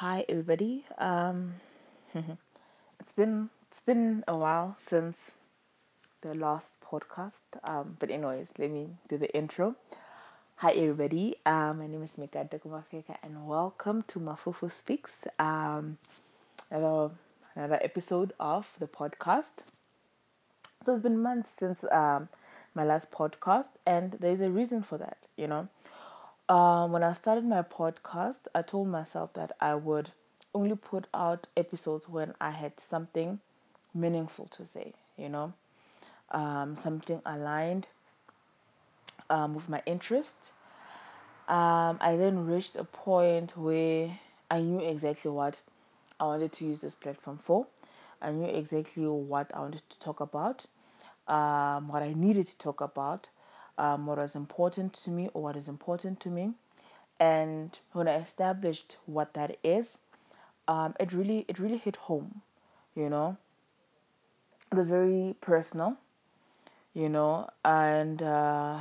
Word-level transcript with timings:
Hi 0.00 0.26
everybody. 0.28 0.84
Um, 0.98 1.54
it's 2.14 3.12
been 3.16 3.48
it's 3.70 3.80
been 3.80 4.24
a 4.28 4.36
while 4.36 4.76
since 4.90 5.18
the 6.20 6.34
last 6.34 6.72
podcast. 6.84 7.40
Um, 7.66 7.96
but 7.98 8.10
anyways, 8.10 8.50
let 8.58 8.70
me 8.70 8.90
do 9.08 9.16
the 9.16 9.34
intro. 9.34 9.74
Hi 10.56 10.72
everybody. 10.72 11.36
Um, 11.46 11.78
my 11.78 11.86
name 11.86 12.02
is 12.02 12.10
Mikata 12.10 12.60
Kumafeka 12.60 13.16
and 13.22 13.48
welcome 13.48 14.04
to 14.08 14.18
Mafufu 14.18 14.70
Speaks. 14.70 15.26
Um, 15.38 15.96
another 16.70 17.12
another 17.54 17.78
episode 17.80 18.34
of 18.38 18.76
the 18.78 18.86
podcast. 18.86 19.72
So 20.82 20.92
it's 20.92 21.00
been 21.00 21.22
months 21.22 21.52
since 21.58 21.86
um 21.90 22.28
my 22.74 22.84
last 22.84 23.10
podcast, 23.10 23.70
and 23.86 24.18
there's 24.20 24.42
a 24.42 24.50
reason 24.50 24.82
for 24.82 24.98
that. 24.98 25.16
You 25.38 25.46
know, 25.46 25.68
um, 26.48 26.92
when 26.92 27.02
I 27.02 27.12
started 27.12 27.44
my 27.44 27.62
podcast, 27.62 28.46
I 28.54 28.62
told 28.62 28.88
myself 28.88 29.32
that 29.34 29.52
I 29.60 29.74
would 29.74 30.10
only 30.54 30.76
put 30.76 31.06
out 31.12 31.46
episodes 31.56 32.08
when 32.08 32.34
I 32.40 32.50
had 32.50 32.78
something 32.80 33.40
meaningful 33.94 34.46
to 34.56 34.64
say, 34.66 34.92
you 35.16 35.28
know, 35.28 35.52
um, 36.30 36.76
something 36.76 37.20
aligned 37.26 37.86
um, 39.28 39.54
with 39.54 39.68
my 39.68 39.82
interests. 39.86 40.52
Um, 41.48 41.98
I 42.00 42.16
then 42.16 42.46
reached 42.46 42.76
a 42.76 42.84
point 42.84 43.56
where 43.56 44.18
I 44.50 44.60
knew 44.60 44.80
exactly 44.80 45.30
what 45.30 45.58
I 46.18 46.24
wanted 46.24 46.52
to 46.52 46.64
use 46.64 46.80
this 46.80 46.94
platform 46.94 47.38
for. 47.38 47.66
I 48.20 48.30
knew 48.30 48.46
exactly 48.48 49.06
what 49.06 49.50
I 49.54 49.60
wanted 49.60 49.82
to 49.90 49.98
talk 50.00 50.20
about, 50.20 50.66
um, 51.28 51.88
what 51.88 52.02
I 52.02 52.14
needed 52.14 52.46
to 52.46 52.58
talk 52.58 52.80
about, 52.80 53.28
um, 53.78 54.06
what 54.06 54.18
was 54.18 54.34
important 54.34 54.92
to 55.04 55.10
me 55.10 55.28
or 55.34 55.42
what 55.42 55.56
is 55.56 55.68
important 55.68 56.20
to 56.20 56.28
me. 56.28 56.52
And 57.18 57.78
when 57.92 58.08
I 58.08 58.16
established 58.16 58.96
what 59.06 59.34
that 59.34 59.56
is, 59.64 59.98
um, 60.68 60.94
it 61.00 61.12
really 61.12 61.44
it 61.48 61.58
really 61.58 61.78
hit 61.78 61.96
home, 61.96 62.42
you 62.94 63.08
know. 63.08 63.36
It 64.70 64.76
was 64.76 64.88
very 64.88 65.36
personal, 65.40 65.96
you 66.92 67.08
know, 67.08 67.48
and 67.64 68.22
uh, 68.22 68.80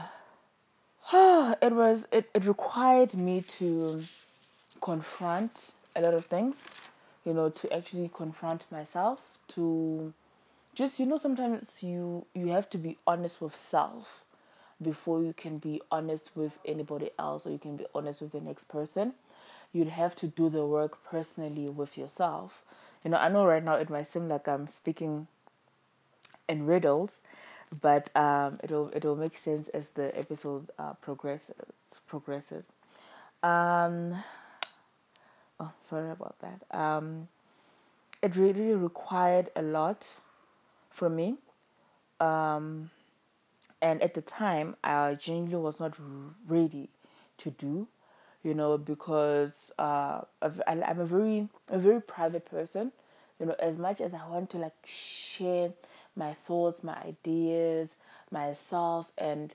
it 1.14 1.72
was 1.72 2.08
it, 2.12 2.30
it 2.34 2.46
required 2.46 3.14
me 3.14 3.42
to 3.42 4.02
confront 4.82 5.72
a 5.96 6.02
lot 6.02 6.14
of 6.14 6.26
things, 6.26 6.70
you 7.24 7.34
know, 7.34 7.50
to 7.50 7.72
actually 7.72 8.10
confront 8.14 8.70
myself, 8.72 9.38
to 9.50 10.14
just 10.74 11.00
you 11.00 11.06
know 11.06 11.18
sometimes 11.18 11.82
you 11.84 12.26
you 12.34 12.48
have 12.48 12.70
to 12.70 12.78
be 12.78 12.98
honest 13.08 13.42
with 13.42 13.56
self 13.56 14.25
before 14.82 15.24
you 15.24 15.34
can 15.34 15.58
be 15.58 15.82
honest 15.92 16.32
with 16.36 16.58
anybody 16.66 17.12
else 17.18 17.46
or 17.46 17.52
you 17.52 17.58
can 17.58 17.76
be 17.78 17.86
honest 17.96 18.22
with 18.22 18.32
the 18.32 18.42
next 18.42 18.68
person. 18.68 19.14
You'd 19.74 19.90
have 19.90 20.16
to 20.18 20.28
do 20.28 20.50
the 20.50 20.66
work 20.66 21.04
personally 21.04 21.70
with 21.70 21.98
yourself. 21.98 22.62
You 23.04 23.12
know 23.12 23.18
i 23.18 23.30
know 23.30 23.46
right 23.46 23.64
now 23.64 23.76
it 23.76 23.90
might 23.90 24.08
seem 24.08 24.28
like 24.28 24.48
i'm 24.48 24.66
speaking 24.68 25.28
in 26.50 26.66
riddles 26.66 27.22
but 27.82 28.10
um 28.16 28.58
it'll 28.64 28.92
it'll 28.96 29.16
make 29.16 29.38
sense 29.38 29.68
as 29.70 29.90
the 29.90 30.18
episode 30.18 30.72
uh, 30.80 30.94
progresses 30.94 31.56
progresses. 32.08 32.66
Um 33.44 34.16
oh 35.60 35.72
sorry 35.90 36.12
about 36.12 36.36
that. 36.40 36.62
Um 36.76 37.28
it 38.22 38.36
really 38.36 38.74
required 38.74 39.52
a 39.56 39.62
lot 39.62 40.08
from 40.90 41.16
me. 41.16 41.36
Um 42.20 42.90
and 43.86 44.02
at 44.02 44.16
the 44.16 44.22
time 44.22 44.76
i 44.84 45.14
genuinely 45.14 45.58
was 45.58 45.80
not 45.80 45.94
ready 46.48 46.90
to 47.38 47.52
do 47.52 47.88
you 48.44 48.54
know 48.54 48.78
because 48.78 49.72
uh 49.78 50.22
i'm 50.68 51.00
a 51.00 51.06
very 51.06 51.48
a 51.70 51.78
very 51.78 52.02
private 52.02 52.46
person 52.46 52.92
you 53.40 53.46
know 53.46 53.56
as 53.60 53.78
much 53.78 54.02
as 54.02 54.14
i 54.16 54.28
want 54.28 54.50
to 54.50 54.58
like 54.58 54.74
share 54.86 55.72
my 56.16 56.34
thoughts 56.34 56.84
my 56.84 56.98
ideas 57.06 57.96
myself 58.32 59.12
and 59.20 59.54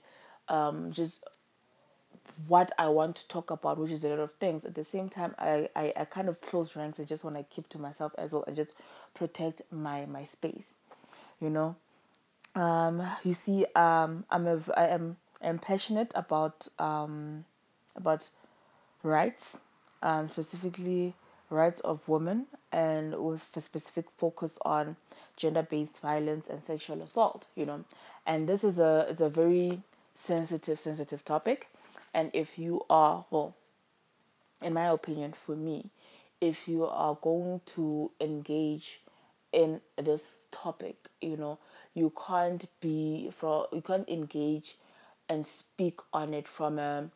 um 0.48 0.92
just 0.92 1.24
what 2.46 2.72
I 2.78 2.88
want 2.88 3.16
to 3.16 3.28
talk 3.28 3.50
about, 3.50 3.78
which 3.78 3.90
is 3.90 4.04
a 4.04 4.08
lot 4.08 4.18
of 4.18 4.32
things. 4.34 4.64
At 4.64 4.74
the 4.74 4.84
same 4.84 5.08
time, 5.08 5.34
I, 5.38 5.68
I, 5.76 5.92
I 5.96 6.04
kind 6.04 6.28
of 6.28 6.40
close 6.40 6.74
ranks. 6.76 6.98
I 6.98 7.04
just 7.04 7.24
want 7.24 7.36
to 7.36 7.42
keep 7.44 7.68
to 7.70 7.78
myself 7.78 8.12
as 8.16 8.32
well 8.32 8.44
and 8.46 8.56
just 8.56 8.72
protect 9.14 9.62
my 9.70 10.06
my 10.06 10.24
space, 10.24 10.74
you 11.40 11.50
know 11.50 11.76
um, 12.54 13.02
you 13.24 13.34
see, 13.34 13.66
um, 13.74 14.24
I'm 14.30 14.46
a, 14.46 14.60
I 14.76 14.86
am 14.88 15.16
am 15.42 15.58
passionate 15.58 16.12
about 16.14 16.68
um, 16.78 17.44
about 17.96 18.28
rights, 19.02 19.58
um, 20.02 20.28
specifically 20.28 21.14
rights 21.48 21.80
of 21.80 22.06
women, 22.08 22.46
and 22.72 23.14
with 23.22 23.46
a 23.56 23.60
specific 23.60 24.06
focus 24.18 24.58
on 24.64 24.96
gender-based 25.36 25.98
violence 25.98 26.48
and 26.48 26.62
sexual 26.62 27.02
assault. 27.02 27.46
You 27.54 27.66
know, 27.66 27.84
and 28.26 28.48
this 28.48 28.64
is 28.64 28.78
a 28.78 29.06
is 29.08 29.20
a 29.20 29.28
very 29.28 29.82
sensitive 30.14 30.78
sensitive 30.80 31.24
topic, 31.24 31.68
and 32.12 32.30
if 32.34 32.58
you 32.58 32.82
are 32.90 33.24
well, 33.30 33.54
in 34.60 34.72
my 34.72 34.88
opinion, 34.88 35.32
for 35.32 35.56
me, 35.56 35.90
if 36.40 36.66
you 36.68 36.84
are 36.86 37.16
going 37.20 37.60
to 37.66 38.10
engage 38.20 39.00
in 39.52 39.80
this 39.96 40.42
topic, 40.50 40.96
you 41.20 41.36
know, 41.36 41.58
you 41.94 42.12
can't 42.26 42.66
be 42.80 43.30
from 43.34 43.66
you 43.72 43.80
can't 43.80 44.08
engage 44.08 44.76
and 45.28 45.46
speak 45.46 46.00
on 46.12 46.32
it 46.34 46.46
from 46.48 46.78
a 46.78 47.08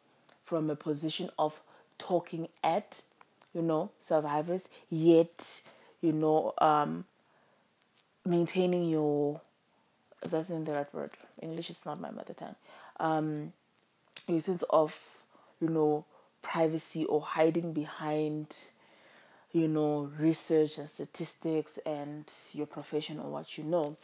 from 0.45 0.71
a 0.71 0.77
position 0.77 1.31
of 1.39 1.61
talking 1.99 2.49
at 2.63 3.03
you 3.55 3.63
know 3.63 3.91
survivors 4.01 4.69
yet 4.91 5.63
you 6.01 6.13
know 6.13 6.53
um 6.59 7.05
maintaining 8.25 8.89
your 8.89 9.41
that's 10.31 10.49
in 10.49 10.65
the 10.65 10.73
right 10.73 10.95
word. 10.95 11.11
English 11.43 11.69
is 11.69 11.85
not 11.85 12.01
my 12.01 12.11
mother 12.11 12.33
tongue. 12.35 12.57
Um 12.99 13.53
your 14.27 14.41
sense 14.41 14.63
of 14.71 14.95
you 15.61 15.69
know 15.69 16.05
privacy 16.43 17.05
or 17.05 17.21
hiding 17.21 17.73
behind 17.73 18.47
you 19.53 19.69
know 19.69 20.11
research 20.19 20.79
and 20.79 20.89
statistics 20.89 21.79
and 21.87 22.31
your 22.53 22.67
profession 22.67 23.19
or 23.19 23.31
what 23.31 23.57
you 23.57 23.65
know 23.65 23.97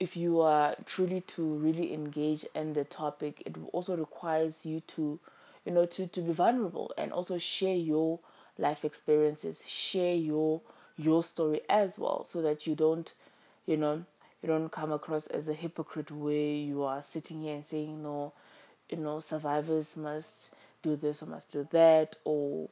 if 0.00 0.16
you 0.16 0.40
are 0.40 0.74
truly 0.86 1.20
to 1.20 1.42
really 1.42 1.92
engage 1.92 2.44
in 2.54 2.74
the 2.74 2.84
topic 2.84 3.42
it 3.46 3.54
also 3.72 3.96
requires 3.96 4.66
you 4.66 4.80
to 4.80 5.18
you 5.64 5.72
know 5.72 5.86
to, 5.86 6.06
to 6.06 6.20
be 6.20 6.32
vulnerable 6.32 6.92
and 6.98 7.12
also 7.12 7.38
share 7.38 7.76
your 7.76 8.18
life 8.58 8.84
experiences 8.84 9.66
share 9.68 10.14
your 10.14 10.60
your 10.96 11.22
story 11.22 11.60
as 11.68 11.98
well 11.98 12.24
so 12.24 12.42
that 12.42 12.66
you 12.66 12.74
don't 12.74 13.12
you 13.66 13.76
know 13.76 14.04
you 14.42 14.48
don't 14.48 14.70
come 14.70 14.92
across 14.92 15.26
as 15.28 15.48
a 15.48 15.54
hypocrite 15.54 16.10
where 16.10 16.34
you 16.34 16.82
are 16.82 17.02
sitting 17.02 17.42
here 17.42 17.54
and 17.54 17.64
saying 17.64 18.02
no 18.02 18.32
you 18.90 18.96
know 18.96 19.20
survivors 19.20 19.96
must 19.96 20.52
do 20.82 20.96
this 20.96 21.22
or 21.22 21.26
must 21.26 21.52
do 21.52 21.66
that 21.70 22.16
or 22.24 22.68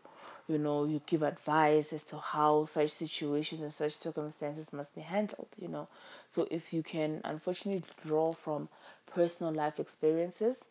you 0.53 0.59
know 0.59 0.85
you 0.85 1.01
give 1.07 1.23
advice 1.23 1.93
as 1.93 2.05
to 2.05 2.19
how 2.19 2.65
such 2.67 2.91
situations 2.91 3.61
and 3.61 3.73
such 3.73 3.93
circumstances 3.93 4.73
must 4.73 4.95
be 4.95 5.01
handled 5.01 5.49
you 5.59 5.69
know. 5.69 5.89
So 6.29 6.47
if 6.51 6.73
you 6.73 6.83
can 6.83 7.21
unfortunately 7.25 7.83
draw 8.05 8.33
from 8.33 8.69
personal 9.15 9.53
life 9.53 9.79
experiences 9.79 10.65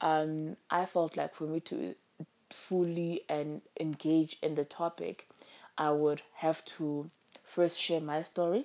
um 0.00 0.56
i 0.70 0.84
felt 0.86 1.16
like 1.16 1.34
for 1.34 1.44
me 1.44 1.60
to 1.60 1.94
fully 2.50 3.22
and 3.28 3.60
engage 3.78 4.36
in 4.42 4.54
the 4.54 4.64
topic 4.64 5.28
i 5.78 5.90
would 5.90 6.22
have 6.34 6.64
to 6.64 7.10
first 7.44 7.78
share 7.78 8.00
my 8.00 8.22
story 8.22 8.64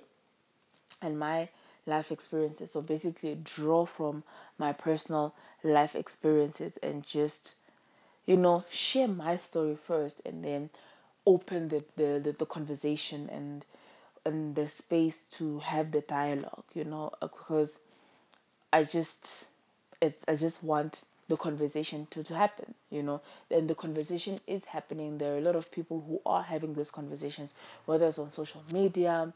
and 1.02 1.18
my 1.18 1.48
life 1.86 2.10
experiences. 2.10 2.72
So 2.72 2.80
basically 2.80 3.36
draw 3.42 3.84
from 3.86 4.24
my 4.58 4.72
personal 4.72 5.34
life 5.62 5.94
experiences 5.94 6.76
and 6.78 7.04
just 7.06 7.54
you 8.26 8.36
know, 8.36 8.64
share 8.70 9.08
my 9.08 9.36
story 9.36 9.76
first 9.76 10.20
and 10.24 10.44
then 10.44 10.70
open 11.26 11.68
the, 11.68 11.84
the, 11.96 12.20
the, 12.22 12.32
the 12.32 12.46
conversation 12.46 13.28
and 13.32 13.64
and 14.24 14.56
the 14.56 14.68
space 14.68 15.24
to 15.30 15.60
have 15.60 15.92
the 15.92 16.00
dialogue, 16.00 16.64
you 16.74 16.82
know, 16.84 17.12
uh, 17.22 17.28
because 17.28 17.78
I 18.72 18.84
just 18.84 19.46
it's 20.00 20.24
I 20.28 20.36
just 20.36 20.62
want 20.62 21.04
the 21.28 21.36
conversation 21.36 22.06
to, 22.10 22.22
to 22.24 22.34
happen, 22.36 22.74
you 22.90 23.02
know. 23.02 23.20
And 23.50 23.68
the 23.68 23.74
conversation 23.74 24.40
is 24.46 24.66
happening. 24.66 25.18
There 25.18 25.34
are 25.34 25.38
a 25.38 25.42
lot 25.42 25.56
of 25.56 25.70
people 25.72 26.04
who 26.06 26.20
are 26.24 26.42
having 26.42 26.74
these 26.74 26.90
conversations, 26.90 27.54
whether 27.86 28.06
it's 28.06 28.18
on 28.18 28.30
social 28.30 28.62
media, 28.72 29.32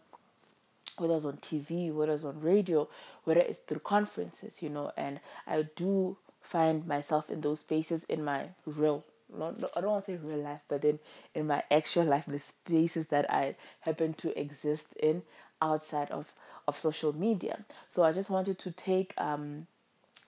whether 0.98 1.16
it's 1.16 1.24
on 1.24 1.36
TV, 1.38 1.92
whether 1.92 2.12
it's 2.12 2.24
on 2.24 2.40
radio, 2.40 2.88
whether 3.24 3.40
it's 3.40 3.58
through 3.60 3.80
conferences, 3.80 4.62
you 4.62 4.68
know, 4.68 4.92
and 4.96 5.20
I 5.46 5.62
do 5.76 6.16
find 6.50 6.86
myself 6.86 7.30
in 7.30 7.40
those 7.40 7.60
spaces 7.60 8.04
in 8.04 8.24
my 8.24 8.48
real 8.66 9.04
not, 9.32 9.62
I 9.76 9.80
don't 9.80 9.90
want 9.90 10.06
to 10.06 10.12
say 10.12 10.18
real 10.20 10.38
life, 10.38 10.60
but 10.68 10.82
then 10.82 10.98
in 11.36 11.46
my 11.46 11.62
actual 11.70 12.04
life, 12.04 12.24
the 12.26 12.40
spaces 12.40 13.06
that 13.08 13.30
I 13.30 13.54
happen 13.80 14.14
to 14.14 14.36
exist 14.36 14.92
in 15.00 15.22
outside 15.62 16.10
of, 16.10 16.32
of 16.66 16.76
social 16.76 17.12
media. 17.12 17.60
So 17.88 18.02
I 18.02 18.10
just 18.12 18.28
wanted 18.28 18.58
to 18.58 18.72
take 18.72 19.14
um, 19.18 19.68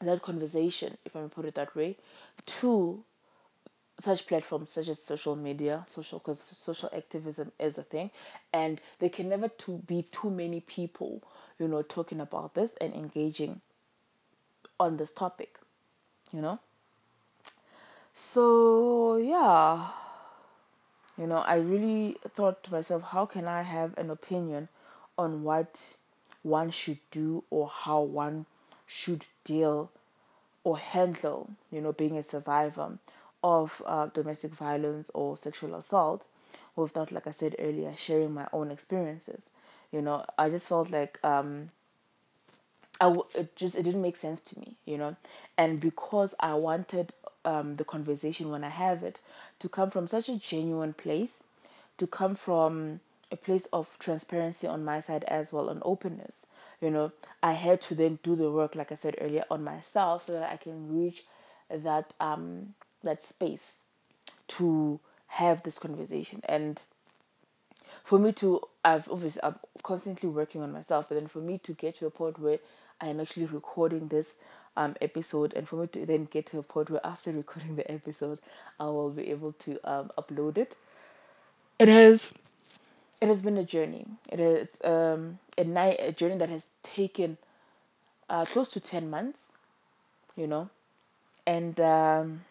that 0.00 0.22
conversation, 0.22 0.98
if 1.04 1.16
I 1.16 1.22
may 1.22 1.28
put 1.28 1.46
it 1.46 1.56
that 1.56 1.74
way, 1.74 1.96
to 2.46 3.02
such 4.00 4.26
platforms 4.26 4.70
such 4.70 4.88
as 4.88 5.02
social 5.02 5.36
media, 5.36 5.84
social 5.88 6.18
because 6.18 6.40
social 6.40 6.88
activism 6.96 7.52
is 7.58 7.78
a 7.78 7.82
thing, 7.82 8.10
and 8.52 8.80
there 8.98 9.10
can 9.10 9.28
never 9.28 9.48
to 9.48 9.78
be 9.78 10.02
too 10.02 10.30
many 10.30 10.60
people, 10.60 11.22
you 11.58 11.68
know, 11.68 11.82
talking 11.82 12.20
about 12.20 12.54
this 12.54 12.74
and 12.80 12.94
engaging 12.94 13.60
on 14.80 14.96
this 14.96 15.12
topic, 15.12 15.58
you 16.32 16.40
know. 16.40 16.58
So 18.14 19.16
yeah, 19.16 19.88
you 21.18 21.26
know, 21.26 21.38
I 21.38 21.56
really 21.56 22.16
thought 22.34 22.62
to 22.64 22.72
myself, 22.72 23.02
how 23.02 23.26
can 23.26 23.46
I 23.46 23.62
have 23.62 23.96
an 23.98 24.10
opinion 24.10 24.68
on 25.18 25.42
what 25.42 25.78
one 26.42 26.70
should 26.70 26.98
do 27.10 27.44
or 27.50 27.68
how 27.68 28.00
one 28.00 28.46
should 28.86 29.26
deal 29.44 29.90
or 30.64 30.78
handle, 30.78 31.50
you 31.70 31.80
know, 31.80 31.92
being 31.92 32.16
a 32.16 32.22
survivor 32.22 32.98
of 33.42 33.82
uh, 33.86 34.06
domestic 34.06 34.52
violence 34.52 35.10
or 35.14 35.36
sexual 35.36 35.74
assault 35.74 36.28
without, 36.76 37.12
like 37.12 37.26
I 37.26 37.32
said 37.32 37.56
earlier, 37.58 37.94
sharing 37.96 38.32
my 38.32 38.46
own 38.52 38.70
experiences. 38.70 39.50
You 39.90 40.02
know, 40.02 40.24
I 40.38 40.48
just 40.48 40.68
felt 40.68 40.90
like 40.90 41.18
um, 41.24 41.70
I 43.00 43.04
w- 43.06 43.26
it 43.34 43.56
just 43.56 43.74
it 43.74 43.82
didn't 43.82 44.02
make 44.02 44.16
sense 44.16 44.40
to 44.42 44.58
me, 44.60 44.76
you 44.84 44.96
know, 44.98 45.16
and 45.58 45.80
because 45.80 46.34
I 46.40 46.54
wanted 46.54 47.14
um, 47.44 47.76
the 47.76 47.84
conversation 47.84 48.50
when 48.50 48.62
I 48.64 48.68
have 48.68 49.02
it 49.02 49.18
to 49.58 49.68
come 49.68 49.90
from 49.90 50.06
such 50.06 50.28
a 50.28 50.38
genuine 50.38 50.92
place, 50.92 51.42
to 51.98 52.06
come 52.06 52.34
from 52.34 53.00
a 53.30 53.36
place 53.36 53.66
of 53.72 53.96
transparency 53.98 54.66
on 54.66 54.84
my 54.84 55.00
side 55.00 55.24
as 55.24 55.52
well, 55.52 55.68
and 55.68 55.82
openness. 55.84 56.46
You 56.80 56.90
know, 56.90 57.12
I 57.42 57.52
had 57.52 57.80
to 57.82 57.94
then 57.94 58.18
do 58.22 58.36
the 58.36 58.50
work, 58.50 58.74
like 58.74 58.92
I 58.92 58.96
said 58.96 59.16
earlier, 59.20 59.44
on 59.50 59.64
myself 59.64 60.24
so 60.26 60.32
that 60.34 60.50
I 60.52 60.56
can 60.56 60.92
reach 60.94 61.24
that 61.70 62.12
um 62.20 62.74
that 63.02 63.22
space 63.22 63.78
to 64.48 65.00
have 65.28 65.62
this 65.62 65.78
conversation 65.78 66.40
and 66.44 66.80
for 68.04 68.18
me 68.18 68.32
to 68.32 68.60
I've 68.84 69.08
obviously 69.10 69.42
I'm 69.42 69.56
constantly 69.82 70.28
working 70.28 70.62
on 70.62 70.72
myself, 70.72 71.08
but 71.08 71.18
then 71.18 71.28
for 71.28 71.38
me 71.38 71.58
to 71.58 71.72
get 71.72 71.96
to 71.96 72.06
a 72.06 72.10
point 72.10 72.38
where 72.38 72.58
I 73.02 73.08
am 73.08 73.20
actually 73.20 73.46
recording 73.46 74.08
this 74.08 74.36
um 74.76 74.96
episode 75.02 75.52
and 75.54 75.68
for 75.68 75.76
me 75.76 75.86
to 75.88 76.06
then 76.06 76.24
get 76.24 76.46
to 76.46 76.58
a 76.58 76.62
point 76.62 76.88
where 76.88 77.04
after 77.04 77.32
recording 77.42 77.76
the 77.76 77.90
episode 77.90 78.40
I 78.80 78.84
will 78.86 79.10
be 79.10 79.30
able 79.30 79.52
to 79.52 79.78
um 79.84 80.10
upload 80.18 80.56
it. 80.58 80.76
It 81.78 81.88
has 81.88 82.30
it 83.20 83.28
has 83.28 83.42
been 83.42 83.58
a 83.58 83.64
journey. 83.64 84.06
It 84.30 84.40
is 84.40 84.68
um 84.84 85.38
a 85.58 85.64
night 85.64 85.98
a 86.00 86.12
journey 86.12 86.36
that 86.36 86.48
has 86.48 86.68
taken 86.82 87.38
uh 88.30 88.44
close 88.46 88.70
to 88.70 88.80
ten 88.80 89.10
months, 89.10 89.52
you 90.36 90.46
know. 90.46 90.70
And 91.46 91.80
um 91.80 92.44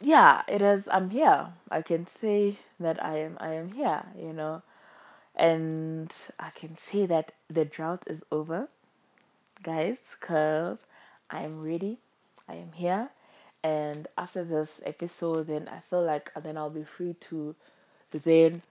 yeah, 0.00 0.42
it 0.48 0.60
is 0.62 0.88
I'm 0.92 1.10
here. 1.10 1.48
I 1.70 1.82
can 1.82 2.06
say 2.06 2.58
that 2.80 3.02
I 3.02 3.18
am 3.18 3.36
I 3.40 3.54
am 3.54 3.72
here, 3.72 4.02
you 4.18 4.32
know. 4.32 4.62
And 5.36 6.12
I 6.40 6.50
can 6.50 6.76
say 6.78 7.04
that 7.06 7.32
the 7.48 7.64
drought 7.64 8.04
is 8.06 8.24
over, 8.32 8.68
guys, 9.62 9.98
because 10.18 10.86
I 11.30 11.42
am 11.42 11.62
ready. 11.62 11.98
I 12.48 12.54
am 12.54 12.72
here. 12.72 13.10
And 13.62 14.06
after 14.16 14.44
this 14.44 14.80
episode, 14.86 15.48
then 15.48 15.68
I 15.68 15.80
feel 15.80 16.02
like 16.02 16.30
uh, 16.34 16.40
then 16.40 16.56
I'll 16.56 16.70
be 16.70 16.84
free 16.84 17.14
to 17.14 17.54
then 18.12 18.62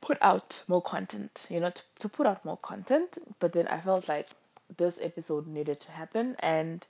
put 0.00 0.18
out 0.20 0.62
more 0.66 0.82
content, 0.82 1.46
you 1.48 1.60
know, 1.60 1.70
to, 1.70 1.82
to 2.00 2.08
put 2.08 2.26
out 2.26 2.44
more 2.44 2.56
content. 2.56 3.18
But 3.38 3.52
then 3.52 3.68
I 3.68 3.78
felt 3.78 4.08
like 4.08 4.28
this 4.76 4.98
episode 5.00 5.46
needed 5.46 5.80
to 5.82 5.90
happen. 5.92 6.36
And 6.40 6.86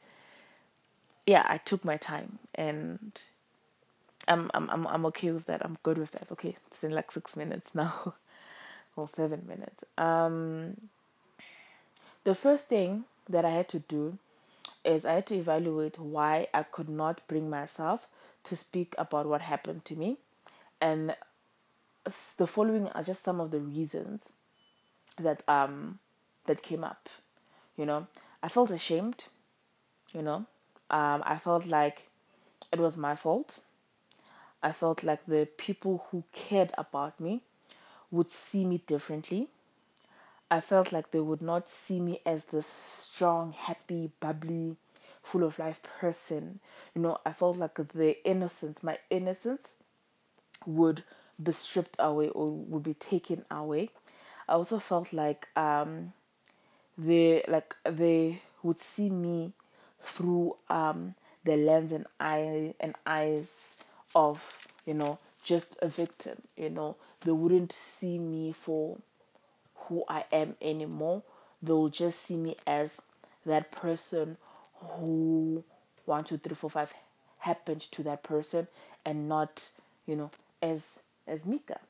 yeah, 1.26 1.44
I 1.46 1.58
took 1.58 1.84
my 1.84 1.96
time 1.96 2.38
and 2.54 3.20
I'm, 4.32 4.50
I'm, 4.54 4.70
I'm, 4.70 4.86
I'm 4.86 5.06
okay 5.06 5.30
with 5.32 5.46
that. 5.46 5.64
I'm 5.64 5.78
good 5.82 5.98
with 5.98 6.12
that. 6.12 6.30
Okay, 6.32 6.56
it's 6.68 6.78
been 6.78 6.92
like 6.92 7.10
six 7.10 7.36
minutes 7.36 7.74
now. 7.82 8.14
or 8.96 9.08
seven 9.08 9.44
minutes. 9.46 9.84
Um, 9.96 10.76
the 12.24 12.34
first 12.34 12.66
thing 12.66 13.04
that 13.28 13.44
I 13.44 13.50
had 13.50 13.68
to 13.70 13.78
do 13.80 14.18
is 14.84 15.06
I 15.06 15.14
had 15.14 15.26
to 15.28 15.36
evaluate 15.36 15.98
why 15.98 16.48
I 16.52 16.62
could 16.62 16.88
not 16.88 17.26
bring 17.26 17.48
myself 17.48 18.06
to 18.44 18.56
speak 18.56 18.94
about 18.98 19.26
what 19.26 19.40
happened 19.42 19.84
to 19.86 19.96
me. 19.96 20.18
And 20.80 21.14
the 22.36 22.46
following 22.46 22.88
are 22.88 23.02
just 23.02 23.22
some 23.22 23.40
of 23.40 23.50
the 23.50 23.60
reasons 23.60 24.32
that 25.18 25.42
um 25.48 25.98
that 26.46 26.62
came 26.62 26.82
up. 26.82 27.08
You 27.76 27.86
know, 27.86 28.06
I 28.42 28.48
felt 28.48 28.70
ashamed, 28.70 29.24
you 30.12 30.22
know. 30.22 30.46
Um, 30.90 31.22
I 31.24 31.38
felt 31.38 31.66
like 31.66 32.08
it 32.72 32.78
was 32.78 32.96
my 32.96 33.14
fault. 33.14 33.60
I 34.62 34.72
felt 34.72 35.02
like 35.02 35.26
the 35.26 35.48
people 35.56 36.06
who 36.10 36.24
cared 36.32 36.72
about 36.78 37.18
me 37.20 37.42
would 38.10 38.30
see 38.30 38.64
me 38.64 38.78
differently. 38.86 39.48
I 40.50 40.60
felt 40.60 40.92
like 40.92 41.10
they 41.10 41.20
would 41.20 41.42
not 41.42 41.68
see 41.68 41.98
me 41.98 42.20
as 42.26 42.46
this 42.46 42.66
strong, 42.66 43.52
happy, 43.52 44.10
bubbly, 44.20 44.76
full 45.22 45.44
of 45.44 45.58
life 45.58 45.82
person. 45.82 46.60
You 46.94 47.00
know, 47.02 47.18
I 47.24 47.32
felt 47.32 47.56
like 47.56 47.76
the 47.76 48.24
innocence, 48.26 48.82
my 48.82 48.98
innocence, 49.08 49.70
would 50.66 51.02
be 51.42 51.52
stripped 51.52 51.96
away 51.98 52.28
or 52.28 52.50
would 52.50 52.82
be 52.82 52.94
taken 52.94 53.44
away. 53.50 53.90
I 54.48 54.52
also 54.52 54.78
felt 54.78 55.12
like 55.12 55.48
um, 55.56 56.12
they 56.98 57.42
like 57.48 57.74
they 57.84 58.42
would 58.62 58.78
see 58.80 59.10
me 59.10 59.52
through 60.00 60.56
um, 60.68 61.14
the 61.44 61.56
lens 61.56 61.92
and 61.92 62.06
eye 62.20 62.74
and 62.80 62.94
eyes 63.06 63.71
of 64.14 64.66
you 64.86 64.94
know 64.94 65.18
just 65.44 65.76
a 65.82 65.88
victim. 65.88 66.40
You 66.56 66.70
know, 66.70 66.96
they 67.24 67.32
wouldn't 67.32 67.72
see 67.72 68.18
me 68.18 68.52
for 68.52 68.98
who 69.74 70.04
I 70.08 70.24
am 70.32 70.56
anymore. 70.60 71.22
They'll 71.62 71.88
just 71.88 72.20
see 72.20 72.36
me 72.36 72.56
as 72.66 73.02
that 73.46 73.70
person 73.70 74.36
who 74.74 75.64
one, 76.04 76.24
two, 76.24 76.38
three, 76.38 76.54
four, 76.54 76.70
five 76.70 76.92
happened 77.38 77.80
to 77.82 78.02
that 78.02 78.22
person 78.22 78.66
and 79.04 79.28
not, 79.28 79.68
you 80.06 80.16
know, 80.16 80.30
as 80.60 81.02
as 81.26 81.46
Mika. 81.46 81.80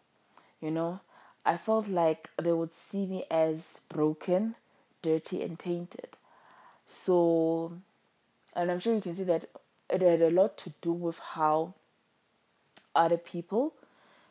You 0.60 0.70
know, 0.70 1.00
I 1.44 1.56
felt 1.56 1.88
like 1.88 2.30
they 2.40 2.52
would 2.52 2.72
see 2.72 3.06
me 3.06 3.24
as 3.30 3.82
broken, 3.88 4.54
dirty, 5.02 5.42
and 5.42 5.58
tainted. 5.58 6.16
So, 6.86 7.72
and 8.54 8.70
I'm 8.70 8.80
sure 8.80 8.94
you 8.94 9.00
can 9.00 9.14
see 9.14 9.24
that 9.24 9.46
it 9.90 10.02
had 10.02 10.22
a 10.22 10.30
lot 10.30 10.56
to 10.58 10.72
do 10.80 10.92
with 10.92 11.19
how 11.19 11.74
other 12.94 13.17
people, 13.17 13.73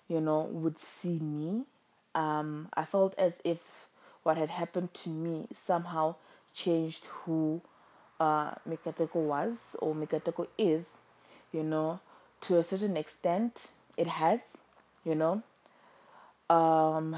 you 0.08 0.22
know, 0.22 0.42
would 0.52 0.80
see 0.80 1.20
me. 1.20 1.64
Um, 2.14 2.70
I 2.74 2.86
felt 2.86 3.16
as 3.18 3.42
if 3.44 3.88
what 4.24 4.38
had 4.38 4.50
happened 4.50 4.94
to 4.94 5.10
me 5.10 5.48
somehow 5.56 6.16
changed 6.54 7.06
who 7.06 7.62
uh, 8.20 8.52
Mikateko 8.70 9.16
was 9.16 9.76
or 9.80 9.96
Mikateko 9.96 10.48
is, 10.58 10.90
you 11.52 11.64
know, 11.64 12.00
to 12.42 12.58
a 12.58 12.64
certain 12.64 12.98
extent, 12.98 13.72
it 13.98 14.08
has, 14.08 14.40
you 15.06 15.16
know. 15.16 15.42
Um, 16.50 17.16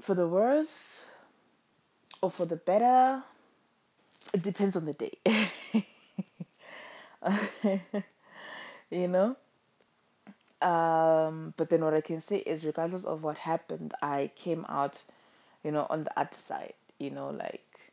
for 0.00 0.14
the 0.14 0.28
worse 0.28 1.08
or 2.22 2.30
for 2.30 2.46
the 2.46 2.56
better, 2.56 3.22
it 4.32 4.42
depends 4.42 4.76
on 4.76 4.84
the 4.86 4.92
day. 4.92 5.18
you 8.90 9.08
know? 9.08 9.36
Um, 10.64 11.52
but 11.56 11.68
then 11.70 11.84
what 11.84 11.94
I 11.94 12.00
can 12.00 12.20
say 12.20 12.38
is, 12.38 12.64
regardless 12.64 13.04
of 13.04 13.22
what 13.22 13.36
happened, 13.38 13.92
I 14.02 14.30
came 14.34 14.64
out, 14.68 15.02
you 15.62 15.70
know, 15.70 15.86
on 15.90 16.04
the 16.04 16.18
other 16.18 16.34
side. 16.34 16.74
You 16.98 17.10
know, 17.10 17.30
like 17.30 17.92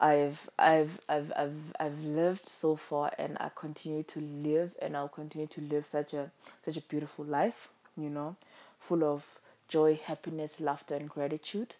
I've 0.00 0.48
I've 0.58 1.00
I've 1.08 1.32
I've 1.36 1.72
I've 1.80 2.00
lived 2.04 2.46
so 2.48 2.76
far, 2.76 3.12
and 3.18 3.36
I 3.40 3.50
continue 3.54 4.04
to 4.04 4.20
live, 4.20 4.72
and 4.80 4.96
I'll 4.96 5.08
continue 5.08 5.48
to 5.48 5.60
live 5.60 5.86
such 5.86 6.14
a 6.14 6.30
such 6.64 6.76
a 6.76 6.82
beautiful 6.82 7.24
life. 7.24 7.68
You 7.96 8.10
know, 8.10 8.36
full 8.78 9.02
of 9.04 9.26
joy, 9.66 9.98
happiness, 10.02 10.60
laughter, 10.60 10.94
and 10.94 11.08
gratitude. 11.08 11.74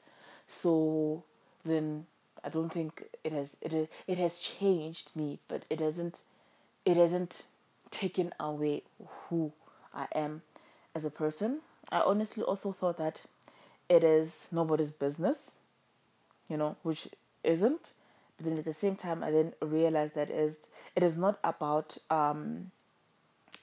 So 0.49 1.23
then 1.65 2.07
I 2.43 2.49
don't 2.49 2.71
think 2.73 3.05
it 3.23 3.33
has 3.33 3.57
it 3.63 3.89
it 4.07 4.19
has 4.19 4.39
changed 4.41 5.11
me, 5.15 5.39
but 5.49 5.63
it 5.71 5.81
hasn't 5.81 6.21
it 6.85 6.97
hasn't 6.97 7.45
taken 7.91 8.35
away 8.41 8.83
who 9.29 9.53
I 9.95 10.07
am 10.15 10.43
as 10.95 11.05
a 11.05 11.11
person. 11.11 11.61
I 11.91 12.01
honestly 12.01 12.43
also 12.43 12.73
thought 12.73 12.99
that 12.99 13.21
it 13.89 14.05
is 14.05 14.49
nobody's 14.53 14.91
business, 14.93 15.53
you 16.49 16.57
know, 16.57 16.77
which 16.83 17.09
isn't. 17.45 17.81
But 18.37 18.47
then 18.47 18.59
at 18.59 18.65
the 18.65 18.73
same 18.73 18.97
time, 18.97 19.25
I 19.25 19.31
then 19.31 19.55
realized 19.61 20.15
that 20.15 20.31
is 20.31 20.69
it 20.95 21.03
is 21.03 21.17
not 21.17 21.39
about 21.43 21.97
um, 22.11 22.71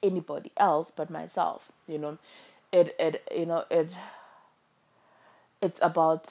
anybody 0.04 0.52
else 0.58 0.92
but 0.92 1.10
myself. 1.10 1.72
You 1.88 1.98
know, 2.00 2.18
it 2.72 2.96
it 3.00 3.24
you 3.36 3.46
know 3.46 3.66
it 3.70 3.92
it's 5.62 5.80
about 5.82 6.30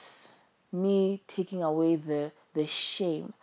me 0.71 1.21
taking 1.27 1.63
away 1.63 1.95
the 1.95 2.31
the 2.53 2.65
shame 2.65 3.33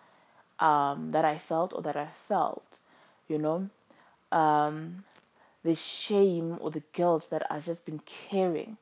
um, 0.60 1.12
that 1.12 1.24
I 1.24 1.38
felt 1.38 1.72
or 1.72 1.82
that 1.82 1.96
I 1.96 2.06
felt 2.06 2.78
you 3.28 3.38
know, 3.38 3.68
um, 4.30 5.04
the 5.64 5.74
shame 5.74 6.58
or 6.60 6.70
the 6.70 6.82
guilt 6.92 7.28
that 7.30 7.46
I've 7.50 7.66
just 7.66 7.86
been 7.86 8.00
carrying, 8.00 8.76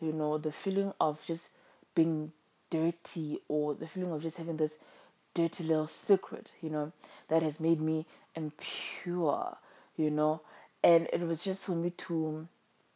you 0.00 0.12
know, 0.12 0.38
the 0.38 0.52
feeling 0.52 0.92
of 1.00 1.24
just 1.24 1.48
being 1.94 2.32
dirty 2.70 3.40
or 3.48 3.74
the 3.74 3.86
feeling 3.86 4.12
of 4.12 4.22
just 4.22 4.38
having 4.38 4.56
this 4.56 4.78
dirty 5.34 5.64
little 5.64 5.86
secret, 5.86 6.52
you 6.62 6.70
know, 6.70 6.92
that 7.28 7.42
has 7.42 7.60
made 7.60 7.80
me 7.80 8.06
impure, 8.34 9.56
you 9.96 10.10
know, 10.10 10.40
and 10.82 11.08
it 11.12 11.20
was 11.20 11.44
just 11.44 11.64
for 11.64 11.72
me 11.72 11.90
to 11.90 12.48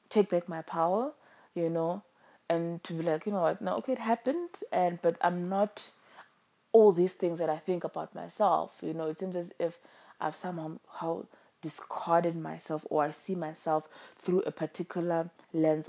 take 0.08 0.30
back 0.30 0.48
my 0.48 0.62
power, 0.62 1.12
you 1.54 1.68
know, 1.70 2.02
and 2.48 2.82
to 2.82 2.92
be 2.94 3.02
like, 3.02 3.26
you 3.26 3.32
know 3.32 3.42
what, 3.42 3.60
no, 3.62 3.76
okay, 3.76 3.92
it 3.92 3.98
happened, 3.98 4.50
and 4.72 5.00
but 5.02 5.16
I'm 5.20 5.48
not 5.48 5.90
all 6.72 6.92
these 6.92 7.14
things 7.14 7.38
that 7.38 7.48
I 7.50 7.58
think 7.58 7.84
about 7.84 8.14
myself. 8.14 8.78
You 8.82 8.94
know, 8.94 9.08
it 9.08 9.18
seems 9.18 9.36
as 9.36 9.52
if 9.58 9.78
I've 10.20 10.36
somehow 10.36 10.78
how 11.00 11.26
discarded 11.62 12.36
myself 12.36 12.86
or 12.90 13.04
I 13.04 13.10
see 13.10 13.34
myself 13.34 13.88
through 14.16 14.40
a 14.40 14.50
particular 14.50 15.30
lens 15.52 15.88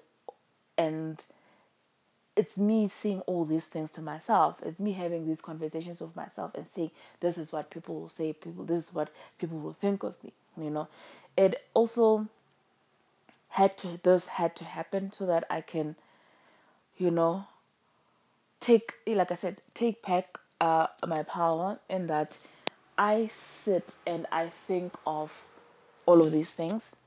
and 0.77 1.23
it's 2.35 2.57
me 2.57 2.87
seeing 2.87 3.19
all 3.21 3.45
these 3.45 3.67
things 3.67 3.91
to 3.91 4.01
myself. 4.01 4.59
It's 4.63 4.79
me 4.79 4.93
having 4.93 5.27
these 5.27 5.41
conversations 5.41 5.99
with 5.99 6.15
myself 6.15 6.55
and 6.55 6.65
saying, 6.65 6.91
this 7.19 7.37
is 7.37 7.51
what 7.51 7.69
people 7.69 7.99
will 7.99 8.09
say, 8.09 8.33
people 8.33 8.63
this 8.63 8.87
is 8.87 8.93
what 8.93 9.09
people 9.39 9.59
will 9.59 9.73
think 9.73 10.03
of 10.03 10.15
me. 10.23 10.31
You 10.57 10.69
know. 10.69 10.87
It 11.37 11.63
also 11.73 12.27
had 13.49 13.77
to 13.79 13.99
this 14.01 14.27
had 14.27 14.55
to 14.57 14.65
happen 14.65 15.11
so 15.11 15.25
that 15.25 15.45
I 15.49 15.61
can, 15.61 15.95
you 16.97 17.11
know, 17.11 17.45
take 18.59 18.93
like 19.05 19.31
I 19.31 19.35
said, 19.35 19.61
take 19.73 20.01
back 20.01 20.37
uh, 20.61 20.87
my 21.05 21.23
power 21.23 21.79
in 21.89 22.07
that 22.07 22.37
I 22.97 23.29
sit 23.31 23.95
and 24.07 24.25
I 24.31 24.47
think 24.47 24.93
of 25.05 25.43
all 26.11 26.21
of 26.21 26.31
these 26.33 26.53
things. 26.53 26.97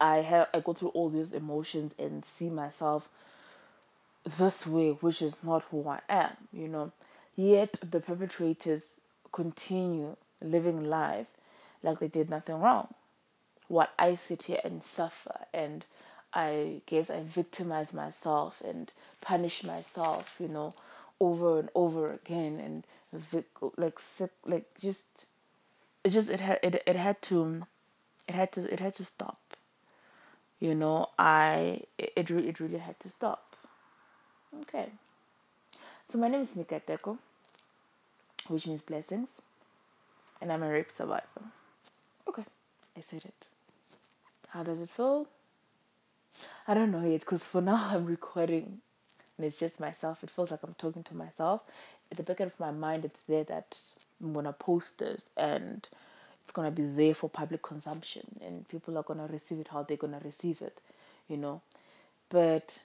I 0.00 0.18
have 0.18 0.48
I 0.52 0.58
go 0.58 0.72
through 0.72 0.88
all 0.88 1.08
these 1.08 1.32
emotions 1.32 1.94
and 1.98 2.24
see 2.24 2.50
myself 2.50 3.08
this 4.24 4.66
way, 4.66 4.90
which 4.90 5.22
is 5.22 5.44
not 5.44 5.62
who 5.70 5.88
I 5.88 6.00
am, 6.08 6.32
you 6.52 6.66
know. 6.66 6.90
Yet 7.36 7.78
the 7.88 8.00
perpetrators 8.00 9.00
continue 9.30 10.16
living 10.42 10.82
life 10.84 11.28
like 11.82 12.00
they 12.00 12.08
did 12.08 12.28
nothing 12.28 12.60
wrong. 12.60 12.92
What 13.68 13.92
I 13.98 14.16
sit 14.16 14.44
here 14.44 14.60
and 14.64 14.82
suffer 14.82 15.46
and 15.54 15.84
I 16.34 16.82
guess 16.86 17.08
I 17.08 17.22
victimize 17.22 17.94
myself 17.94 18.62
and 18.66 18.90
punish 19.20 19.62
myself, 19.62 20.36
you 20.40 20.48
know, 20.48 20.74
over 21.20 21.60
and 21.60 21.68
over 21.76 22.12
again 22.12 22.58
and 22.58 22.84
like 23.76 23.98
sick 24.00 24.30
like 24.44 24.66
just 24.80 25.26
it 26.04 26.10
just 26.10 26.30
it 26.30 26.40
had 26.40 26.58
it, 26.62 26.82
it 26.86 26.96
had 26.96 27.20
to 27.22 27.66
it 28.28 28.34
had 28.34 28.52
to 28.52 28.72
it 28.72 28.80
had 28.80 28.94
to 28.94 29.04
stop. 29.04 29.38
You 30.58 30.74
know 30.74 31.08
i 31.18 31.82
it, 31.98 32.12
it, 32.16 32.30
it 32.30 32.60
really 32.60 32.78
had 32.78 32.98
to 33.00 33.10
stop. 33.10 33.56
Okay. 34.62 34.88
So 36.10 36.18
my 36.18 36.28
name 36.28 36.42
is 36.42 36.50
mikateko 36.54 37.18
which 38.48 38.66
means 38.66 38.82
blessings 38.82 39.42
and 40.40 40.50
i'm 40.52 40.62
a 40.62 40.70
rape 40.70 40.90
survivor. 40.90 41.42
Okay 42.28 42.44
i 42.96 43.00
said 43.00 43.24
it. 43.24 43.46
How 44.48 44.62
does 44.62 44.80
it 44.80 44.88
feel? 44.88 45.26
I 46.66 46.74
don't 46.74 46.90
know 46.90 47.04
yet 47.04 47.20
because 47.20 47.44
for 47.44 47.60
now 47.60 47.88
i'm 47.90 48.06
recording 48.06 48.80
and 49.36 49.46
it's 49.46 49.58
just 49.58 49.80
myself. 49.80 50.22
It 50.22 50.30
feels 50.30 50.50
like 50.50 50.60
i'm 50.62 50.74
talking 50.74 51.02
to 51.04 51.14
myself. 51.14 51.62
At 52.10 52.16
the 52.16 52.22
back 52.24 52.40
of 52.40 52.58
my 52.58 52.70
mind 52.70 53.04
it's 53.04 53.20
there 53.20 53.44
that 53.44 53.76
i'm 54.22 54.32
gonna 54.32 54.52
post 54.52 54.98
this 54.98 55.30
and 55.36 55.88
it's 56.50 56.52
gonna 56.52 56.70
be 56.72 56.82
there 56.84 57.14
for 57.14 57.30
public 57.30 57.62
consumption 57.62 58.26
and 58.44 58.66
people 58.68 58.98
are 58.98 59.04
gonna 59.04 59.28
receive 59.28 59.60
it 59.60 59.68
how 59.68 59.84
they're 59.84 59.96
gonna 59.96 60.20
receive 60.24 60.62
it, 60.62 60.80
you 61.28 61.36
know. 61.36 61.60
But 62.28 62.76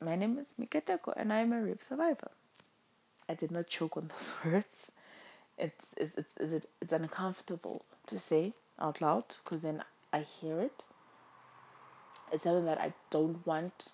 my 0.00 0.14
name 0.14 0.38
is 0.38 0.54
Mikateko 0.60 1.14
and 1.16 1.32
I'm 1.32 1.54
a 1.54 1.62
rape 1.62 1.82
survivor. 1.82 2.30
I 3.28 3.34
did 3.34 3.50
not 3.50 3.66
choke 3.66 3.96
on 3.96 4.10
those 4.44 4.52
words. 4.52 4.90
It's 5.56 5.94
it's 5.96 6.18
it's 6.18 6.52
it's, 6.52 6.66
it's 6.82 6.92
uncomfortable 6.92 7.82
to 8.08 8.18
say 8.18 8.52
out 8.78 9.00
loud 9.00 9.24
because 9.42 9.62
then 9.62 9.82
I 10.12 10.20
hear 10.20 10.60
it. 10.60 10.84
It's 12.30 12.44
something 12.44 12.66
that 12.66 12.78
I 12.80 12.92
don't 13.10 13.46
want 13.46 13.92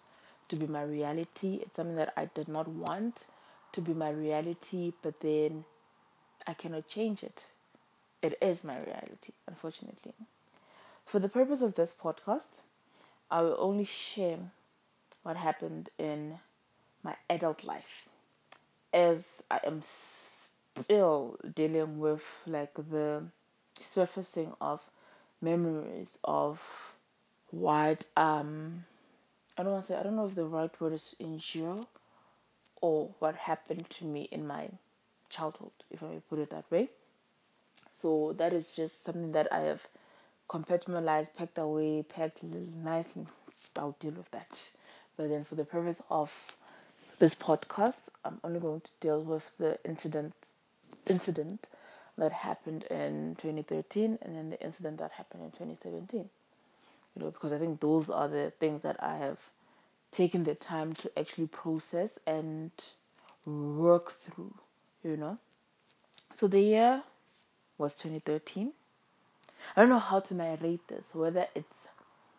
to 0.49 0.57
be 0.57 0.67
my 0.67 0.83
reality. 0.83 1.61
It's 1.63 1.77
something 1.77 1.97
that 1.97 2.13
I 2.17 2.25
did 2.35 2.49
not 2.49 2.67
want 2.67 3.27
to 3.73 3.81
be 3.81 3.95
my 3.95 4.11
reality, 4.11 4.93
but 5.03 5.21
then 5.21 5.65
I 6.47 6.55
cannot 6.55 6.89
change 6.89 7.23
it 7.23 7.45
it 8.23 8.39
is 8.41 8.63
my 8.63 8.79
reality, 8.79 9.33
unfortunately. 9.49 10.15
For 11.05 11.19
the 11.19 11.29
purpose 11.29 11.61
of 11.61 11.75
this 11.75 11.93
podcast, 12.01 12.63
I 13.31 13.43
will 13.43 13.57
only 13.59 13.85
share 13.85 14.39
what 15.25 15.37
happened 15.37 15.91
in 15.99 16.39
my 17.03 17.17
adult 17.29 17.65
life 17.65 18.07
as 18.95 19.43
I 19.51 19.61
am 19.65 19.83
still 19.83 21.37
dealing 21.55 21.99
with 21.99 22.23
like 22.47 22.75
the 22.75 23.25
surfacing 23.81 24.53
of 24.61 24.81
memories 25.41 26.19
of 26.23 26.95
what 27.51 28.07
um 28.17 28.85
I 29.59 29.63
don't 29.63 29.73
want 29.73 29.87
to 29.87 29.93
say 29.93 29.99
I 29.99 30.03
don't 30.03 30.17
know 30.17 30.27
if 30.27 30.35
the 30.35 30.45
right 30.45 30.81
word 30.81 30.93
is 30.93 31.17
injure 31.19 31.77
or 32.81 33.11
what 33.19 33.35
happened 33.35 33.89
to 33.91 34.05
me 34.05 34.29
in 34.31 34.47
my 34.47 34.69
childhood, 35.33 35.73
if 35.91 36.03
I 36.03 36.21
put 36.29 36.39
it 36.39 36.51
that 36.51 36.71
way. 36.71 36.91
So 37.93 38.35
that 38.39 38.53
is 38.53 38.75
just 38.75 39.05
something 39.05 39.33
that 39.33 39.53
I 39.53 39.61
have 39.61 39.89
compartmentalized, 40.49 41.35
packed 41.37 41.59
away, 41.59 42.05
packed 42.09 42.43
nicely. 42.43 43.27
I'll 43.77 43.97
deal 43.99 44.13
with 44.13 44.31
that. 44.33 44.71
But 45.17 45.29
then 45.29 45.45
for 45.45 45.55
the 45.55 45.65
purpose 45.65 46.03
of 46.11 46.57
this 47.19 47.35
podcast, 47.35 48.09
I'm 48.25 48.39
only 48.45 48.61
going 48.61 48.81
to 48.81 48.91
deal 49.01 49.21
with 49.21 49.51
the 49.59 49.79
incident 49.85 50.35
incident 51.09 51.67
that 52.19 52.33
happened 52.33 52.85
in 52.85 53.37
2013 53.41 54.19
and 54.23 54.37
then 54.37 54.51
the 54.51 54.61
incident 54.63 54.99
that 54.99 55.13
happened 55.13 55.43
in 55.45 55.51
2017. 55.51 56.29
You 57.15 57.23
know, 57.23 57.31
because 57.31 57.53
I 57.53 57.59
think 57.59 57.81
those 57.81 58.11
are 58.11 58.29
the 58.29 58.53
things 58.59 58.83
that 58.83 59.03
I 59.03 59.17
have 59.17 59.39
taken 60.11 60.45
the 60.45 60.55
time 60.55 60.95
to 60.95 61.19
actually 61.19 61.47
process 61.47 62.19
and 62.27 62.71
work 63.47 64.21
through, 64.21 64.55
you 65.05 65.17
know. 65.17 65.39
So 66.37 66.47
the 66.47 66.61
year 66.61 67.03
was 67.79 67.95
2013. 67.97 68.73
I 69.77 69.81
don't 69.81 69.91
know 69.91 69.99
how 69.99 70.21
to 70.21 70.35
narrate 70.35 70.87
this, 70.89 71.07
whether 71.13 71.47
it's 71.55 71.89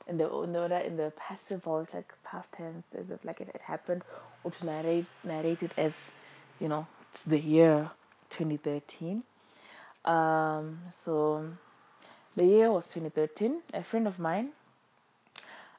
in 0.07 0.17
the 0.17 0.27
whether 0.27 0.77
in 0.77 0.97
the 0.97 1.11
passive 1.15 1.63
voice, 1.63 1.93
like 1.93 2.13
past 2.23 2.53
tense, 2.53 2.87
as 2.97 3.09
if 3.09 3.23
like 3.23 3.41
it, 3.41 3.49
it 3.53 3.61
happened, 3.61 4.03
or 4.43 4.51
to 4.51 4.65
narrate 4.65 5.05
narrate 5.23 5.63
it 5.63 5.71
as, 5.77 6.11
you 6.59 6.67
know, 6.67 6.87
it's 7.11 7.23
the 7.23 7.39
year 7.39 7.91
2013. 8.31 9.23
Um, 10.05 10.79
so 11.03 11.45
the 12.35 12.45
year 12.45 12.71
was 12.71 12.85
2013. 12.91 13.61
A 13.73 13.83
friend 13.83 14.07
of 14.07 14.19
mine 14.19 14.49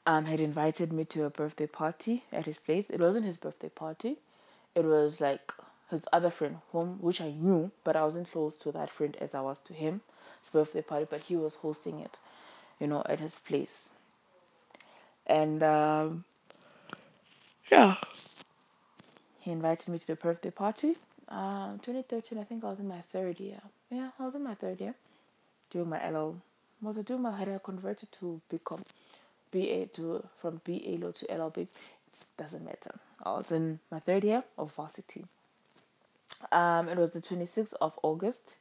um, 0.06 0.24
had 0.24 0.40
invited 0.40 0.92
me 0.92 1.04
to 1.06 1.24
a 1.24 1.30
birthday 1.30 1.66
party 1.66 2.24
at 2.32 2.46
his 2.46 2.58
place. 2.58 2.90
It 2.90 3.00
wasn't 3.00 3.26
his 3.26 3.36
birthday 3.36 3.68
party. 3.68 4.16
It 4.74 4.84
was 4.84 5.20
like 5.20 5.52
his 5.90 6.06
other 6.12 6.30
friend, 6.30 6.58
whom 6.72 6.98
which 7.00 7.20
I 7.20 7.30
knew, 7.30 7.70
but 7.84 7.96
I 7.96 8.02
wasn't 8.04 8.30
close 8.30 8.56
to 8.58 8.72
that 8.72 8.90
friend 8.90 9.16
as 9.20 9.34
I 9.34 9.40
was 9.40 9.60
to 9.62 9.72
him. 9.72 10.00
Birthday 10.52 10.82
party, 10.82 11.06
but 11.08 11.22
he 11.22 11.36
was 11.36 11.54
hosting 11.56 12.00
it, 12.00 12.18
you 12.78 12.86
know, 12.86 13.02
at 13.08 13.18
his 13.18 13.38
place. 13.40 13.90
And 15.26 15.62
um, 15.62 16.24
yeah, 17.70 17.96
he 19.40 19.50
invited 19.50 19.88
me 19.88 19.98
to 19.98 20.06
the 20.06 20.16
birthday 20.16 20.50
party. 20.50 20.96
Um, 21.28 21.78
2013, 21.82 22.38
I 22.38 22.44
think 22.44 22.62
I 22.62 22.68
was 22.68 22.80
in 22.80 22.88
my 22.88 23.00
third 23.12 23.40
year. 23.40 23.60
Yeah, 23.90 24.10
I 24.18 24.24
was 24.24 24.34
in 24.34 24.44
my 24.44 24.54
third 24.54 24.80
year 24.80 24.94
doing 25.70 25.88
my 25.88 26.10
LL. 26.10 26.36
Was 26.82 26.98
it 26.98 27.06
doing 27.06 27.22
my 27.22 27.36
had 27.36 27.48
I 27.48 27.58
converted 27.62 28.12
to 28.20 28.40
become 28.48 28.82
BA 29.50 29.86
to 29.94 30.26
from 30.40 30.60
BA 30.64 30.98
law 31.00 31.12
to 31.12 31.26
LLB? 31.26 31.58
It 31.58 32.24
doesn't 32.36 32.64
matter. 32.64 32.94
I 33.24 33.32
was 33.32 33.50
in 33.50 33.80
my 33.90 33.98
third 33.98 34.24
year 34.24 34.44
of 34.58 34.72
varsity. 34.72 35.24
Um, 36.52 36.88
it 36.88 36.98
was 36.98 37.12
the 37.12 37.20
26th 37.20 37.74
of 37.80 37.98
August, 38.02 38.56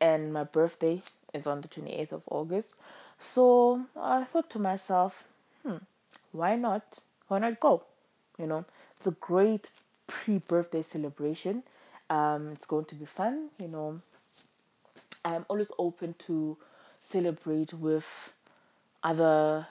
and 0.00 0.32
my 0.32 0.44
birthday 0.44 1.02
is 1.34 1.46
on 1.46 1.60
the 1.60 1.68
28th 1.68 2.12
of 2.12 2.22
August. 2.30 2.74
So 3.18 3.82
I 4.00 4.24
thought 4.24 4.50
to 4.50 4.58
myself, 4.58 5.26
hmm, 5.64 5.76
why 6.32 6.56
not? 6.56 6.98
Why 7.28 7.38
not 7.38 7.60
go? 7.60 7.84
You 8.38 8.46
know, 8.46 8.64
it's 8.96 9.06
a 9.06 9.12
great 9.12 9.70
pre 10.06 10.38
birthday 10.38 10.82
celebration. 10.82 11.62
Um, 12.08 12.48
it's 12.52 12.66
going 12.66 12.86
to 12.86 12.94
be 12.94 13.04
fun. 13.04 13.50
You 13.58 13.68
know, 13.68 14.00
I'm 15.24 15.44
always 15.48 15.70
open 15.78 16.14
to 16.26 16.56
celebrate 16.98 17.74
with 17.74 18.34
other, 19.02 19.66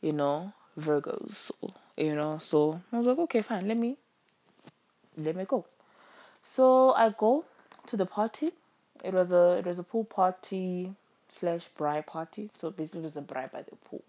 you 0.00 0.12
know, 0.12 0.52
Virgos. 0.78 1.50
You 1.96 2.14
know, 2.14 2.38
so 2.38 2.80
I 2.92 2.98
was 2.98 3.06
like, 3.06 3.18
okay, 3.18 3.42
fine. 3.42 3.66
Let 3.66 3.76
me, 3.76 3.96
let 5.16 5.36
me 5.36 5.44
go. 5.44 5.64
So 6.54 6.92
I 6.92 7.10
go 7.10 7.44
to 7.88 7.96
the 7.96 8.06
party. 8.06 8.50
It 9.04 9.12
was 9.12 9.32
a 9.32 9.58
it 9.58 9.66
was 9.66 9.78
a 9.78 9.82
pool 9.82 10.04
party. 10.04 10.94
slash 11.38 11.68
braai 11.78 12.04
party. 12.06 12.48
So 12.58 12.70
basically, 12.70 13.00
it 13.00 13.04
was 13.04 13.16
a 13.16 13.20
braai 13.20 13.50
by 13.52 13.62
the 13.62 13.76
pool. 13.76 14.02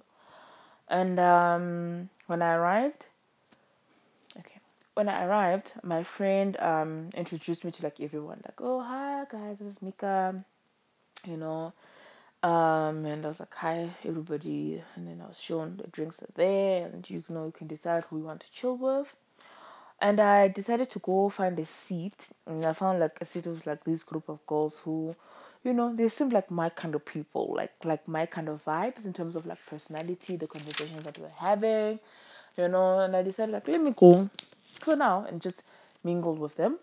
And 0.87 1.19
um, 1.19 2.09
when 2.27 2.41
I 2.41 2.53
arrived, 2.53 3.05
okay, 4.39 4.59
when 4.93 5.09
I 5.09 5.25
arrived, 5.25 5.73
my 5.83 6.03
friend 6.03 6.55
um, 6.59 7.09
introduced 7.13 7.65
me 7.65 7.71
to 7.71 7.83
like 7.83 7.99
everyone, 7.99 8.39
like, 8.45 8.59
oh 8.61 8.81
hi 8.81 9.25
guys, 9.29 9.57
this 9.59 9.67
is 9.67 9.81
Mika, 9.81 10.45
you 11.27 11.35
know, 11.37 11.73
um, 12.41 13.05
and 13.05 13.25
I 13.25 13.27
was 13.27 13.39
like, 13.41 13.53
hi 13.53 13.89
everybody, 14.05 14.81
and 14.95 15.07
then 15.07 15.21
I 15.21 15.27
was 15.27 15.39
shown 15.39 15.77
the 15.77 15.89
drinks 15.89 16.23
are 16.23 16.27
there, 16.35 16.85
and 16.85 17.09
you 17.09 17.23
know 17.27 17.45
you 17.45 17.51
can 17.51 17.67
decide 17.67 18.03
who 18.05 18.19
you 18.19 18.23
want 18.23 18.41
to 18.41 18.51
chill 18.51 18.77
with. 18.77 19.13
And 19.99 20.19
I 20.19 20.47
decided 20.47 20.91
to 20.91 20.99
go 20.99 21.29
find 21.29 21.57
a 21.59 21.65
seat, 21.65 22.27
and 22.45 22.63
I 22.65 22.73
found 22.73 22.99
like 22.99 23.17
a 23.19 23.25
seat 23.25 23.47
with 23.47 23.65
like 23.65 23.83
this 23.83 24.03
group 24.03 24.29
of 24.29 24.45
girls 24.45 24.79
who, 24.79 25.15
you 25.63 25.73
know, 25.73 25.95
they 25.95 26.07
seemed 26.09 26.33
like 26.33 26.51
my 26.51 26.69
kind 26.69 26.93
of 26.93 27.03
people, 27.03 27.53
like 27.55 27.73
like 27.83 28.07
my 28.07 28.25
kind 28.27 28.47
of 28.47 28.63
vibes 28.63 29.05
in 29.05 29.13
terms 29.13 29.35
of 29.35 29.45
like 29.47 29.63
personality, 29.65 30.35
the 30.35 30.45
conversations 30.47 31.03
that 31.05 31.17
we're 31.17 31.29
having, 31.39 31.99
you 32.57 32.67
know. 32.67 32.99
And 32.99 33.15
I 33.15 33.23
decided 33.23 33.53
like 33.53 33.67
let 33.67 33.81
me 33.81 33.91
go 33.95 34.29
for 34.73 34.95
now 34.95 35.25
and 35.27 35.41
just 35.41 35.63
mingle 36.03 36.35
with 36.35 36.55
them. 36.57 36.77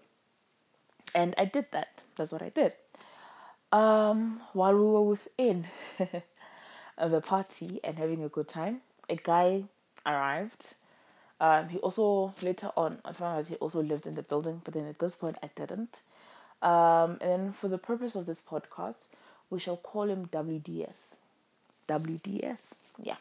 And 1.14 1.34
I 1.38 1.44
did 1.44 1.66
that. 1.72 2.02
That's 2.16 2.32
what 2.32 2.42
I 2.42 2.48
did. 2.48 2.74
Um, 3.72 4.40
while 4.52 4.74
we 4.74 4.82
were 4.82 5.02
within 5.02 5.66
the 6.98 7.20
party 7.20 7.80
and 7.84 7.98
having 7.98 8.22
a 8.24 8.28
good 8.28 8.48
time, 8.48 8.80
a 9.08 9.16
guy 9.16 9.64
arrived 10.06 10.74
um, 11.40 11.68
he 11.68 11.78
also 11.78 12.32
later 12.42 12.70
on 12.76 12.98
I 13.04 13.12
found 13.12 13.38
out 13.38 13.46
he 13.48 13.56
also 13.56 13.82
lived 13.82 14.06
in 14.06 14.14
the 14.14 14.22
building, 14.22 14.60
but 14.64 14.74
then 14.74 14.86
at 14.86 14.98
this 14.98 15.14
point 15.16 15.36
I 15.42 15.50
didn't. 15.54 16.00
Um, 16.62 17.18
and 17.20 17.30
then 17.30 17.52
for 17.52 17.68
the 17.68 17.78
purpose 17.78 18.14
of 18.14 18.26
this 18.26 18.40
podcast, 18.40 19.06
we 19.50 19.58
shall 19.58 19.76
call 19.76 20.08
him 20.08 20.26
WDS. 20.26 21.16
WDS, 21.88 22.60
yeah. 23.02 23.16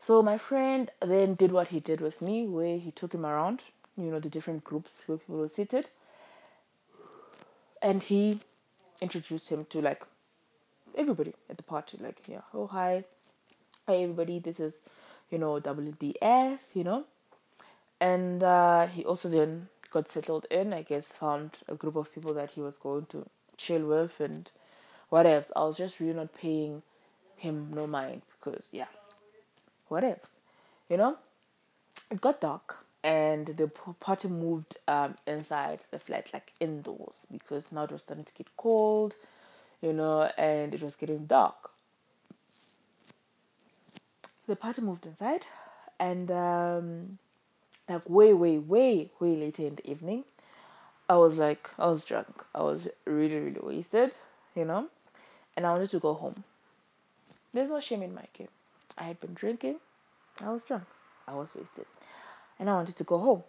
So 0.00 0.22
my 0.22 0.38
friend 0.38 0.90
then 1.00 1.34
did 1.34 1.52
what 1.52 1.68
he 1.68 1.80
did 1.80 2.00
with 2.00 2.20
me, 2.20 2.46
where 2.46 2.78
he 2.78 2.90
took 2.90 3.12
him 3.12 3.24
around, 3.24 3.60
you 3.96 4.10
know, 4.10 4.18
the 4.20 4.28
different 4.28 4.64
groups 4.64 5.02
where 5.06 5.18
people 5.18 5.38
were 5.38 5.48
seated, 5.48 5.88
and 7.82 8.02
he 8.02 8.40
introduced 9.00 9.48
him 9.48 9.66
to 9.70 9.80
like 9.80 10.02
everybody 10.96 11.34
at 11.50 11.56
the 11.56 11.62
party, 11.62 11.98
like 12.00 12.16
yeah, 12.26 12.40
oh 12.54 12.66
hi, 12.66 13.04
hi 13.86 13.96
everybody, 13.96 14.38
this 14.38 14.58
is 14.58 14.74
you 15.30 15.38
know 15.38 15.60
WDS, 15.60 16.74
you 16.74 16.84
know, 16.84 17.04
and 18.00 18.42
uh, 18.42 18.86
he 18.86 19.04
also 19.04 19.28
then 19.28 19.68
got 19.90 20.08
settled 20.08 20.46
in. 20.50 20.72
I 20.72 20.82
guess 20.82 21.06
found 21.06 21.58
a 21.68 21.74
group 21.74 21.96
of 21.96 22.14
people 22.14 22.34
that 22.34 22.50
he 22.50 22.60
was 22.60 22.76
going 22.76 23.06
to 23.06 23.26
chill 23.56 23.86
with 23.86 24.20
and 24.20 24.50
what 25.08 25.26
else. 25.26 25.50
I 25.54 25.64
was 25.64 25.76
just 25.76 26.00
really 26.00 26.14
not 26.14 26.34
paying 26.34 26.82
him 27.36 27.70
no 27.74 27.86
mind 27.86 28.22
because 28.38 28.64
yeah, 28.72 28.88
what 29.88 30.04
else, 30.04 30.30
you 30.88 30.96
know. 30.96 31.16
It 32.08 32.20
got 32.20 32.40
dark 32.40 32.86
and 33.06 33.46
the 33.46 33.68
party 34.00 34.26
moved 34.26 34.78
um, 34.88 35.14
inside 35.28 35.78
the 35.92 35.98
flat, 36.00 36.32
like 36.32 36.52
indoors, 36.58 37.24
because 37.30 37.70
now 37.70 37.84
it 37.84 37.92
was 37.92 38.02
starting 38.02 38.24
to 38.24 38.34
get 38.34 38.48
cold, 38.56 39.14
you 39.80 39.92
know, 39.92 40.22
and 40.36 40.74
it 40.74 40.82
was 40.82 40.96
getting 40.96 41.24
dark. 41.26 41.70
So 44.24 44.52
the 44.52 44.56
party 44.56 44.82
moved 44.82 45.06
inside, 45.06 45.42
and 46.00 46.32
um, 46.32 47.18
like 47.88 48.08
way, 48.08 48.32
way, 48.32 48.58
way, 48.58 49.10
way 49.20 49.36
later 49.36 49.62
in 49.62 49.76
the 49.76 49.90
evening, 49.90 50.24
I 51.08 51.16
was 51.16 51.38
like, 51.38 51.70
I 51.78 51.86
was 51.86 52.04
drunk. 52.04 52.44
I 52.54 52.62
was 52.62 52.88
really, 53.04 53.38
really 53.38 53.60
wasted, 53.60 54.12
you 54.54 54.64
know, 54.64 54.88
and 55.56 55.66
I 55.66 55.70
wanted 55.70 55.90
to 55.90 55.98
go 55.98 56.14
home. 56.14 56.44
There's 57.54 57.70
no 57.70 57.80
shame 57.80 58.02
in 58.02 58.14
my 58.14 58.24
game. 58.32 58.48
I 58.98 59.04
had 59.04 59.20
been 59.20 59.34
drinking, 59.34 59.76
I 60.42 60.50
was 60.50 60.62
drunk, 60.62 60.84
I 61.28 61.34
was 61.34 61.48
wasted, 61.54 61.86
and 62.58 62.68
I 62.68 62.74
wanted 62.74 62.96
to 62.96 63.04
go 63.04 63.18
home. 63.18 63.42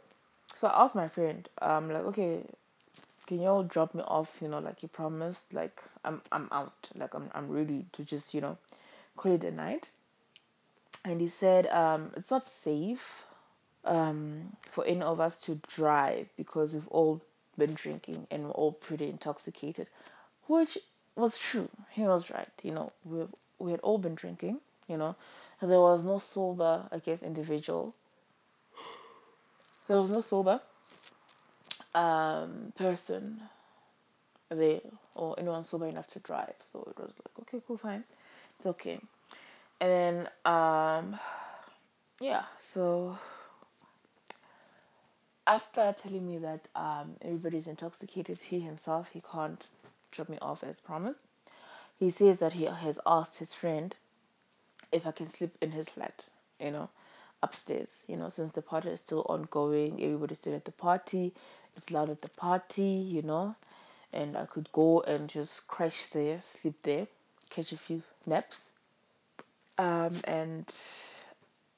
So 0.57 0.67
I 0.67 0.83
asked 0.83 0.95
my 0.95 1.07
friend, 1.07 1.47
um, 1.61 1.91
like, 1.91 2.03
okay, 2.05 2.41
can 3.27 3.41
you 3.41 3.47
all 3.47 3.63
drop 3.63 3.93
me 3.93 4.01
off? 4.01 4.37
You 4.41 4.47
know, 4.47 4.59
like 4.59 4.81
you 4.81 4.87
promised. 4.87 5.53
Like 5.53 5.83
I'm, 6.03 6.21
I'm 6.31 6.47
out. 6.51 6.89
Like 6.95 7.13
I'm, 7.13 7.29
I'm 7.35 7.49
ready 7.49 7.85
to 7.91 8.03
just, 8.03 8.33
you 8.33 8.41
know, 8.41 8.57
call 9.15 9.33
it 9.33 9.43
a 9.43 9.51
night. 9.51 9.89
And 11.05 11.21
he 11.21 11.27
said, 11.27 11.67
um, 11.67 12.11
it's 12.15 12.31
not 12.31 12.47
safe 12.47 13.26
um, 13.87 14.55
for 14.61 14.85
any 14.85 15.01
of 15.01 15.19
us 15.19 15.39
to 15.41 15.59
drive 15.67 16.27
because 16.37 16.73
we've 16.73 16.87
all 16.89 17.21
been 17.57 17.73
drinking 17.73 18.27
and 18.29 18.45
we're 18.45 18.51
all 18.51 18.71
pretty 18.71 19.09
intoxicated, 19.09 19.89
which 20.45 20.77
was 21.15 21.37
true. 21.37 21.69
He 21.91 22.03
was 22.03 22.29
right. 22.29 22.49
You 22.63 22.73
know, 22.73 22.91
we 23.03 23.25
we 23.59 23.71
had 23.71 23.79
all 23.79 23.97
been 23.97 24.15
drinking. 24.15 24.59
You 24.87 24.97
know, 24.97 25.15
there 25.61 25.81
was 25.81 26.03
no 26.03 26.19
sober, 26.19 26.83
I 26.91 26.99
guess, 26.99 27.23
individual. 27.23 27.95
There 29.87 29.97
was 29.97 30.11
no 30.11 30.21
sober 30.21 30.61
um, 31.95 32.73
person 32.75 33.41
there 34.49 34.81
or 35.15 35.35
anyone 35.37 35.63
sober 35.63 35.87
enough 35.87 36.07
to 36.09 36.19
drive. 36.19 36.53
So 36.71 36.79
it 36.89 36.99
was 37.01 37.13
like, 37.17 37.47
okay, 37.47 37.61
cool, 37.67 37.77
fine, 37.77 38.03
it's 38.57 38.67
okay. 38.67 38.99
And 39.79 40.27
then, 40.45 40.53
um, 40.53 41.19
yeah, 42.19 42.43
so 42.73 43.17
after 45.47 45.95
telling 46.01 46.27
me 46.29 46.37
that 46.39 46.67
um, 46.75 47.15
everybody's 47.21 47.67
intoxicated, 47.67 48.37
he 48.37 48.59
himself 48.59 49.09
he 49.13 49.21
can't 49.31 49.67
drop 50.11 50.29
me 50.29 50.37
off 50.41 50.63
as 50.63 50.79
promised. 50.79 51.23
He 51.99 52.09
says 52.09 52.39
that 52.39 52.53
he 52.53 52.65
has 52.65 52.99
asked 53.07 53.39
his 53.39 53.53
friend 53.53 53.95
if 54.91 55.07
I 55.07 55.11
can 55.11 55.27
sleep 55.27 55.57
in 55.61 55.71
his 55.71 55.89
flat, 55.89 56.25
you 56.59 56.71
know, 56.71 56.89
upstairs. 57.41 58.03
You 58.07 58.17
know, 58.17 58.29
since 58.29 58.51
the 58.51 58.61
party 58.61 58.89
is 58.89 58.99
still 58.99 59.25
ongoing, 59.27 60.03
everybody's 60.03 60.39
still 60.39 60.55
at 60.55 60.65
the 60.65 60.71
party. 60.71 61.33
It's 61.75 61.91
loud 61.91 62.09
at 62.09 62.21
the 62.21 62.29
party, 62.29 62.83
you 62.83 63.21
know, 63.21 63.55
and 64.13 64.35
I 64.35 64.45
could 64.45 64.71
go 64.71 65.01
and 65.01 65.29
just 65.29 65.67
crash 65.67 66.07
there, 66.07 66.41
sleep 66.45 66.75
there, 66.83 67.07
catch 67.49 67.71
a 67.71 67.77
few 67.77 68.03
naps. 68.25 68.71
Um, 69.77 70.13
and 70.25 70.65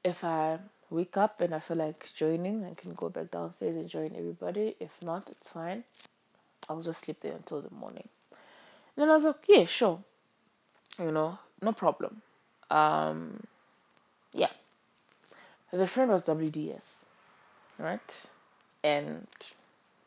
if 0.04 0.24
I 0.24 0.60
wake 0.90 1.18
up 1.18 1.42
and 1.42 1.54
I 1.54 1.60
feel 1.60 1.78
like 1.78 2.12
joining, 2.14 2.66
I 2.66 2.74
can 2.74 2.94
go 2.94 3.10
back 3.10 3.32
downstairs 3.32 3.76
and 3.76 3.90
join 3.90 4.14
everybody. 4.18 4.76
If 4.80 4.92
not, 5.04 5.28
it's 5.30 5.50
fine. 5.50 5.84
I'll 6.70 6.82
just 6.82 7.06
sleep 7.06 7.20
there 7.22 7.34
until 7.34 7.62
the 7.62 7.74
morning. 7.74 8.08
And 8.32 9.04
then 9.04 9.10
I 9.10 9.16
was 9.16 9.24
like, 9.24 9.44
yeah, 9.48 9.66
sure. 9.66 10.04
You 10.98 11.12
know, 11.12 11.40
no 11.62 11.72
problem. 11.72 12.22
Um, 12.70 13.44
yeah. 14.34 14.50
The 15.72 15.88
friend 15.88 16.12
was 16.12 16.26
WDS, 16.26 17.04
right? 17.78 18.26
And 18.84 19.28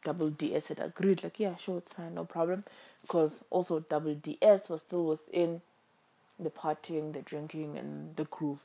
WDS 0.05 0.69
had 0.69 0.81
agreed, 0.81 1.23
like, 1.23 1.39
yeah, 1.39 1.57
sure, 1.57 1.79
it's 1.79 1.93
fine, 1.93 2.15
no 2.15 2.25
problem. 2.25 2.65
Because 3.01 3.45
also 3.51 3.81
WDS 3.81 4.69
was 4.69 4.83
still 4.83 5.07
within 5.07 5.63
the 6.39 6.51
partying, 6.51 7.13
the 7.13 7.23
drinking, 7.23 7.79
and 7.79 8.17
the 8.17 8.25
groove 8.25 8.59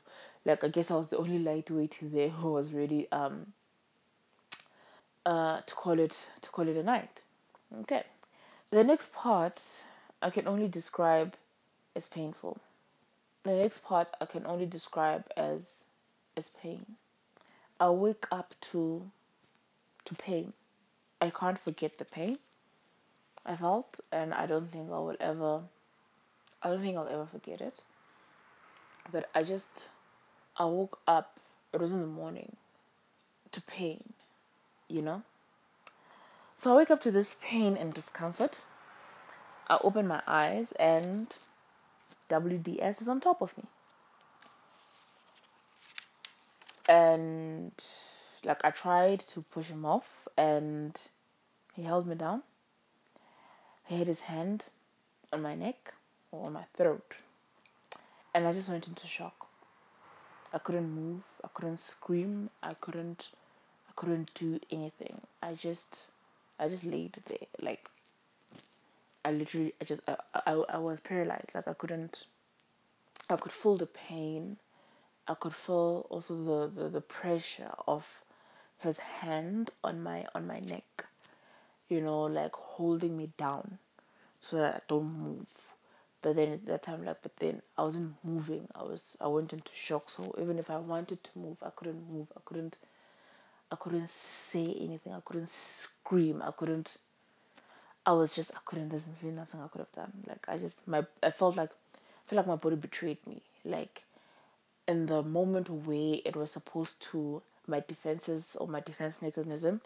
like 0.48 0.64
I 0.64 0.68
guess 0.68 0.90
I 0.90 0.94
was 0.94 1.10
the 1.10 1.18
only 1.18 1.38
lightweight 1.38 1.98
there 2.00 2.30
who 2.30 2.52
was 2.52 2.72
ready 2.72 3.06
um 3.12 3.52
uh 5.26 5.60
to 5.60 5.74
call 5.74 5.98
it 6.00 6.16
to 6.40 6.50
call 6.50 6.66
it 6.66 6.76
a 6.76 6.82
night. 6.82 7.22
Okay. 7.82 8.02
The 8.70 8.82
next 8.82 9.12
part 9.12 9.60
I 10.22 10.30
can 10.30 10.48
only 10.48 10.66
describe 10.66 11.34
as 11.94 12.06
painful. 12.06 12.58
The 13.44 13.52
next 13.52 13.84
part 13.84 14.08
I 14.20 14.24
can 14.24 14.46
only 14.46 14.64
describe 14.64 15.26
as 15.36 15.84
as 16.34 16.48
pain. 16.48 16.96
I 17.78 17.90
wake 17.90 18.26
up 18.32 18.54
to 18.72 19.10
to 20.06 20.14
pain. 20.14 20.54
I 21.20 21.30
can't 21.30 21.58
forget 21.58 21.98
the 21.98 22.06
pain 22.06 22.38
I 23.44 23.56
felt 23.56 24.00
and 24.10 24.32
I 24.32 24.46
don't 24.46 24.72
think 24.72 24.90
I 24.90 24.98
will 24.98 25.16
ever 25.20 25.60
I 26.62 26.70
don't 26.70 26.80
think 26.80 26.96
I'll 26.96 27.06
ever 27.06 27.26
forget 27.26 27.60
it. 27.60 27.74
But 29.12 29.28
I 29.34 29.42
just 29.42 29.88
I 30.58 30.64
woke 30.64 30.98
up, 31.06 31.38
it 31.72 31.80
was 31.80 31.92
in 31.92 32.00
the 32.00 32.06
morning, 32.06 32.56
to 33.52 33.60
pain, 33.62 34.12
you 34.88 35.00
know? 35.00 35.22
So 36.56 36.72
I 36.72 36.76
wake 36.78 36.90
up 36.90 37.00
to 37.02 37.12
this 37.12 37.36
pain 37.40 37.76
and 37.76 37.94
discomfort. 37.94 38.58
I 39.68 39.78
open 39.84 40.08
my 40.08 40.22
eyes 40.26 40.72
and 40.72 41.28
WDS 42.28 43.00
is 43.00 43.08
on 43.08 43.20
top 43.20 43.40
of 43.40 43.56
me. 43.56 43.64
And 46.88 47.72
like 48.44 48.64
I 48.64 48.70
tried 48.70 49.20
to 49.20 49.42
push 49.42 49.68
him 49.68 49.84
off 49.84 50.26
and 50.36 50.98
he 51.74 51.82
held 51.82 52.06
me 52.06 52.16
down. 52.16 52.42
He 53.84 53.98
had 53.98 54.06
his 54.06 54.22
hand 54.22 54.64
on 55.32 55.42
my 55.42 55.54
neck 55.54 55.94
or 56.32 56.46
on 56.46 56.54
my 56.54 56.64
throat. 56.76 57.14
And 58.34 58.46
I 58.46 58.52
just 58.52 58.68
went 58.68 58.88
into 58.88 59.06
shock. 59.06 59.47
I 60.52 60.58
couldn't 60.58 60.90
move. 60.90 61.22
I 61.44 61.48
couldn't 61.52 61.78
scream. 61.78 62.50
I 62.62 62.74
couldn't. 62.74 63.30
I 63.88 63.92
couldn't 63.96 64.30
do 64.34 64.60
anything. 64.70 65.20
I 65.42 65.54
just, 65.54 66.06
I 66.58 66.68
just 66.68 66.84
laid 66.84 67.16
there. 67.26 67.48
Like, 67.60 67.88
I 69.24 69.32
literally, 69.32 69.74
I 69.80 69.84
just, 69.84 70.02
I, 70.08 70.16
I, 70.46 70.52
I 70.68 70.78
was 70.78 71.00
paralyzed. 71.00 71.50
Like 71.54 71.68
I 71.68 71.74
couldn't, 71.74 72.24
I 73.28 73.36
could 73.36 73.52
feel 73.52 73.76
the 73.76 73.86
pain. 73.86 74.56
I 75.26 75.34
could 75.34 75.54
feel 75.54 76.06
also 76.08 76.68
the, 76.70 76.82
the, 76.82 76.88
the 76.88 77.00
pressure 77.00 77.72
of 77.86 78.22
his 78.78 78.98
hand 78.98 79.70
on 79.82 80.02
my 80.02 80.26
on 80.34 80.46
my 80.46 80.60
neck, 80.60 81.06
you 81.88 82.00
know, 82.00 82.22
like 82.22 82.54
holding 82.54 83.16
me 83.16 83.30
down 83.36 83.78
so 84.40 84.56
that 84.56 84.74
I 84.74 84.80
don't 84.88 85.18
move. 85.18 85.74
But 86.20 86.36
then 86.36 86.52
at 86.52 86.66
that 86.66 86.82
time, 86.82 87.04
like, 87.04 87.22
but 87.22 87.36
then 87.36 87.62
I 87.76 87.82
wasn't 87.82 88.14
moving. 88.24 88.68
I 88.74 88.82
was, 88.82 89.16
I 89.20 89.28
went 89.28 89.52
into 89.52 89.70
shock. 89.72 90.10
So 90.10 90.34
even 90.40 90.58
if 90.58 90.70
I 90.70 90.78
wanted 90.78 91.22
to 91.22 91.30
move, 91.36 91.58
I 91.64 91.70
couldn't 91.70 92.12
move. 92.12 92.26
I 92.36 92.40
couldn't, 92.44 92.76
I 93.70 93.76
couldn't 93.76 94.08
say 94.08 94.64
anything. 94.80 95.12
I 95.12 95.20
couldn't 95.24 95.48
scream. 95.48 96.42
I 96.44 96.50
couldn't. 96.50 96.96
I 98.04 98.12
was 98.12 98.34
just, 98.34 98.52
I 98.54 98.58
couldn't. 98.64 98.88
There's 98.88 99.06
really 99.22 99.36
nothing 99.36 99.60
I 99.60 99.68
could 99.68 99.80
have 99.80 99.92
done. 99.92 100.12
Like 100.26 100.44
I 100.48 100.58
just, 100.58 100.86
my, 100.88 101.04
I 101.22 101.30
felt 101.30 101.56
like, 101.56 101.70
I 101.70 102.24
felt 102.26 102.38
like 102.38 102.46
my 102.46 102.56
body 102.56 102.76
betrayed 102.76 103.24
me. 103.26 103.42
Like 103.64 104.02
in 104.88 105.06
the 105.06 105.22
moment 105.22 105.70
where 105.70 106.18
it 106.24 106.34
was 106.34 106.50
supposed 106.50 107.00
to, 107.12 107.42
my 107.66 107.80
defenses 107.86 108.56
or 108.58 108.66
my 108.66 108.80
defense 108.80 109.20
mechanism 109.22 109.82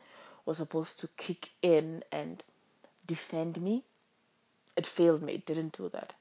was 0.46 0.58
supposed 0.58 1.00
to 1.00 1.08
kick 1.16 1.50
in 1.62 2.04
and 2.12 2.42
defend 3.06 3.60
me 3.60 3.82
it 4.76 4.86
failed 4.86 5.22
me. 5.22 5.34
It 5.34 5.46
didn't 5.46 5.76
do 5.76 5.88
that. 5.90 6.14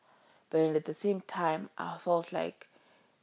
But 0.52 0.76
at 0.76 0.86
the 0.86 0.94
same 0.94 1.22
time, 1.22 1.70
I 1.78 1.98
felt 1.98 2.32
like 2.32 2.68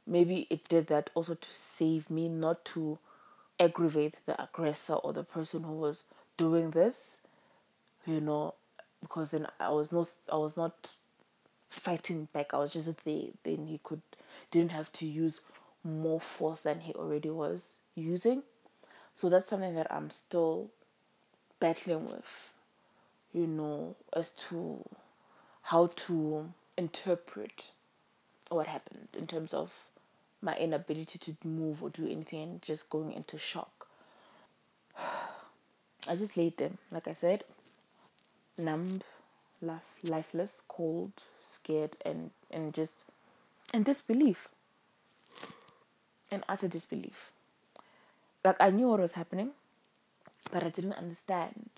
maybe 0.05 0.47
it 0.49 0.67
did 0.67 0.87
that 0.87 1.11
also 1.13 1.35
to 1.35 1.53
save 1.53 2.09
me, 2.09 2.27
not 2.27 2.65
to 2.65 2.97
aggravate 3.59 4.15
the 4.25 4.41
aggressor 4.41 4.95
or 4.95 5.13
the 5.13 5.23
person 5.23 5.63
who 5.63 5.73
was 5.73 6.03
doing 6.35 6.71
this, 6.71 7.19
you 8.05 8.19
know, 8.19 8.55
because 9.01 9.31
then 9.31 9.47
I 9.59 9.69
was 9.69 9.91
not, 9.91 10.07
I 10.31 10.37
was 10.37 10.57
not 10.57 10.93
fighting 11.67 12.27
back. 12.33 12.53
I 12.53 12.57
was 12.57 12.73
just 12.73 13.05
there. 13.05 13.27
Then 13.43 13.67
he 13.67 13.79
could, 13.83 14.01
didn't 14.51 14.71
have 14.71 14.91
to 14.93 15.05
use 15.05 15.39
more 15.83 16.19
force 16.19 16.61
than 16.61 16.79
he 16.81 16.93
already 16.93 17.29
was 17.29 17.63
using. 17.95 18.43
So 19.13 19.29
that's 19.29 19.47
something 19.47 19.75
that 19.75 19.93
I'm 19.93 20.09
still 20.09 20.69
battling 21.59 22.05
with, 22.05 22.53
you 23.33 23.45
know, 23.47 23.95
as 24.13 24.31
to 24.49 24.83
how 25.63 25.87
to 25.87 26.51
interpret 26.79 27.71
what 28.47 28.65
happened 28.65 29.09
in 29.17 29.27
terms 29.27 29.53
of 29.53 29.69
my 30.41 30.55
inability 30.55 31.19
to 31.19 31.35
move 31.45 31.83
or 31.83 31.89
do 31.89 32.07
anything 32.09 32.41
and 32.41 32.61
just 32.61 32.89
going 32.89 33.11
into 33.11 33.37
shock. 33.37 33.87
I 34.97 36.15
just 36.15 36.37
laid 36.37 36.55
there, 36.55 36.71
like 36.89 37.09
I 37.09 37.13
said, 37.13 37.43
numb, 38.57 39.01
life, 39.61 39.93
lifeless, 40.03 40.61
cold, 40.69 41.11
scared, 41.41 41.97
and, 42.05 42.31
and 42.49 42.73
just 42.73 43.03
in 43.73 43.83
disbelief, 43.83 44.47
in 46.31 46.45
utter 46.47 46.69
disbelief. 46.69 47.33
Like 48.45 48.55
I 48.61 48.69
knew 48.69 48.87
what 48.87 49.01
was 49.01 49.13
happening, 49.13 49.51
but 50.53 50.63
I 50.63 50.69
didn't 50.69 50.93
understand 50.93 51.69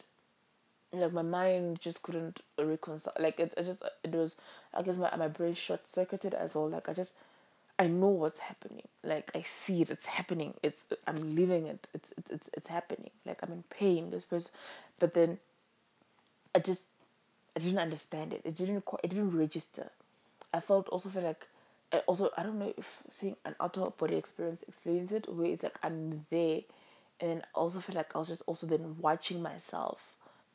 like 0.94 1.14
my 1.14 1.22
mind 1.22 1.80
just 1.80 2.04
couldn't 2.04 2.42
reconcile 2.60 3.14
like 3.20 3.40
it, 3.40 3.54
it 3.56 3.64
just 3.64 3.84
it 4.04 4.12
was 4.12 4.36
i 4.74 4.82
guess 4.82 4.98
my, 4.98 5.14
my 5.16 5.28
brain 5.28 5.54
short 5.54 5.88
circuited 5.88 6.34
as 6.34 6.56
well. 6.56 6.70
Like 6.70 6.90
i 6.90 6.94
just 6.94 7.14
i 7.80 7.88
know 7.88 8.08
what's 8.08 8.40
happening. 8.40 8.88
Like 9.04 9.32
i 9.36 9.42
see 9.42 9.82
it. 9.82 9.90
It's 9.90 10.06
happening. 10.06 10.54
It's 10.64 10.86
i'm 11.08 11.36
living 11.36 11.68
it. 11.68 11.88
It's 11.94 12.14
it's 12.18 12.32
it's, 12.32 12.50
it's 12.54 12.68
happening. 12.68 13.12
Like 13.26 13.40
i'm 13.44 13.52
in 13.52 13.64
pain. 13.70 14.12
This 14.12 14.26
person 14.26 14.52
but 15.00 15.14
then 15.14 15.40
i 16.54 16.60
just 16.60 16.84
i 17.56 17.60
didn't 17.60 17.80
understand 17.80 18.34
it. 18.34 18.42
It 18.46 18.56
didn't 18.56 18.84
it 19.04 19.10
didn't 19.10 19.38
register. 19.38 19.90
I 20.54 20.60
felt 20.60 20.88
also 20.90 21.10
feel 21.10 21.24
like 21.24 21.48
also 22.08 22.30
i 22.38 22.44
don't 22.44 22.58
know 22.58 22.74
if 22.78 23.00
seeing 23.12 23.36
an 23.44 23.54
out 23.60 23.78
of 23.78 23.98
body 23.98 24.16
experience 24.16 24.64
explains 24.66 25.12
it 25.12 25.28
where 25.28 25.52
it's 25.52 25.64
like 25.64 25.78
i'm 25.84 26.26
there. 26.30 26.62
And 27.20 27.44
also 27.54 27.80
feel 27.80 27.96
like 27.96 28.16
i 28.16 28.20
was 28.20 28.30
just 28.30 28.44
also 28.48 28.66
then 28.66 28.96
watching 29.00 29.42
myself 29.42 30.00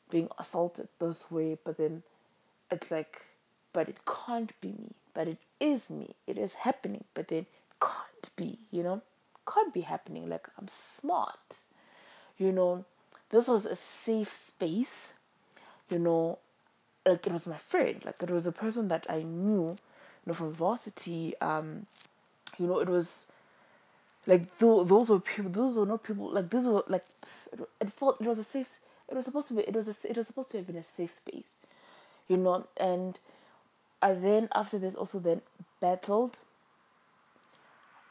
being 0.09 0.29
assaulted 0.37 0.87
this 0.99 1.29
way, 1.31 1.57
but 1.63 1.77
then 1.77 2.03
it's 2.71 2.91
like, 2.91 3.21
but 3.77 3.87
it 3.87 3.97
can't 4.07 4.59
be 4.59 4.69
me, 4.69 4.95
but 5.13 5.27
it 5.27 5.37
is 5.59 5.91
me. 5.91 6.15
It 6.25 6.35
is 6.35 6.55
happening, 6.55 7.03
but 7.13 7.27
then 7.27 7.41
it 7.41 7.47
can't 7.79 8.35
be, 8.35 8.57
you 8.71 8.81
know, 8.81 9.03
can't 9.47 9.71
be 9.71 9.81
happening. 9.81 10.27
Like 10.27 10.47
I'm 10.57 10.67
smart, 10.67 11.57
you 12.39 12.51
know. 12.51 12.85
This 13.29 13.47
was 13.47 13.67
a 13.67 13.75
safe 13.75 14.31
space, 14.31 15.13
you 15.91 15.99
know. 15.99 16.39
Like 17.05 17.27
it 17.27 17.31
was 17.31 17.45
my 17.45 17.57
friend, 17.57 18.01
like 18.03 18.15
it 18.23 18.31
was 18.31 18.47
a 18.47 18.51
person 18.51 18.87
that 18.87 19.05
I 19.07 19.21
knew, 19.21 19.67
you 19.69 20.25
know, 20.25 20.33
from 20.33 20.51
varsity. 20.51 21.35
Um, 21.39 21.85
you 22.57 22.65
know, 22.65 22.79
it 22.79 22.89
was 22.89 23.27
like 24.25 24.57
th- 24.57 24.87
those 24.87 25.11
were 25.11 25.19
people. 25.19 25.51
Those 25.51 25.75
were 25.75 25.85
not 25.85 26.01
people. 26.01 26.31
Like 26.31 26.49
these 26.49 26.65
were 26.65 26.83
like 26.87 27.05
it, 27.53 27.59
it 27.79 27.93
felt 27.93 28.19
it 28.19 28.25
was 28.25 28.39
a 28.39 28.43
safe 28.43 28.79
it 29.07 29.15
was 29.15 29.25
supposed 29.25 29.49
to 29.49 29.53
be. 29.53 29.61
It 29.61 29.75
was 29.75 29.87
a. 29.87 30.09
It 30.09 30.17
was 30.17 30.25
supposed 30.25 30.49
to 30.51 30.57
have 30.57 30.65
been 30.65 30.77
a 30.77 30.83
safe 30.83 31.11
space, 31.11 31.57
you 32.27 32.37
know. 32.37 32.65
And 32.75 33.19
I 34.01 34.13
then 34.13 34.49
after 34.53 34.77
this 34.77 34.95
also 34.95 35.19
then 35.19 35.41
battled. 35.79 36.37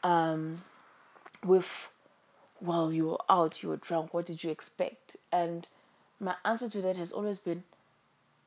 Um, 0.03 0.59
with, 1.43 1.89
well, 2.61 2.91
you 2.91 3.07
were 3.07 3.17
out, 3.29 3.61
you 3.63 3.69
were 3.69 3.77
drunk. 3.77 4.13
What 4.13 4.25
did 4.25 4.43
you 4.43 4.49
expect? 4.49 5.15
And 5.31 5.67
my 6.19 6.35
answer 6.45 6.69
to 6.69 6.81
that 6.81 6.95
has 6.95 7.11
always 7.11 7.39
been, 7.39 7.63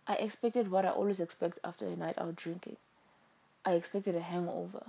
I 0.07 0.14
expected 0.14 0.70
what 0.70 0.85
I 0.85 0.90
always 0.90 1.20
expect 1.20 1.59
after 1.64 1.87
a 1.87 1.96
night 1.96 2.18
out 2.18 2.37
drinking. 2.37 2.76
I 3.64 3.72
expected 3.72 4.14
a 4.14 4.20
hangover, 4.20 4.87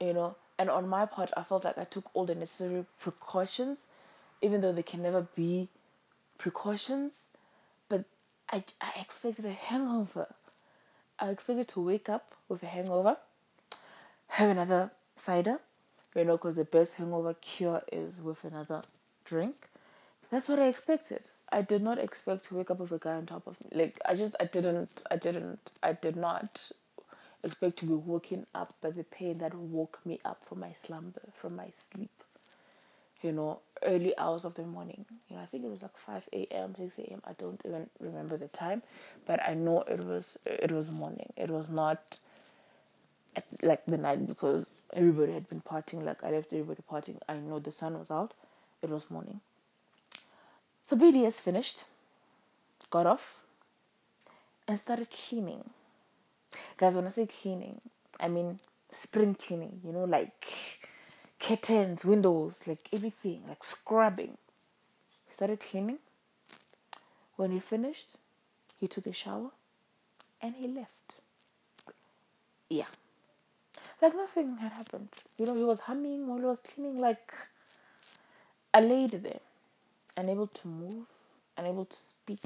you 0.00 0.12
know. 0.12 0.36
And 0.58 0.70
on 0.70 0.88
my 0.88 1.06
part, 1.06 1.30
I 1.36 1.42
felt 1.42 1.64
like 1.64 1.78
I 1.78 1.84
took 1.84 2.04
all 2.14 2.24
the 2.24 2.34
necessary 2.34 2.86
precautions, 3.00 3.88
even 4.40 4.60
though 4.60 4.72
they 4.72 4.84
can 4.84 5.02
never 5.02 5.26
be 5.34 5.68
precautions, 6.38 7.30
but 7.88 8.04
I, 8.50 8.62
I 8.80 8.92
expected 9.00 9.44
a 9.44 9.52
hangover. 9.52 10.28
I 11.18 11.30
expected 11.30 11.68
to 11.68 11.80
wake 11.80 12.08
up 12.08 12.34
with 12.48 12.62
a 12.62 12.66
hangover, 12.66 13.16
have 14.28 14.50
another 14.50 14.90
cider, 15.16 15.60
you 16.14 16.24
know, 16.24 16.36
because 16.36 16.56
the 16.56 16.64
best 16.64 16.94
hangover 16.94 17.34
cure 17.34 17.82
is 17.92 18.20
with 18.20 18.44
another 18.44 18.82
drink. 19.24 19.56
That's 20.30 20.48
what 20.48 20.58
I 20.58 20.68
expected. 20.68 21.22
I 21.52 21.62
did 21.62 21.82
not 21.82 21.98
expect 21.98 22.46
to 22.46 22.56
wake 22.56 22.70
up 22.70 22.80
with 22.80 22.92
a 22.92 22.98
guy 22.98 23.14
on 23.14 23.26
top 23.26 23.46
of 23.46 23.56
me. 23.64 23.70
Like 23.72 23.98
I 24.04 24.14
just 24.16 24.34
I 24.40 24.46
didn't 24.46 25.02
I 25.10 25.16
didn't 25.16 25.60
I 25.82 25.92
did 25.92 26.16
not 26.16 26.70
expect 27.44 27.78
to 27.78 27.86
be 27.86 27.94
woken 27.94 28.46
up 28.54 28.74
by 28.80 28.90
the 28.90 29.04
pain 29.04 29.38
that 29.38 29.54
woke 29.54 30.00
me 30.04 30.20
up 30.24 30.44
from 30.44 30.60
my 30.60 30.72
slumber, 30.72 31.22
from 31.40 31.54
my 31.56 31.68
sleep 31.92 32.10
you 33.24 33.32
know, 33.32 33.60
early 33.82 34.16
hours 34.18 34.44
of 34.44 34.54
the 34.54 34.62
morning. 34.62 35.06
You 35.28 35.36
know, 35.36 35.42
I 35.42 35.46
think 35.46 35.64
it 35.64 35.70
was 35.70 35.82
like 35.82 35.96
five 35.96 36.28
a.m., 36.32 36.74
six 36.76 36.98
a.m. 36.98 37.22
I 37.24 37.32
don't 37.32 37.60
even 37.64 37.88
remember 37.98 38.36
the 38.36 38.48
time, 38.48 38.82
but 39.26 39.40
I 39.42 39.54
know 39.54 39.80
it 39.82 40.04
was 40.04 40.36
it 40.44 40.70
was 40.70 40.90
morning. 40.90 41.32
It 41.36 41.50
was 41.50 41.70
not 41.70 42.18
at, 43.34 43.44
like 43.62 43.84
the 43.86 43.96
night 43.96 44.26
because 44.26 44.66
everybody 44.92 45.32
had 45.32 45.48
been 45.48 45.62
partying. 45.62 46.04
Like 46.04 46.22
I 46.22 46.30
left 46.30 46.52
everybody 46.52 46.82
partying. 46.88 47.18
I 47.28 47.34
know 47.34 47.58
the 47.58 47.72
sun 47.72 47.98
was 47.98 48.10
out. 48.10 48.34
It 48.82 48.90
was 48.90 49.10
morning. 49.10 49.40
So 50.82 50.96
WDS 50.96 51.34
finished, 51.34 51.84
got 52.90 53.06
off, 53.06 53.40
and 54.68 54.78
started 54.78 55.08
cleaning. 55.10 55.70
Guys, 56.76 56.94
when 56.94 57.06
I 57.06 57.10
say 57.10 57.26
cleaning, 57.26 57.80
I 58.20 58.28
mean 58.28 58.60
spring 58.90 59.34
cleaning. 59.34 59.80
You 59.82 59.92
know, 59.92 60.04
like 60.04 60.46
curtains, 61.46 62.06
windows, 62.06 62.62
like 62.66 62.88
everything, 62.92 63.42
like 63.46 63.62
scrubbing. 63.62 64.38
He 65.28 65.34
started 65.34 65.60
cleaning. 65.60 65.98
When 67.36 67.50
he 67.50 67.60
finished, 67.60 68.16
he 68.80 68.88
took 68.88 69.06
a 69.06 69.12
shower 69.12 69.50
and 70.40 70.54
he 70.54 70.66
left. 70.68 71.20
Yeah. 72.70 72.86
Like 74.00 74.14
nothing 74.14 74.56
had 74.56 74.72
happened. 74.72 75.08
You 75.36 75.46
know, 75.46 75.54
he 75.54 75.64
was 75.64 75.80
humming 75.80 76.26
while 76.26 76.38
he 76.38 76.44
was 76.44 76.60
cleaning, 76.60 76.98
like 76.98 77.32
I 78.72 78.80
laid 78.80 79.10
there, 79.10 79.40
unable 80.16 80.46
to 80.46 80.68
move, 80.68 81.06
unable 81.58 81.84
to 81.84 81.96
speak. 81.96 82.40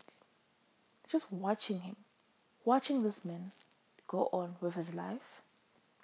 Just 1.06 1.32
watching 1.32 1.80
him, 1.80 1.96
watching 2.64 3.02
this 3.02 3.24
man 3.24 3.52
go 4.08 4.28
on 4.32 4.56
with 4.60 4.74
his 4.74 4.92
life 4.92 5.42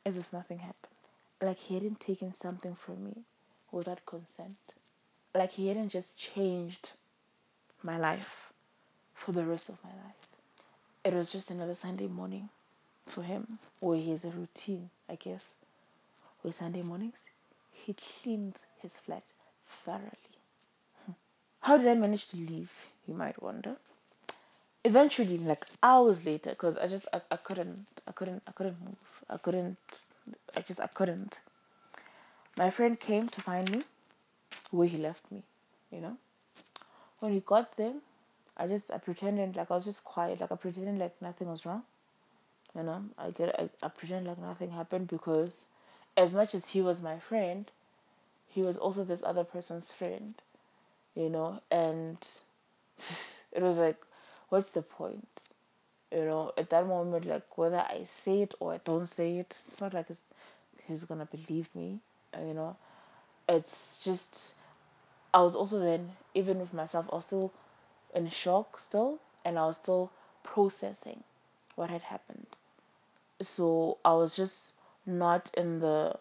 as 0.06 0.16
if 0.16 0.32
nothing 0.32 0.58
happened 0.58 0.94
like 1.42 1.58
he 1.58 1.74
hadn't 1.74 2.00
taken 2.00 2.32
something 2.32 2.74
from 2.74 3.04
me 3.04 3.22
without 3.70 4.06
consent. 4.06 4.56
Like 5.34 5.52
he 5.52 5.68
hadn't 5.68 5.90
just 5.90 6.16
changed 6.16 6.92
my 7.82 7.98
life 7.98 8.52
for 9.14 9.32
the 9.32 9.44
rest 9.44 9.68
of 9.68 9.78
my 9.82 9.90
life. 9.90 10.28
It 11.04 11.12
was 11.12 11.32
just 11.32 11.50
another 11.50 11.74
Sunday 11.74 12.06
morning 12.06 12.48
for 13.06 13.22
him, 13.22 13.46
where 13.80 13.98
he 13.98 14.10
has 14.10 14.24
a 14.24 14.30
routine, 14.30 14.90
I 15.08 15.16
guess. 15.16 15.54
With 16.42 16.56
Sunday 16.56 16.82
mornings, 16.82 17.26
he 17.72 17.94
cleans 17.94 18.56
his 18.80 18.92
flat 18.92 19.22
thoroughly. 19.84 20.38
Hmm. 21.04 21.12
How 21.60 21.76
did 21.76 21.88
I 21.88 21.94
manage 21.94 22.28
to 22.28 22.36
leave? 22.36 22.70
You 23.06 23.14
might 23.14 23.42
wonder. 23.42 23.76
Eventually, 24.84 25.38
like 25.38 25.66
hours 25.82 26.24
later, 26.26 26.50
because 26.50 26.78
I 26.78 26.86
just 26.86 27.06
I, 27.12 27.20
I 27.30 27.36
couldn't 27.36 27.86
I 28.06 28.12
couldn't 28.12 28.42
I 28.46 28.52
couldn't 28.52 28.80
move. 28.82 29.24
I 29.28 29.36
couldn't 29.38 29.78
I 30.56 30.60
just 30.60 30.80
I 30.80 30.86
couldn't. 30.86 31.40
My 32.56 32.70
friend 32.70 32.98
came 32.98 33.28
to 33.28 33.40
find 33.42 33.70
me 33.70 33.82
where 34.70 34.86
he 34.86 34.96
left 34.96 35.30
me, 35.30 35.42
you 35.90 36.00
know. 36.00 36.16
When 37.20 37.32
he 37.32 37.40
got 37.40 37.76
there, 37.76 37.94
I 38.56 38.66
just 38.66 38.90
I 38.90 38.98
pretended 38.98 39.56
like 39.56 39.70
I 39.70 39.76
was 39.76 39.84
just 39.84 40.04
quiet, 40.04 40.40
like 40.40 40.52
I 40.52 40.56
pretended 40.56 40.98
like 40.98 41.20
nothing 41.20 41.48
was 41.48 41.66
wrong. 41.66 41.82
You 42.76 42.82
know, 42.82 43.04
I 43.18 43.30
get 43.30 43.58
I, 43.58 43.68
I 43.82 43.88
pretended 43.88 44.28
like 44.28 44.38
nothing 44.38 44.70
happened 44.70 45.08
because 45.08 45.52
as 46.16 46.34
much 46.34 46.54
as 46.54 46.66
he 46.66 46.80
was 46.80 47.02
my 47.02 47.18
friend, 47.18 47.70
he 48.48 48.62
was 48.62 48.76
also 48.76 49.04
this 49.04 49.22
other 49.24 49.44
person's 49.44 49.90
friend, 49.90 50.34
you 51.14 51.28
know, 51.28 51.60
and 51.70 52.18
it 53.52 53.62
was 53.62 53.78
like, 53.78 53.96
what's 54.48 54.70
the 54.70 54.82
point? 54.82 55.28
You 56.14 56.24
know, 56.26 56.52
at 56.56 56.70
that 56.70 56.86
moment, 56.86 57.26
like 57.26 57.58
whether 57.58 57.78
I 57.80 58.04
say 58.04 58.42
it 58.42 58.54
or 58.60 58.74
I 58.74 58.80
don't 58.84 59.08
say 59.08 59.38
it, 59.38 59.58
it's 59.68 59.80
not 59.80 59.94
like 59.94 60.10
it's, 60.10 60.22
he's 60.86 61.04
gonna 61.04 61.26
believe 61.26 61.68
me, 61.74 61.98
uh, 62.36 62.40
you 62.40 62.54
know. 62.54 62.76
It's 63.48 64.02
just, 64.04 64.54
I 65.32 65.42
was 65.42 65.56
also 65.56 65.78
then, 65.80 66.12
even 66.34 66.60
with 66.60 66.72
myself, 66.72 67.06
I 67.12 67.16
was 67.16 67.26
still 67.26 67.52
in 68.14 68.28
shock 68.28 68.78
still, 68.78 69.18
and 69.44 69.58
I 69.58 69.66
was 69.66 69.78
still 69.78 70.12
processing 70.44 71.24
what 71.74 71.90
had 71.90 72.02
happened. 72.02 72.46
So 73.42 73.98
I 74.04 74.12
was 74.14 74.36
just 74.36 74.72
not 75.04 75.50
in 75.56 75.80
the 75.80 76.18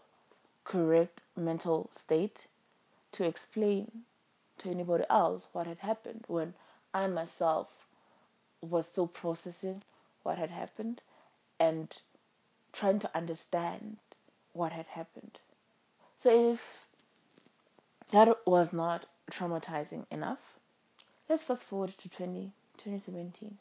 correct 0.63 1.21
mental 1.37 1.89
state 1.91 2.47
to 3.11 3.25
explain 3.25 4.03
to 4.57 4.69
anybody 4.69 5.03
else 5.09 5.47
what 5.53 5.67
had 5.67 5.79
happened 5.79 6.23
when 6.27 6.55
I 6.93 7.07
myself 7.07 7.82
was 8.63 8.87
still 8.87 9.07
processing 9.07 9.83
what 10.23 10.37
had 10.37 10.49
happened 10.49 11.01
and 11.59 11.97
trying 12.71 12.99
to 12.99 13.09
understand 13.15 13.97
what 14.53 14.71
had 14.71 14.87
happened. 14.87 15.39
So 16.15 16.53
if 16.53 16.85
that 18.11 18.37
was 18.45 18.73
not 18.73 19.05
traumatizing 19.31 20.05
enough, 20.11 20.59
let's 21.29 21.43
fast 21.43 21.63
forward 21.63 21.93
to 21.97 22.09
20, 22.09 22.51
2017, 22.77 23.57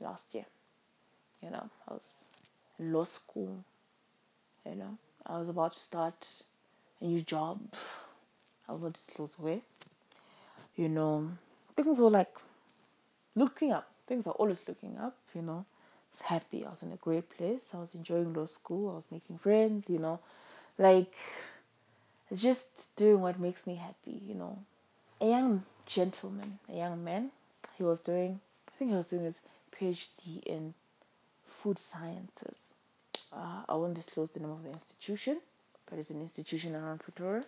last 0.00 0.34
year. 0.34 0.46
You 1.42 1.50
know, 1.50 1.70
I 1.88 1.94
was 1.94 2.24
in 2.78 2.92
law 2.92 3.04
school, 3.04 3.64
you 4.64 4.74
know, 4.74 4.98
I 5.24 5.38
was 5.38 5.48
about 5.48 5.74
to 5.74 5.78
start 5.80 6.26
a 7.00 7.04
new 7.04 7.22
job. 7.22 7.60
I 8.68 8.72
won't 8.72 8.94
disclose 8.94 9.38
where. 9.38 9.60
You 10.76 10.88
know, 10.88 11.30
things 11.76 11.98
were 11.98 12.10
like 12.10 12.34
looking 13.34 13.72
up. 13.72 13.88
Things 14.06 14.26
are 14.26 14.32
always 14.32 14.58
looking 14.66 14.96
up, 14.98 15.16
you 15.34 15.42
know. 15.42 15.64
I 15.66 16.12
was 16.12 16.20
happy. 16.22 16.64
I 16.64 16.70
was 16.70 16.82
in 16.82 16.92
a 16.92 16.96
great 16.96 17.28
place. 17.36 17.62
I 17.74 17.78
was 17.78 17.94
enjoying 17.94 18.32
law 18.32 18.46
school. 18.46 18.90
I 18.90 18.94
was 18.94 19.04
making 19.10 19.38
friends, 19.38 19.88
you 19.88 19.98
know. 19.98 20.20
Like 20.78 21.14
just 22.34 22.94
doing 22.96 23.20
what 23.20 23.38
makes 23.38 23.66
me 23.66 23.76
happy, 23.76 24.20
you 24.26 24.34
know. 24.34 24.58
A 25.20 25.26
young 25.26 25.64
gentleman, 25.86 26.58
a 26.68 26.76
young 26.76 27.02
man, 27.02 27.30
he 27.76 27.82
was 27.82 28.00
doing 28.00 28.40
I 28.68 28.78
think 28.78 28.90
he 28.90 28.96
was 28.96 29.08
doing 29.08 29.24
his 29.24 29.40
PhD 29.74 30.42
in 30.44 30.74
food 31.46 31.78
sciences. 31.78 32.58
Uh, 33.32 33.62
I 33.68 33.74
won't 33.74 33.94
disclose 33.94 34.30
the 34.30 34.40
name 34.40 34.50
of 34.50 34.62
the 34.62 34.70
institution, 34.70 35.40
but 35.88 35.98
it's 35.98 36.10
an 36.10 36.20
institution 36.20 36.76
around 36.76 37.00
Pretoria 37.00 37.42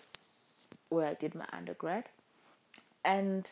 where 0.89 1.07
I 1.07 1.15
did 1.15 1.35
my 1.35 1.45
undergrad. 1.53 2.05
And 3.05 3.47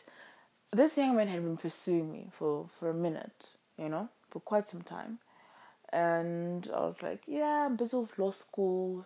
this 0.71 0.97
young 0.97 1.15
man 1.15 1.27
had 1.27 1.43
been 1.43 1.57
pursuing 1.57 2.11
me 2.11 2.27
for, 2.31 2.69
for 2.79 2.89
a 2.89 2.93
minute, 2.93 3.51
you 3.77 3.89
know, 3.89 4.09
for 4.29 4.39
quite 4.39 4.67
some 4.69 4.81
time. 4.81 5.19
And 5.93 6.69
I 6.73 6.81
was 6.81 7.01
like, 7.01 7.21
yeah, 7.27 7.65
I'm 7.65 7.77
busy 7.77 7.95
with 7.95 8.17
law 8.19 8.31
school, 8.31 9.05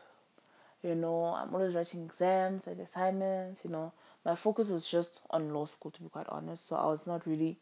you 0.84 0.96
know, 0.96 1.26
I'm 1.26 1.54
always 1.54 1.76
writing 1.76 2.04
exams 2.04 2.66
and 2.66 2.80
assignments, 2.80 3.62
you 3.64 3.70
know. 3.70 3.94
My 4.26 4.36
focus 4.36 4.70
was 4.70 4.90
just 4.90 5.22
on 5.30 5.54
law 5.54 5.66
school, 5.66 5.92
to 5.92 6.02
be 6.02 6.10
quite 6.10 6.28
honest. 6.30 6.68
So 6.68 6.76
I 6.76 6.86
was 6.86 7.06
not 7.06 7.26
really 7.28 7.58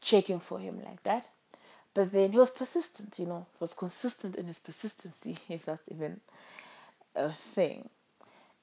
checking 0.00 0.40
for 0.40 0.58
him 0.58 0.82
like 0.84 1.02
that. 1.04 1.26
But 1.94 2.12
then 2.12 2.32
he 2.32 2.38
was 2.38 2.50
persistent, 2.50 3.18
you 3.18 3.26
know, 3.26 3.46
was 3.58 3.74
consistent 3.74 4.36
in 4.36 4.46
his 4.46 4.58
persistency, 4.58 5.36
if 5.48 5.64
that's 5.64 5.88
even 5.90 6.20
a 7.14 7.28
thing. 7.28 7.88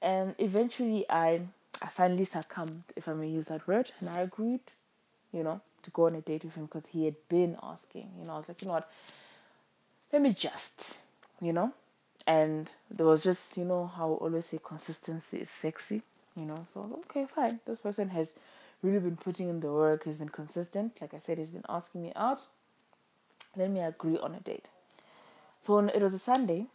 And 0.00 0.34
eventually 0.38 1.04
I 1.10 1.42
I 1.82 1.86
finally 1.86 2.24
succumbed, 2.24 2.84
if 2.96 3.08
I 3.08 3.12
may 3.12 3.28
use 3.28 3.46
that 3.46 3.66
word, 3.68 3.92
and 4.00 4.08
I 4.08 4.20
agreed, 4.22 4.60
you 5.32 5.42
know, 5.42 5.60
to 5.82 5.90
go 5.90 6.06
on 6.06 6.14
a 6.14 6.20
date 6.20 6.44
with 6.44 6.54
him 6.54 6.66
because 6.66 6.86
he 6.90 7.04
had 7.04 7.16
been 7.28 7.56
asking. 7.62 8.10
You 8.18 8.26
know, 8.26 8.34
I 8.34 8.38
was 8.38 8.48
like, 8.48 8.60
you 8.62 8.68
know 8.68 8.74
what, 8.74 8.90
let 10.12 10.22
me 10.22 10.32
just, 10.32 10.98
you 11.40 11.52
know. 11.52 11.72
And 12.26 12.70
there 12.90 13.06
was 13.06 13.22
just, 13.22 13.56
you 13.56 13.64
know, 13.64 13.86
how 13.86 14.12
I 14.12 14.16
always 14.16 14.46
say 14.46 14.58
consistency 14.62 15.38
is 15.38 15.50
sexy, 15.50 16.02
you 16.36 16.44
know. 16.44 16.66
So 16.74 17.00
okay, 17.08 17.26
fine. 17.26 17.60
This 17.66 17.78
person 17.78 18.08
has 18.10 18.32
really 18.82 18.98
been 18.98 19.16
putting 19.16 19.48
in 19.48 19.60
the 19.60 19.72
work, 19.72 20.04
he's 20.04 20.18
been 20.18 20.28
consistent. 20.28 21.00
Like 21.00 21.14
I 21.14 21.20
said, 21.20 21.38
he's 21.38 21.50
been 21.50 21.64
asking 21.68 22.02
me 22.02 22.12
out. 22.16 22.42
Let 23.56 23.70
me 23.70 23.80
agree 23.80 24.18
on 24.18 24.34
a 24.34 24.40
date. 24.40 24.68
So 25.62 25.78
it 25.78 26.02
was 26.02 26.14
a 26.14 26.18
Sunday, 26.18 26.66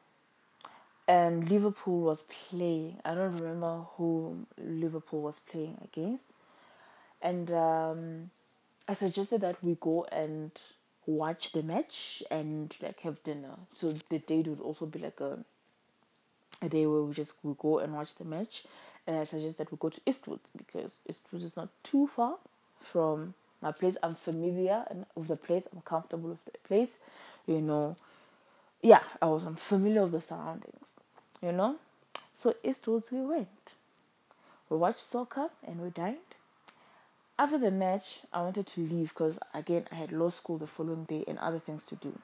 and 1.07 1.49
Liverpool 1.49 2.01
was 2.01 2.21
playing. 2.23 2.99
I 3.03 3.13
don't 3.15 3.37
remember 3.37 3.85
who 3.97 4.45
Liverpool 4.57 5.21
was 5.21 5.39
playing 5.39 5.77
against. 5.83 6.25
And 7.21 7.51
um, 7.51 8.29
I 8.87 8.93
suggested 8.93 9.41
that 9.41 9.63
we 9.63 9.75
go 9.79 10.05
and 10.11 10.51
watch 11.05 11.51
the 11.51 11.63
match 11.63 12.23
and 12.31 12.75
like 12.81 13.01
have 13.01 13.23
dinner. 13.23 13.55
So 13.75 13.91
the 14.09 14.19
date 14.19 14.47
would 14.47 14.61
also 14.61 14.85
be 14.85 14.99
like 14.99 15.19
a 15.21 15.39
a 16.61 16.69
day 16.69 16.85
where 16.85 17.01
we 17.01 17.13
just 17.13 17.33
we 17.43 17.53
go 17.57 17.79
and 17.79 17.93
watch 17.93 18.15
the 18.15 18.23
match. 18.25 18.63
And 19.05 19.17
I 19.17 19.23
suggest 19.25 19.57
that 19.57 19.71
we 19.71 19.77
go 19.77 19.89
to 19.89 20.01
Eastwoods 20.01 20.49
because 20.55 20.99
Eastwoods 21.09 21.43
is 21.43 21.57
not 21.57 21.69
too 21.83 22.07
far 22.07 22.37
from 22.79 23.33
my 23.61 23.71
place. 23.71 23.97
I'm 24.01 24.15
familiar 24.15 24.85
with 25.15 25.27
the 25.27 25.35
place. 25.35 25.67
I'm 25.73 25.81
comfortable 25.81 26.29
with 26.29 26.45
the 26.45 26.57
place. 26.65 26.99
You 27.45 27.61
know, 27.61 27.97
yeah, 28.81 29.01
I 29.21 29.27
was 29.27 29.45
I'm 29.45 29.55
familiar 29.55 30.03
with 30.03 30.13
the 30.13 30.21
surroundings 30.21 30.79
you 31.43 31.51
know. 31.51 31.75
So 32.35 32.55
Eastwoods 32.63 33.11
we 33.11 33.21
went. 33.21 33.73
We 34.69 34.77
watched 34.77 35.01
soccer 35.01 35.49
and 35.67 35.81
we 35.81 35.89
dined. 35.89 36.17
After 37.37 37.57
the 37.57 37.71
match, 37.71 38.21
I 38.31 38.41
wanted 38.41 38.67
to 38.67 38.81
leave 38.81 39.09
because 39.09 39.37
again 39.53 39.85
I 39.91 39.95
had 39.95 40.11
law 40.11 40.29
school 40.29 40.57
the 40.57 40.67
following 40.67 41.03
day 41.03 41.25
and 41.27 41.37
other 41.39 41.59
things 41.59 41.85
to 41.87 41.95
do, 41.95 42.17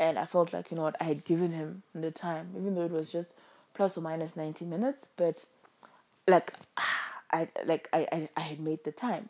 and 0.00 0.18
I 0.18 0.26
felt 0.26 0.52
like 0.52 0.70
you 0.70 0.76
know 0.76 0.84
what 0.84 0.96
I 1.00 1.04
had 1.04 1.24
given 1.24 1.52
him 1.52 1.82
the 1.94 2.10
time, 2.10 2.50
even 2.56 2.74
though 2.74 2.84
it 2.84 2.90
was 2.90 3.10
just 3.10 3.34
plus 3.74 3.96
or 3.96 4.00
minus 4.00 4.36
ninety 4.36 4.64
minutes, 4.64 5.08
but 5.16 5.44
like 6.26 6.52
I 7.30 7.48
like 7.64 7.88
I 7.92 8.08
I, 8.10 8.28
I 8.36 8.40
had 8.40 8.60
made 8.60 8.84
the 8.84 8.92
time. 8.92 9.28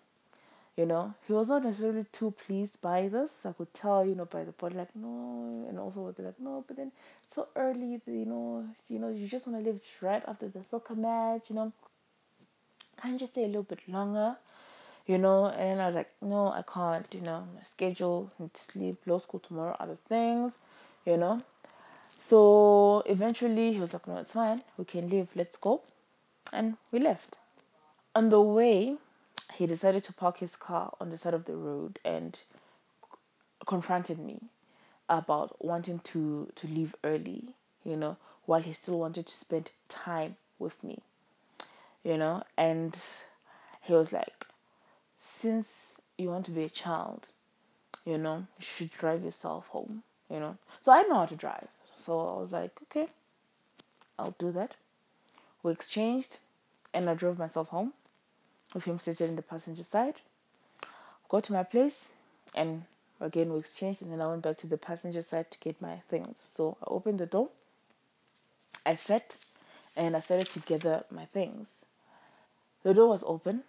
You 0.78 0.86
know, 0.86 1.12
he 1.26 1.32
was 1.32 1.48
not 1.48 1.64
necessarily 1.64 2.06
too 2.12 2.30
pleased 2.30 2.80
by 2.80 3.08
this. 3.08 3.44
I 3.44 3.50
could 3.50 3.74
tell, 3.74 4.06
you 4.06 4.14
know, 4.14 4.26
by 4.26 4.44
the 4.44 4.52
body, 4.52 4.76
like 4.76 4.94
no, 4.94 5.66
and 5.68 5.76
also 5.76 6.14
they're 6.16 6.26
like 6.26 6.38
no, 6.38 6.64
but 6.68 6.76
then 6.76 6.92
it's 7.24 7.34
so 7.34 7.48
early, 7.56 8.00
you 8.06 8.24
know, 8.24 8.64
you 8.88 9.00
know, 9.00 9.08
you 9.08 9.26
just 9.26 9.48
want 9.48 9.58
to 9.58 9.68
leave 9.68 9.80
right 10.00 10.22
after 10.28 10.46
the 10.46 10.62
soccer 10.62 10.94
match, 10.94 11.50
you 11.50 11.56
know. 11.56 11.72
Can't 13.02 13.18
just 13.18 13.32
stay 13.32 13.42
a 13.42 13.48
little 13.48 13.64
bit 13.64 13.80
longer, 13.88 14.36
you 15.04 15.18
know? 15.18 15.46
And 15.46 15.82
I 15.82 15.86
was 15.86 15.96
like, 15.96 16.12
no, 16.22 16.52
I 16.52 16.62
can't, 16.62 17.12
you 17.12 17.22
know, 17.22 17.48
my 17.56 17.62
schedule, 17.62 18.30
need 18.38 18.54
to 18.54 18.62
sleep, 18.62 18.98
law 19.04 19.18
school 19.18 19.40
tomorrow, 19.40 19.74
other 19.80 19.98
things, 20.08 20.60
you 21.04 21.16
know. 21.16 21.40
So 22.08 23.02
eventually 23.06 23.72
he 23.72 23.80
was 23.80 23.94
like, 23.94 24.06
no, 24.06 24.18
it's 24.18 24.30
fine, 24.30 24.60
we 24.76 24.84
can 24.84 25.08
leave, 25.08 25.26
let's 25.34 25.56
go, 25.56 25.82
and 26.52 26.76
we 26.92 27.00
left. 27.00 27.34
On 28.14 28.28
the 28.28 28.40
way, 28.40 28.96
he 29.54 29.66
decided 29.66 30.02
to 30.04 30.12
park 30.12 30.38
his 30.38 30.56
car 30.56 30.94
on 31.00 31.10
the 31.10 31.18
side 31.18 31.34
of 31.34 31.44
the 31.46 31.56
road 31.56 31.98
and 32.04 32.38
confronted 33.66 34.18
me 34.18 34.42
about 35.08 35.64
wanting 35.64 35.98
to 36.00 36.50
to 36.54 36.66
leave 36.66 36.94
early 37.02 37.54
you 37.84 37.96
know 37.96 38.16
while 38.46 38.60
he 38.60 38.72
still 38.72 38.98
wanted 38.98 39.26
to 39.26 39.32
spend 39.32 39.70
time 39.88 40.36
with 40.58 40.82
me 40.82 41.00
you 42.04 42.16
know? 42.16 42.42
And 42.56 42.98
he 43.82 43.92
was 43.92 44.12
like 44.12 44.46
since 45.16 46.00
you 46.16 46.28
want 46.28 46.44
to 46.46 46.50
be 46.50 46.62
a 46.64 46.68
child 46.68 47.28
you 48.04 48.18
know 48.18 48.46
you 48.58 48.64
should 48.64 48.90
drive 48.90 49.24
yourself 49.24 49.68
home 49.68 50.02
you 50.30 50.38
know? 50.38 50.56
So 50.80 50.92
i 50.92 51.02
know 51.02 51.16
how 51.16 51.26
to 51.26 51.36
drive. 51.36 51.68
So 52.04 52.20
i 52.20 52.40
was 52.40 52.52
like 52.52 52.72
okay 52.84 53.08
i'll 54.18 54.34
do 54.38 54.52
that. 54.52 54.74
We 55.62 55.72
exchanged 55.72 56.38
and 56.94 57.08
i 57.08 57.14
drove 57.14 57.38
myself 57.38 57.68
home 57.68 57.92
with 58.74 58.84
him 58.84 58.98
seated 58.98 59.28
in 59.28 59.36
the 59.36 59.42
passenger 59.42 59.84
side. 59.84 60.14
Got 61.28 61.44
to 61.44 61.52
my 61.52 61.62
place 61.62 62.08
and 62.54 62.84
again 63.20 63.52
we 63.52 63.58
exchanged 63.58 64.02
and 64.02 64.12
then 64.12 64.20
I 64.20 64.26
went 64.28 64.42
back 64.42 64.58
to 64.58 64.66
the 64.66 64.78
passenger 64.78 65.22
side 65.22 65.50
to 65.50 65.58
get 65.58 65.80
my 65.80 65.96
things. 66.08 66.42
So 66.50 66.76
I 66.82 66.86
opened 66.88 67.18
the 67.18 67.26
door, 67.26 67.48
I 68.86 68.94
sat 68.94 69.36
and 69.96 70.16
I 70.16 70.20
started 70.20 70.48
to 70.50 70.60
gather 70.60 71.04
my 71.10 71.26
things. 71.26 71.84
The 72.82 72.94
door 72.94 73.08
was 73.08 73.24
open 73.26 73.64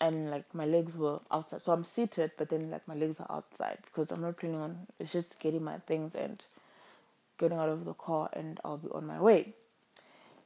and 0.00 0.30
like 0.30 0.54
my 0.54 0.64
legs 0.64 0.96
were 0.96 1.20
outside. 1.30 1.62
So 1.62 1.72
I'm 1.72 1.84
seated 1.84 2.32
but 2.36 2.48
then 2.48 2.70
like 2.70 2.86
my 2.86 2.94
legs 2.94 3.20
are 3.20 3.30
outside 3.30 3.78
because 3.84 4.10
I'm 4.10 4.20
not 4.20 4.36
planning 4.36 4.60
on 4.60 4.86
it's 4.98 5.12
just 5.12 5.40
getting 5.40 5.64
my 5.64 5.78
things 5.78 6.14
and 6.14 6.42
getting 7.38 7.58
out 7.58 7.70
of 7.70 7.84
the 7.84 7.94
car 7.94 8.28
and 8.32 8.60
I'll 8.64 8.76
be 8.76 8.88
on 8.90 9.06
my 9.06 9.20
way. 9.20 9.54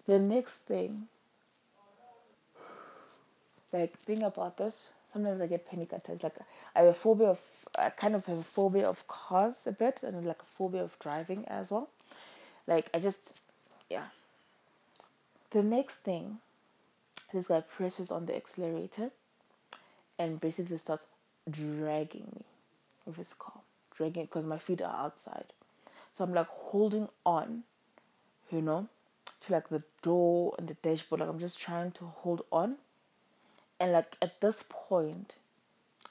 The 0.06 0.18
next 0.18 0.58
thing, 0.58 1.08
like 3.74 3.98
think 3.98 4.22
about 4.22 4.56
this. 4.56 4.88
Sometimes 5.12 5.40
I 5.40 5.46
get 5.46 5.68
panic 5.68 5.92
attacks. 5.92 6.22
Like 6.22 6.36
I 6.74 6.80
have 6.80 6.88
a 6.88 6.94
phobia 6.94 7.28
of, 7.28 7.40
I 7.78 7.90
kind 7.90 8.14
of 8.14 8.24
have 8.26 8.38
a 8.38 8.42
phobia 8.42 8.88
of 8.88 9.06
cars 9.06 9.58
a 9.66 9.72
bit, 9.72 10.02
and 10.02 10.26
like 10.26 10.42
a 10.42 10.46
phobia 10.56 10.82
of 10.82 10.98
driving 10.98 11.44
as 11.46 11.70
well. 11.70 11.88
Like 12.66 12.88
I 12.94 12.98
just, 12.98 13.40
yeah. 13.90 14.06
The 15.50 15.62
next 15.62 15.98
thing, 15.98 16.38
this 17.32 17.48
guy 17.48 17.60
presses 17.60 18.10
on 18.10 18.26
the 18.26 18.34
accelerator, 18.34 19.10
and 20.18 20.40
basically 20.40 20.78
starts 20.78 21.06
dragging 21.48 22.28
me 22.34 22.44
with 23.06 23.16
his 23.16 23.32
car, 23.34 23.60
dragging 23.96 24.24
because 24.24 24.46
my 24.46 24.58
feet 24.58 24.82
are 24.82 25.04
outside. 25.04 25.52
So 26.12 26.24
I'm 26.24 26.32
like 26.32 26.48
holding 26.48 27.08
on, 27.26 27.64
you 28.50 28.62
know, 28.62 28.88
to 29.42 29.52
like 29.52 29.68
the 29.68 29.82
door 30.02 30.54
and 30.58 30.68
the 30.68 30.74
dashboard. 30.74 31.20
Like 31.20 31.28
I'm 31.28 31.38
just 31.38 31.60
trying 31.60 31.92
to 31.92 32.04
hold 32.04 32.42
on. 32.50 32.78
And 33.84 33.92
like 33.92 34.16
at 34.22 34.40
this 34.40 34.64
point, 34.66 35.34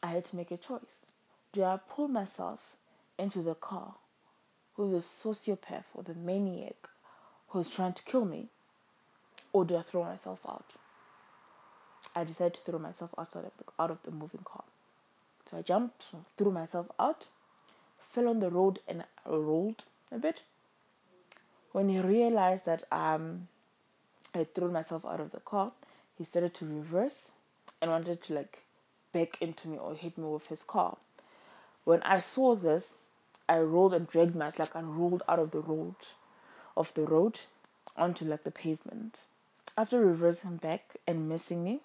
I 0.03 0.09
had 0.09 0.25
to 0.25 0.35
make 0.35 0.51
a 0.51 0.57
choice. 0.57 1.07
Do 1.51 1.63
I 1.63 1.79
pull 1.89 2.07
myself 2.07 2.75
into 3.17 3.41
the 3.41 3.55
car 3.55 3.95
with 4.77 4.91
the 4.91 4.99
sociopath 4.99 5.85
or 5.95 6.03
the 6.03 6.13
maniac 6.13 6.75
who's 7.47 7.71
trying 7.71 7.93
to 7.93 8.03
kill 8.03 8.25
me? 8.25 8.49
Or 9.51 9.65
do 9.65 9.75
I 9.75 9.81
throw 9.81 10.03
myself 10.03 10.41
out? 10.47 10.67
I 12.15 12.23
decided 12.23 12.53
to 12.53 12.61
throw 12.61 12.77
myself 12.77 13.09
outside 13.17 13.45
of 13.45 13.53
the, 13.57 13.63
out 13.79 13.89
of 13.89 14.03
the 14.03 14.11
moving 14.11 14.45
car. 14.45 14.65
So 15.49 15.57
I 15.57 15.63
jumped, 15.63 16.05
threw 16.37 16.51
myself 16.51 16.91
out, 16.99 17.25
fell 18.07 18.29
on 18.29 18.39
the 18.39 18.51
road, 18.51 18.81
and 18.87 19.03
rolled 19.25 19.83
a 20.11 20.19
bit. 20.19 20.43
When 21.71 21.89
he 21.89 21.99
realized 21.99 22.67
that 22.67 22.83
um, 22.91 23.47
I 24.35 24.39
had 24.39 24.53
thrown 24.53 24.73
myself 24.73 25.03
out 25.07 25.19
of 25.19 25.31
the 25.31 25.39
car, 25.39 25.71
he 26.15 26.23
started 26.23 26.53
to 26.53 26.65
reverse 26.65 27.31
and 27.83 27.91
wanted 27.91 28.23
to 28.23 28.33
like 28.33 28.63
back 29.11 29.37
into 29.41 29.67
me 29.67 29.77
or 29.77 29.93
hit 29.93 30.17
me 30.17 30.23
with 30.23 30.47
his 30.47 30.63
car. 30.63 30.95
When 31.83 32.01
I 32.03 32.21
saw 32.21 32.55
this, 32.55 32.95
I 33.49 33.59
rolled 33.59 33.93
and 33.93 34.07
dragged 34.07 34.35
myself 34.35 34.73
like 34.73 34.83
I 34.83 34.87
rolled 34.87 35.21
out 35.27 35.39
of 35.39 35.51
the 35.51 35.59
road, 35.59 35.95
of 36.77 36.93
the 36.93 37.01
road, 37.01 37.41
onto 37.97 38.23
like 38.23 38.45
the 38.45 38.51
pavement. 38.51 39.19
After 39.77 39.99
reversing 39.99 40.55
back 40.57 40.95
and 41.05 41.27
missing 41.27 41.61
me, 41.61 41.81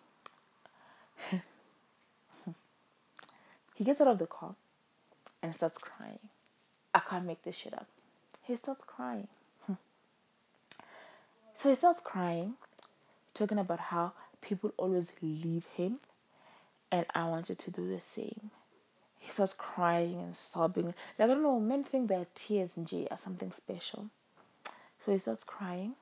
he 3.74 3.82
gets 3.82 4.00
out 4.00 4.06
of 4.06 4.18
the 4.18 4.26
car 4.26 4.54
and 5.42 5.52
starts 5.52 5.78
crying. 5.78 6.20
I 6.94 7.00
can't 7.00 7.26
make 7.26 7.42
this 7.42 7.56
shit 7.56 7.74
up. 7.74 7.88
He 8.44 8.54
starts 8.56 8.84
crying. 8.87 9.26
So 11.54 11.68
he 11.70 11.74
starts 11.74 11.98
crying, 11.98 12.54
talking 13.34 13.58
about 13.58 13.80
how 13.80 14.12
people 14.48 14.72
always 14.78 15.08
leave 15.20 15.66
him, 15.74 15.98
and 16.90 17.04
I 17.14 17.24
wanted 17.26 17.58
to 17.61 17.70
do 17.70 17.88
the 17.88 18.00
same. 18.00 18.50
He 19.18 19.30
starts 19.30 19.52
crying 19.52 20.18
and 20.20 20.34
sobbing. 20.34 20.94
I 21.18 21.26
don't 21.26 21.42
know, 21.42 21.61
men 21.61 21.84
think 21.84 22.08
that 22.08 22.34
tears 22.34 22.76
in 22.76 22.87
G 22.87 23.06
are 23.11 23.18
something 23.18 23.52
special. 23.52 24.08
So 25.04 25.12
he 25.12 25.18
starts 25.18 25.44
crying. 25.44 25.94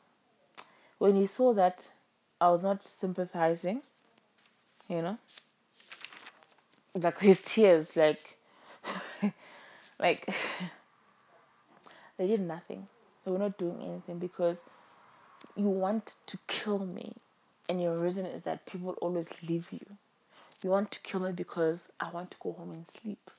When 0.98 1.16
he 1.16 1.26
saw 1.26 1.52
that 1.54 1.88
I 2.40 2.50
was 2.50 2.62
not 2.62 2.84
sympathizing, 2.84 3.82
you 4.88 5.02
know, 5.02 5.18
like 6.94 7.18
his 7.18 7.42
tears, 7.42 7.96
like, 7.96 8.38
like, 9.98 10.32
they 12.16 12.28
did 12.28 12.40
nothing. 12.40 12.86
They 13.24 13.32
were 13.32 13.38
not 13.38 13.58
doing 13.58 13.82
anything 13.82 14.18
because 14.18 14.60
you 15.56 15.64
want 15.64 16.14
to 16.26 16.38
kill 16.46 16.78
me 16.78 17.14
and 17.68 17.82
your 17.82 17.96
reason 17.98 18.26
is 18.26 18.42
that 18.42 18.66
people 18.66 18.96
always 19.00 19.28
leave 19.48 19.68
you. 19.72 19.84
You 20.62 20.70
want 20.70 20.90
to 20.92 21.00
kill 21.00 21.20
me 21.20 21.32
because 21.32 21.90
I 22.00 22.10
want 22.10 22.30
to 22.32 22.36
go 22.40 22.52
home 22.52 22.72
and 22.72 22.86
sleep. 22.88 23.30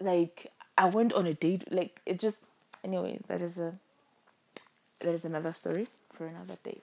Like 0.00 0.52
I 0.76 0.88
went 0.88 1.12
on 1.12 1.26
a 1.26 1.34
date 1.34 1.70
like 1.72 2.00
it 2.06 2.18
just 2.18 2.44
anyway, 2.84 3.20
that 3.28 3.42
is 3.42 3.58
a 3.58 3.74
that 5.00 5.14
is 5.14 5.24
another 5.24 5.52
story 5.52 5.86
for 6.12 6.26
another 6.26 6.56
day. 6.62 6.78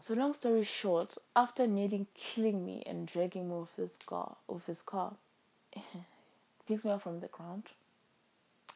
So 0.00 0.14
long 0.14 0.32
story 0.32 0.64
short, 0.64 1.18
after 1.36 1.66
nearly 1.66 2.06
killing 2.14 2.64
me 2.64 2.82
and 2.86 3.06
dragging 3.06 3.48
me 3.48 3.54
off 3.56 3.68
this 3.76 3.96
car 4.06 4.36
with 4.46 4.64
his 4.66 4.80
car, 4.80 5.14
picks 6.66 6.84
me 6.84 6.90
up 6.90 7.02
from 7.02 7.20
the 7.20 7.26
ground 7.26 7.64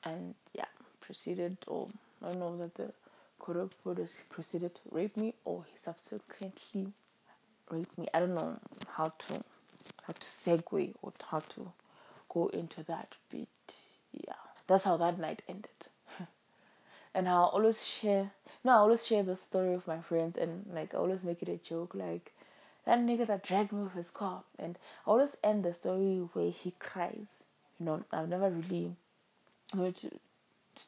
and 0.05 0.35
yeah, 0.53 0.67
proceeded 1.01 1.57
or 1.67 1.89
I 2.23 2.29
don't 2.29 2.39
know 2.39 2.57
that 2.59 2.75
the 2.75 2.93
is 3.99 4.25
proceeded 4.31 4.75
to 4.75 4.81
rape 4.91 5.17
me 5.17 5.35
or 5.45 5.65
he 5.71 5.77
subsequently 5.77 6.89
raped 7.71 7.99
me. 7.99 8.07
I 8.15 8.21
don't 8.21 8.35
know 8.35 8.59
how 8.97 9.13
to 9.19 9.45
how 10.07 10.13
to 10.13 10.21
segue 10.21 10.95
or 11.03 11.13
how 11.31 11.41
to 11.41 11.73
go 12.29 12.49
into 12.49 12.83
that 12.85 13.15
bit. 13.31 13.49
yeah. 14.13 14.35
That's 14.67 14.85
how 14.85 14.97
that 14.99 15.19
night 15.19 15.43
ended. 15.49 15.71
and 17.15 17.29
I 17.29 17.33
always 17.33 17.87
share 17.87 18.31
no, 18.65 18.73
I 18.73 18.77
always 18.77 19.05
share 19.05 19.25
the 19.25 19.37
story 19.37 19.75
with 19.75 19.89
my 19.89 20.01
friends 20.01 20.37
and 20.39 20.67
like 20.73 20.95
I 20.95 20.99
always 20.99 21.25
make 21.25 21.43
it 21.43 21.49
a 21.49 21.57
joke 21.57 21.95
like 21.95 22.33
that 22.85 22.99
nigga 23.01 23.27
that 23.27 23.45
dragged 23.45 23.73
me 23.73 23.83
with 23.83 23.95
his 23.95 24.11
car 24.11 24.43
and 24.59 24.79
I 25.07 25.11
always 25.11 25.37
end 25.43 25.65
the 25.65 25.75
story 25.75 26.19
where 26.33 26.51
he 26.51 26.75
cries. 26.79 27.45
You 27.81 27.87
know, 27.87 28.05
I've 28.13 28.29
never 28.29 28.51
really 28.51 28.95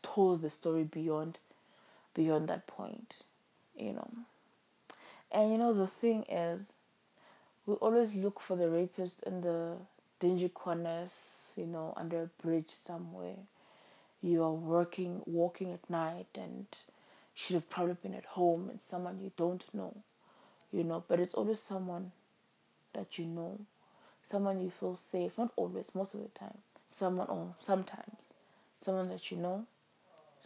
told 0.02 0.42
the 0.42 0.50
story 0.50 0.84
beyond 0.84 1.38
beyond 2.14 2.48
that 2.48 2.66
point, 2.66 3.16
you 3.76 3.92
know. 3.92 4.08
And 5.32 5.50
you 5.52 5.58
know, 5.58 5.74
the 5.74 5.86
thing 5.86 6.24
is, 6.28 6.72
we 7.66 7.74
always 7.74 8.14
look 8.14 8.40
for 8.40 8.56
the 8.56 8.68
rapist 8.68 9.22
in 9.24 9.40
the 9.40 9.76
dingy 10.20 10.48
corners, 10.48 11.52
you 11.56 11.66
know, 11.66 11.92
under 11.96 12.22
a 12.22 12.42
bridge 12.42 12.70
somewhere. 12.70 13.36
You 14.22 14.42
are 14.42 14.52
working, 14.52 15.22
walking 15.26 15.72
at 15.72 15.88
night, 15.90 16.26
and 16.34 16.66
should 17.34 17.54
have 17.54 17.68
probably 17.68 17.96
been 18.02 18.14
at 18.14 18.24
home 18.24 18.68
and 18.70 18.80
someone 18.80 19.18
you 19.20 19.32
don't 19.36 19.64
know, 19.74 19.94
you 20.72 20.84
know, 20.84 21.04
but 21.08 21.20
it's 21.20 21.34
always 21.34 21.60
someone 21.60 22.12
that 22.92 23.18
you 23.18 23.26
know, 23.26 23.58
someone 24.24 24.60
you 24.60 24.70
feel 24.70 24.96
safe, 24.96 25.36
not 25.36 25.52
always, 25.56 25.94
most 25.94 26.14
of 26.14 26.22
the 26.22 26.28
time, 26.28 26.58
someone 26.88 27.26
or 27.28 27.54
sometimes, 27.60 28.32
someone 28.80 29.08
that 29.08 29.30
you 29.30 29.36
know, 29.36 29.66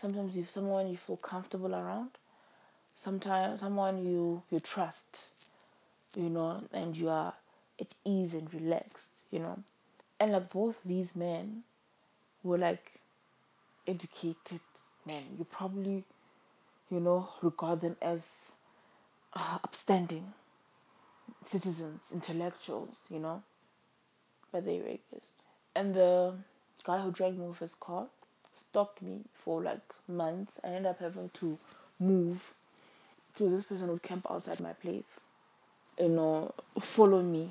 sometimes 0.01 0.37
you 0.37 0.47
someone 0.49 0.89
you 0.89 0.97
feel 0.97 1.17
comfortable 1.17 1.75
around 1.75 2.11
sometimes 2.97 3.61
someone 3.61 4.05
you 4.05 4.43
you 4.51 4.61
trust 4.61 5.19
you 6.17 6.29
know 6.29 6.63
and 6.73 6.97
you 6.97 7.09
are 7.09 7.35
at 7.81 7.89
ease 8.05 8.35
and 8.35 8.53
relaxed 8.53 9.19
you 9.31 9.39
know. 9.39 9.59
And 10.21 10.33
like 10.33 10.51
both 10.51 10.77
these 10.85 11.15
men 11.15 11.63
were 12.43 12.59
like 12.59 13.01
educated 13.87 14.61
men. 15.07 15.25
You 15.39 15.45
probably 15.45 16.05
you 16.91 17.01
know 17.01 17.29
regard 17.43 17.81
them 17.81 17.97
as 18.03 18.53
uh, 19.35 19.59
upstanding 19.63 20.33
citizens 21.47 22.03
intellectuals 22.13 22.97
you 23.11 23.19
know. 23.19 23.43
But 24.51 24.65
they 24.65 24.79
rapists. 24.79 25.43
And 25.77 25.95
the 25.95 26.35
guy 26.85 27.01
who 27.01 27.13
dragged 27.13 27.39
me 27.39 27.47
with 27.47 27.59
his 27.59 27.75
car 27.75 28.07
stopped 28.59 29.03
me 29.03 29.21
for 29.35 29.63
like 29.63 29.81
months. 30.07 30.61
I 30.65 30.69
ended 30.69 30.87
up 30.87 31.01
having 31.01 31.31
to 31.35 31.59
move. 31.99 32.53
So 33.39 33.49
this 33.49 33.65
person 33.65 33.89
would 33.89 34.03
camp 34.03 34.27
outside 34.29 34.61
my 34.61 34.73
place, 34.73 35.21
you 35.99 36.09
know, 36.09 36.53
follow 36.81 37.23
me. 37.23 37.51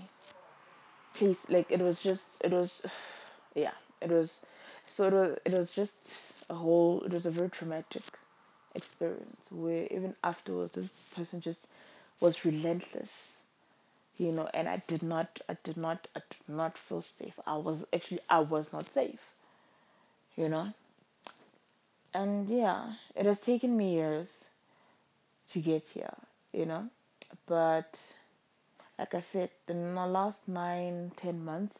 Please, 1.13 1.45
like 1.49 1.71
it 1.71 1.79
was 1.79 2.01
just, 2.01 2.41
it 2.43 2.51
was, 2.51 2.81
yeah, 3.55 3.71
it 4.01 4.09
was. 4.09 4.41
So 4.91 5.07
it 5.07 5.13
was, 5.13 5.37
it 5.45 5.57
was 5.57 5.71
just 5.71 6.45
a 6.49 6.55
whole. 6.55 7.03
It 7.03 7.13
was 7.13 7.25
a 7.25 7.31
very 7.31 7.49
traumatic 7.49 8.03
experience 8.75 9.37
where 9.49 9.87
even 9.89 10.13
afterwards, 10.23 10.71
this 10.73 10.87
person 11.15 11.39
just 11.39 11.67
was 12.19 12.43
relentless, 12.43 13.37
you 14.17 14.31
know, 14.33 14.49
and 14.53 14.67
I 14.67 14.81
did 14.87 15.03
not, 15.03 15.39
I 15.47 15.55
did 15.63 15.77
not, 15.77 16.07
I 16.15 16.21
did 16.29 16.53
not 16.53 16.77
feel 16.77 17.01
safe. 17.01 17.39
I 17.47 17.55
was 17.55 17.85
actually, 17.93 18.19
I 18.29 18.39
was 18.39 18.73
not 18.73 18.85
safe, 18.87 19.21
you 20.35 20.49
know 20.49 20.73
and 22.17 22.49
yeah, 22.49 22.93
it 23.15 23.27
has 23.27 23.39
taken 23.39 23.77
me 23.77 23.93
years 23.93 24.45
to 25.51 25.59
get 25.59 25.89
here, 25.89 26.15
you 26.51 26.65
know. 26.65 26.89
But 27.45 27.99
like 28.97 29.13
I 29.13 29.19
said, 29.19 29.51
the 29.67 29.75
last 29.75 30.47
nine, 30.47 31.11
ten 31.15 31.45
months 31.45 31.79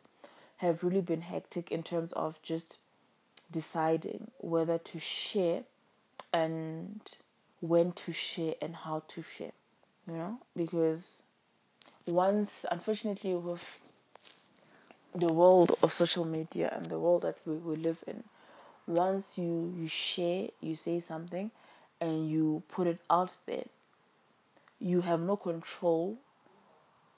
have 0.57 0.83
really 0.83 1.01
been 1.01 1.21
hectic 1.21 1.71
in 1.71 1.81
terms 1.81 2.11
of 2.11 2.39
just 2.43 2.77
deciding 3.51 4.29
whether 4.37 4.77
to 4.77 4.99
share 4.99 5.63
and 6.31 7.01
when 7.59 7.91
to 7.93 8.11
share 8.11 8.53
and 8.61 8.75
how 8.75 9.03
to 9.07 9.23
share, 9.23 9.53
you 10.07 10.13
know, 10.13 10.37
because 10.55 11.21
once, 12.05 12.63
unfortunately, 12.69 13.33
with 13.33 13.79
the 15.15 15.33
world 15.33 15.75
of 15.81 15.91
social 15.91 16.25
media 16.25 16.71
and 16.75 16.85
the 16.85 16.99
world 16.99 17.23
that 17.23 17.37
we, 17.47 17.55
we 17.55 17.75
live 17.75 18.03
in, 18.05 18.23
once 18.87 19.37
you 19.37 19.73
you 19.77 19.87
share, 19.87 20.47
you 20.61 20.75
say 20.75 20.99
something, 20.99 21.51
and 21.99 22.29
you 22.29 22.63
put 22.69 22.87
it 22.87 22.99
out 23.09 23.31
there, 23.45 23.65
you 24.79 25.01
have 25.01 25.19
no 25.19 25.35
control 25.35 26.17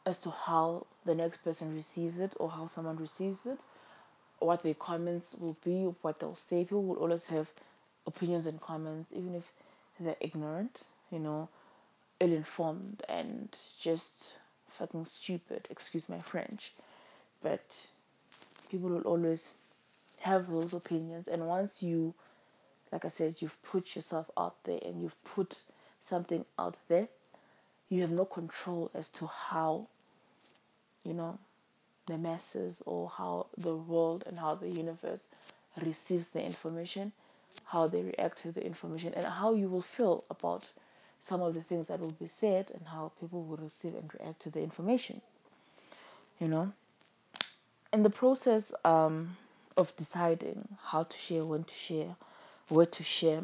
as 0.05 0.19
to 0.19 0.31
how 0.31 0.85
the 1.05 1.13
next 1.13 1.43
person 1.43 1.75
receives 1.75 2.19
it 2.19 2.33
or 2.37 2.49
how 2.49 2.67
someone 2.67 2.97
receives 2.97 3.45
it, 3.45 3.59
what 4.39 4.63
their 4.63 4.73
comments 4.73 5.35
will 5.39 5.57
be, 5.63 5.83
what 6.01 6.19
they'll 6.19 6.35
say. 6.35 6.63
People 6.63 6.83
will 6.83 6.97
always 6.97 7.27
have 7.29 7.49
opinions 8.07 8.47
and 8.47 8.59
comments, 8.59 9.11
even 9.15 9.35
if 9.35 9.51
they're 9.99 10.15
ignorant, 10.19 10.83
you 11.11 11.19
know, 11.19 11.49
ill 12.19 12.33
informed, 12.33 13.03
and 13.07 13.55
just 13.79 14.33
fucking 14.69 15.05
stupid. 15.05 15.67
Excuse 15.69 16.09
my 16.09 16.19
French. 16.19 16.73
But 17.43 17.63
people 18.69 18.89
will 18.89 19.01
always 19.01 19.53
have 20.21 20.49
those 20.49 20.73
opinions. 20.73 21.27
And 21.27 21.47
once 21.47 21.81
you, 21.81 22.13
like 22.91 23.05
I 23.05 23.09
said, 23.09 23.41
you've 23.41 23.61
put 23.63 23.95
yourself 23.95 24.29
out 24.37 24.55
there 24.63 24.79
and 24.83 25.01
you've 25.01 25.21
put 25.23 25.63
something 26.01 26.45
out 26.57 26.77
there, 26.87 27.07
you 27.89 28.01
have 28.01 28.11
no 28.11 28.25
control 28.25 28.91
as 28.93 29.09
to 29.09 29.27
how, 29.27 29.87
you 31.03 31.13
know, 31.13 31.39
the 32.05 32.17
masses 32.17 32.83
or 32.85 33.09
how 33.09 33.47
the 33.57 33.75
world 33.75 34.23
and 34.27 34.39
how 34.39 34.55
the 34.55 34.69
universe 34.69 35.27
receives 35.81 36.29
the 36.29 36.43
information, 36.43 37.11
how 37.65 37.87
they 37.87 38.01
react 38.01 38.37
to 38.39 38.51
the 38.51 38.65
information, 38.65 39.13
and 39.13 39.25
how 39.25 39.53
you 39.53 39.67
will 39.67 39.81
feel 39.81 40.23
about 40.29 40.71
some 41.21 41.41
of 41.41 41.53
the 41.53 41.61
things 41.61 41.87
that 41.87 41.99
will 41.99 42.11
be 42.11 42.27
said 42.27 42.71
and 42.73 42.87
how 42.87 43.11
people 43.19 43.43
will 43.43 43.57
receive 43.57 43.93
and 43.93 44.11
react 44.19 44.41
to 44.41 44.49
the 44.49 44.61
information. 44.61 45.21
You 46.39 46.47
know, 46.47 46.71
in 47.91 48.03
the 48.03 48.09
process 48.09 48.73
um, 48.85 49.37
of 49.77 49.95
deciding 49.95 50.77
how 50.87 51.03
to 51.03 51.17
share, 51.17 51.45
when 51.45 51.63
to 51.63 51.73
share, 51.73 52.15
where 52.67 52.85
to 52.85 53.03
share, 53.03 53.43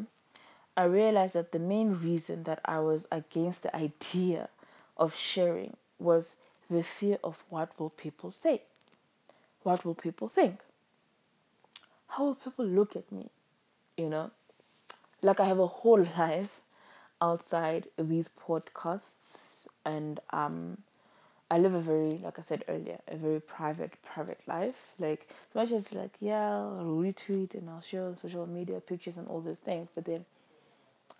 I 0.78 0.84
realized 0.84 1.36
that 1.36 1.52
the 1.52 1.60
main 1.60 2.00
reason 2.02 2.44
that 2.44 2.60
I 2.66 2.80
was 2.80 3.08
against 3.12 3.64
the 3.64 3.76
idea 3.76 4.50
of 4.98 5.16
sharing 5.16 5.78
was 6.00 6.36
the 6.70 6.84
fear 6.84 7.18
of 7.24 7.44
what 7.50 7.80
will 7.80 7.90
people 7.90 8.32
say? 8.32 8.62
What 9.64 9.86
will 9.86 9.96
people 9.96 10.28
think? 10.28 10.60
How 12.10 12.26
will 12.26 12.36
people 12.36 12.66
look 12.66 12.96
at 12.96 13.12
me? 13.12 13.30
You 13.98 14.10
know, 14.10 14.32
like 15.22 15.40
I 15.40 15.46
have 15.46 15.60
a 15.60 15.68
whole 15.68 16.04
life 16.18 16.62
outside 17.22 17.88
these 17.98 18.30
podcasts, 18.48 19.68
and 19.86 20.20
um, 20.32 20.80
I 21.50 21.60
live 21.60 21.76
a 21.76 21.80
very, 21.80 22.20
like 22.24 22.40
I 22.40 22.42
said 22.42 22.64
earlier, 22.68 23.00
a 23.08 23.16
very 23.16 23.40
private, 23.40 24.02
private 24.04 24.40
life. 24.48 24.94
Like 24.98 25.28
as 25.50 25.56
much 25.56 25.72
as 25.72 25.94
like, 25.94 26.14
yeah, 26.20 26.50
I'll 26.50 26.98
retweet 26.98 27.54
and 27.54 27.70
I'll 27.70 27.82
share 27.82 28.06
on 28.06 28.18
social 28.18 28.48
media 28.48 28.80
pictures 28.80 29.18
and 29.18 29.28
all 29.28 29.42
those 29.42 29.60
things, 29.60 29.90
but 29.94 30.06
then 30.06 30.26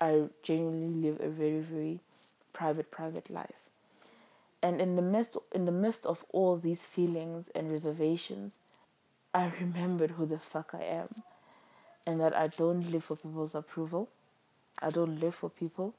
I 0.00 0.24
genuinely 0.42 1.08
live 1.08 1.20
a 1.20 1.28
very, 1.28 1.60
very 1.60 2.00
private, 2.52 2.90
private 2.90 3.30
life. 3.30 3.54
And 4.62 4.80
in 4.80 4.96
the 4.96 5.02
midst 5.02 5.36
in 5.52 5.64
the 5.64 5.72
midst 5.72 6.06
of 6.06 6.24
all 6.32 6.56
these 6.56 6.84
feelings 6.84 7.50
and 7.54 7.70
reservations, 7.70 8.58
I 9.32 9.52
remembered 9.60 10.12
who 10.12 10.26
the 10.26 10.40
fuck 10.40 10.72
I 10.74 10.82
am. 10.82 11.08
And 12.08 12.20
that 12.20 12.36
I 12.36 12.46
don't 12.46 12.90
live 12.90 13.04
for 13.04 13.16
people's 13.16 13.54
approval. 13.54 14.08
I 14.80 14.90
don't 14.90 15.18
live 15.18 15.34
for 15.34 15.50
people. 15.50 15.94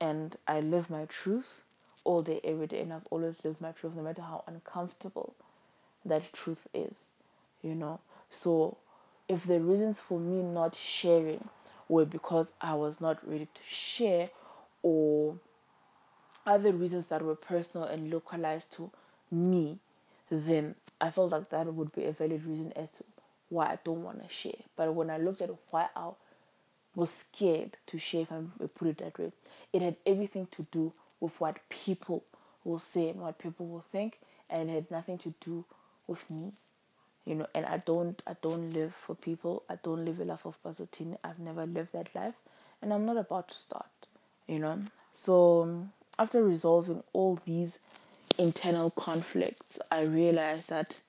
And 0.00 0.36
I 0.46 0.60
live 0.60 0.88
my 0.88 1.04
truth 1.04 1.62
all 2.04 2.22
day, 2.22 2.40
every 2.44 2.66
day. 2.66 2.80
And 2.80 2.92
I've 2.92 3.06
always 3.10 3.36
lived 3.44 3.60
my 3.60 3.72
truth, 3.72 3.94
no 3.94 4.02
matter 4.02 4.22
how 4.22 4.44
uncomfortable 4.46 5.34
that 6.04 6.32
truth 6.32 6.66
is, 6.74 7.12
you 7.62 7.74
know. 7.74 8.00
So 8.30 8.78
if 9.28 9.46
the 9.46 9.60
reasons 9.60 10.00
for 10.00 10.18
me 10.18 10.42
not 10.42 10.74
sharing 10.74 11.48
were 11.88 12.04
because 12.04 12.52
I 12.60 12.74
was 12.74 13.00
not 13.00 13.18
ready 13.28 13.46
to 13.46 13.60
share 13.66 14.30
or 14.82 15.36
other 16.46 16.72
reasons 16.72 17.08
that 17.08 17.22
were 17.22 17.34
personal 17.34 17.86
and 17.86 18.10
localized 18.10 18.72
to 18.72 18.90
me, 19.30 19.78
then 20.30 20.74
I 21.00 21.10
felt 21.10 21.32
like 21.32 21.50
that 21.50 21.72
would 21.72 21.92
be 21.92 22.04
a 22.04 22.12
valid 22.12 22.44
reason 22.44 22.72
as 22.74 22.92
to 22.92 23.04
why 23.48 23.66
I 23.66 23.78
don't 23.84 24.02
want 24.02 24.22
to 24.26 24.32
share. 24.32 24.52
But 24.76 24.94
when 24.94 25.10
I 25.10 25.18
looked 25.18 25.42
at 25.42 25.50
why 25.70 25.88
I 25.94 26.10
was 26.94 27.10
scared 27.10 27.76
to 27.86 27.98
share, 27.98 28.22
if 28.22 28.32
I 28.32 28.42
put 28.74 28.88
it 28.88 28.98
that 28.98 29.18
way, 29.18 29.32
it 29.72 29.82
had 29.82 29.96
everything 30.06 30.46
to 30.52 30.66
do 30.70 30.92
with 31.20 31.38
what 31.40 31.68
people 31.68 32.24
will 32.64 32.78
say 32.78 33.10
and 33.10 33.20
what 33.20 33.38
people 33.38 33.66
will 33.66 33.84
think, 33.92 34.18
and 34.48 34.70
it 34.70 34.74
had 34.74 34.90
nothing 34.90 35.18
to 35.18 35.34
do 35.40 35.64
with 36.06 36.28
me. 36.30 36.52
You 37.24 37.34
know, 37.36 37.46
and 37.54 37.66
I 37.66 37.78
don't, 37.78 38.20
I 38.26 38.34
don't 38.40 38.70
live 38.72 38.94
for 38.94 39.14
people. 39.14 39.62
I 39.68 39.76
don't 39.76 40.04
live 40.04 40.20
a 40.20 40.24
life 40.24 40.46
of 40.46 40.60
bazothini. 40.62 41.18
I've 41.22 41.38
never 41.38 41.66
lived 41.66 41.92
that 41.92 42.14
life, 42.14 42.34
and 42.80 42.92
I'm 42.92 43.04
not 43.04 43.18
about 43.18 43.48
to 43.48 43.54
start. 43.54 43.86
You 44.48 44.58
know, 44.58 44.82
so 45.14 45.62
um, 45.62 45.92
after 46.18 46.42
resolving 46.42 47.02
all 47.12 47.38
these 47.44 47.78
internal 48.38 48.90
conflicts, 48.90 49.78
I 49.90 50.02
realized 50.02 50.70
that 50.70 51.00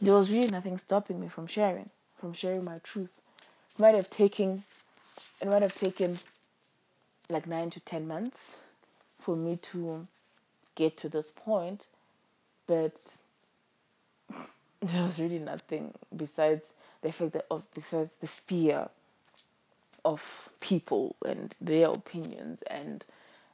there 0.00 0.14
was 0.14 0.30
really 0.30 0.48
nothing 0.48 0.78
stopping 0.78 1.20
me 1.20 1.28
from 1.28 1.46
sharing, 1.46 1.90
from 2.18 2.32
sharing 2.32 2.64
my 2.64 2.78
truth. 2.82 3.20
It 3.74 3.80
might 3.80 3.94
have 3.94 4.10
taken, 4.10 4.64
it 5.40 5.48
might 5.48 5.62
have 5.62 5.74
taken 5.74 6.16
like 7.28 7.46
nine 7.46 7.70
to 7.70 7.80
ten 7.80 8.06
months 8.06 8.58
for 9.26 9.34
me 9.34 9.56
to 9.56 10.06
get 10.76 10.96
to 10.96 11.08
this 11.08 11.32
point, 11.32 11.88
but 12.68 12.94
there 14.80 15.02
was 15.02 15.18
really 15.18 15.40
nothing 15.40 15.92
besides 16.16 16.62
the 17.02 17.10
fact 17.10 17.32
that 17.32 17.44
of 17.50 17.66
besides 17.74 18.10
the 18.20 18.28
fear 18.28 18.88
of 20.04 20.50
people 20.60 21.16
and 21.26 21.56
their 21.60 21.88
opinions 21.88 22.62
and 22.70 23.04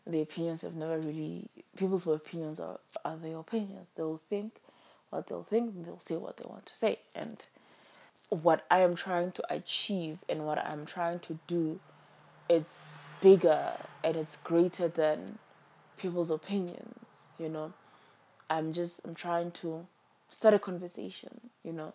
the 0.07 0.21
opinions 0.21 0.61
have 0.61 0.75
never 0.75 0.99
really 0.99 1.49
people's 1.75 2.07
opinions 2.07 2.61
are, 2.61 2.79
are 3.03 3.17
their 3.17 3.39
opinions. 3.39 3.89
They'll 3.97 4.21
think 4.29 4.57
what 5.09 5.27
they'll 5.29 5.43
think 5.43 5.75
and 5.75 5.87
they'll 5.87 6.01
say 6.01 6.17
what 6.17 6.37
they 6.37 6.45
want 6.47 6.67
to 6.67 6.75
say. 6.75 6.99
And 7.15 7.39
what 8.29 8.67
I 8.71 8.81
am 8.81 8.95
trying 8.95 9.33
to 9.33 9.55
achieve 9.55 10.19
and 10.29 10.45
what 10.45 10.59
I'm 10.59 10.85
trying 10.85 11.21
to 11.21 11.39
do 11.47 11.81
it's 12.51 12.99
bigger 13.23 13.73
and 14.05 14.17
it's 14.17 14.37
greater 14.37 14.89
than 14.89 15.39
people's 15.97 16.31
opinions, 16.31 17.29
you 17.39 17.49
know. 17.49 17.73
I'm 18.51 18.73
just 18.73 19.01
I'm 19.05 19.15
trying 19.15 19.51
to 19.53 19.87
start 20.29 20.55
a 20.55 20.59
conversation, 20.59 21.41
you 21.65 21.73
know, 21.73 21.95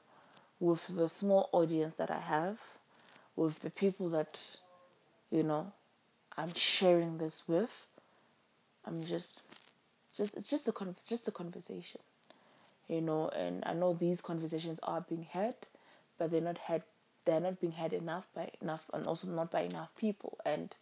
with 0.60 0.88
the 0.96 1.08
small 1.08 1.50
audience 1.52 1.96
that 1.96 2.10
I 2.10 2.20
have, 2.20 2.60
with 3.36 3.60
the 3.60 3.70
people 3.70 4.10
that, 4.10 4.58
you 5.32 5.44
know, 5.44 5.72
I'm 6.38 6.54
sharing 6.54 7.18
this 7.18 7.44
with. 7.48 7.88
I'm 8.86 9.04
just 9.06 9.42
just 10.16 10.36
it's 10.38 10.48
just 10.48 10.68
a 10.68 10.72
con- 10.72 10.96
just 11.08 11.28
a 11.28 11.32
conversation. 11.32 12.02
You 12.88 13.02
know, 13.02 13.30
and 13.30 13.64
I 13.66 13.74
know 13.74 13.94
these 13.94 14.22
conversations 14.22 14.80
are 14.82 15.02
being 15.02 15.28
had, 15.30 15.56
but 16.18 16.32
they're 16.32 16.42
not 16.42 16.58
had 16.58 16.84
they're 17.26 17.40
not 17.42 17.60
being 17.60 17.74
had 17.74 17.94
enough 17.94 18.26
by 18.34 18.50
enough 18.62 18.86
and 18.94 19.06
also 19.06 19.28
not 19.28 19.52
by 19.52 19.62
enough 19.62 19.90
people 19.98 20.38
and 20.46 20.76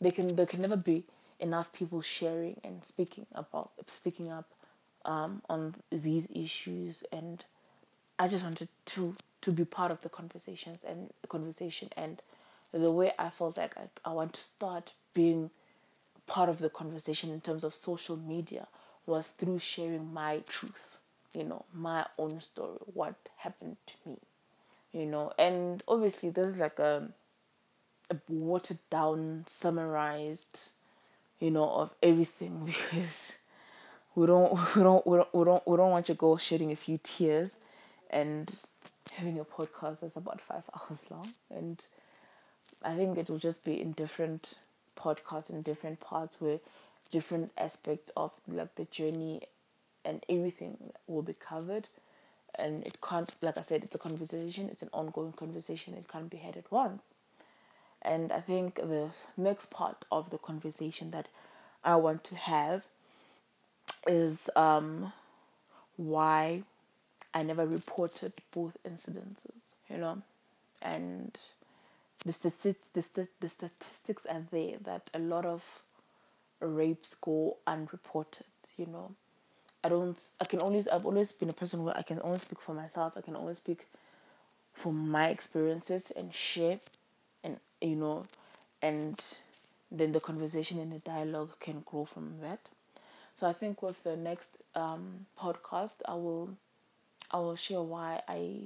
they 0.00 0.10
can 0.10 0.36
they 0.36 0.44
can 0.44 0.60
never 0.60 0.76
be 0.76 1.04
enough 1.40 1.72
people 1.72 2.00
sharing 2.00 2.60
and 2.64 2.84
speaking 2.84 3.26
about 3.34 3.70
speaking 3.86 4.30
up 4.30 4.50
um, 5.04 5.42
on 5.48 5.76
these 5.90 6.28
issues. 6.34 7.02
And 7.12 7.44
I 8.18 8.28
just 8.28 8.44
wanted 8.44 8.68
to 8.86 9.14
to 9.40 9.52
be 9.52 9.64
part 9.64 9.92
of 9.92 10.00
the 10.00 10.08
conversations 10.08 10.78
and 10.84 11.10
conversation 11.28 11.88
and 11.96 12.20
the 12.72 12.90
way 12.90 13.12
I 13.18 13.30
felt 13.30 13.56
like 13.56 13.76
I, 13.76 13.88
I 14.04 14.12
want 14.12 14.34
to 14.34 14.40
start 14.40 14.92
being 15.14 15.50
part 16.26 16.48
of 16.48 16.58
the 16.58 16.68
conversation 16.68 17.30
in 17.30 17.40
terms 17.40 17.64
of 17.64 17.74
social 17.74 18.16
media 18.16 18.66
was 19.06 19.28
through 19.28 19.58
sharing 19.58 20.12
my 20.12 20.42
truth, 20.46 20.98
you 21.32 21.44
know, 21.44 21.64
my 21.72 22.04
own 22.18 22.40
story, 22.40 22.76
what 22.92 23.14
happened 23.38 23.76
to 23.86 23.94
me, 24.04 24.18
you 24.92 25.06
know, 25.06 25.32
and 25.38 25.82
obviously 25.88 26.28
there's 26.30 26.58
like 26.58 26.78
a, 26.78 27.08
a 28.10 28.16
watered 28.28 28.78
down, 28.90 29.44
summarized, 29.46 30.60
you 31.40 31.50
know, 31.50 31.68
of 31.70 31.90
everything 32.02 32.62
because 32.66 33.32
we 34.14 34.26
don't, 34.26 34.52
we 34.76 34.82
don't, 34.82 35.06
we 35.06 35.16
don't, 35.16 35.34
we 35.34 35.44
don't, 35.44 35.68
we 35.68 35.76
don't 35.76 35.90
want 35.90 36.08
you 36.08 36.14
to 36.14 36.18
go 36.18 36.36
shedding 36.36 36.72
a 36.72 36.76
few 36.76 36.98
tears 37.02 37.56
and 38.10 38.54
having 39.14 39.38
a 39.38 39.44
podcast 39.44 40.00
that's 40.00 40.16
about 40.16 40.40
five 40.40 40.62
hours 40.74 41.04
long. 41.10 41.28
And 41.50 41.82
I 42.82 42.94
think 42.94 43.18
it 43.18 43.28
will 43.28 43.38
just 43.38 43.64
be 43.64 43.80
in 43.80 43.92
different 43.92 44.54
podcasts 44.96 45.50
in 45.50 45.62
different 45.62 46.00
parts 46.00 46.36
where 46.40 46.58
different 47.10 47.52
aspects 47.56 48.10
of 48.16 48.32
like 48.48 48.74
the 48.74 48.84
journey 48.86 49.42
and 50.04 50.24
everything 50.28 50.92
will 51.06 51.22
be 51.22 51.34
covered. 51.34 51.88
And 52.58 52.84
it 52.84 53.00
can't 53.02 53.30
like 53.42 53.58
i 53.58 53.62
said 53.62 53.84
it's 53.84 53.94
a 53.94 53.98
conversation. 53.98 54.68
It's 54.70 54.82
an 54.82 54.90
ongoing 54.92 55.32
conversation. 55.32 55.94
It 55.94 56.08
can't 56.08 56.30
be 56.30 56.38
had 56.38 56.56
at 56.56 56.70
once 56.72 57.14
and 58.02 58.32
i 58.32 58.40
think 58.40 58.76
the 58.76 59.10
next 59.36 59.70
part 59.70 60.04
of 60.10 60.30
the 60.30 60.38
conversation 60.38 61.10
that 61.10 61.28
i 61.84 61.94
want 61.96 62.22
to 62.24 62.34
have 62.34 62.84
is 64.06 64.48
um 64.56 65.12
why 65.96 66.62
i 67.34 67.42
never 67.42 67.66
reported 67.66 68.32
both 68.52 68.76
incidences 68.86 69.74
you 69.90 69.96
know? 69.96 70.22
And 70.80 71.36
the 72.24 72.32
statistics 72.32 72.90
the, 72.90 73.28
the 73.40 73.48
statistics 73.48 74.26
are 74.26 74.44
there 74.50 74.76
that 74.84 75.10
a 75.14 75.18
lot 75.18 75.44
of 75.44 75.82
rapes 76.60 77.14
go 77.14 77.56
unreported 77.66 78.46
you 78.76 78.86
know? 78.86 79.12
I 79.82 79.88
don't 79.88 80.18
i 80.40 80.44
can 80.44 80.60
always 80.60 80.88
i've 80.88 81.06
always 81.06 81.32
been 81.32 81.50
a 81.50 81.54
person 81.54 81.84
where 81.84 81.96
i 81.96 82.02
can 82.02 82.20
only 82.22 82.38
speak 82.38 82.60
for 82.60 82.74
myself 82.74 83.14
i 83.16 83.20
can 83.20 83.36
only 83.36 83.54
speak 83.54 83.86
for 84.74 84.92
my 84.92 85.28
experiences 85.28 86.12
and 86.16 86.32
share 86.34 86.78
you 87.80 87.96
know 87.96 88.24
and 88.82 89.20
then 89.90 90.12
the 90.12 90.20
conversation 90.20 90.78
and 90.78 90.92
the 90.92 90.98
dialogue 90.98 91.58
can 91.60 91.82
grow 91.86 92.04
from 92.04 92.34
that. 92.42 92.60
So 93.38 93.46
i 93.46 93.52
think 93.52 93.82
with 93.82 94.02
the 94.02 94.16
next 94.16 94.50
um, 94.74 95.26
podcast 95.38 95.94
i 96.06 96.14
will 96.14 96.50
i 97.30 97.38
will 97.38 97.56
share 97.56 97.82
why 97.82 98.20
i 98.28 98.60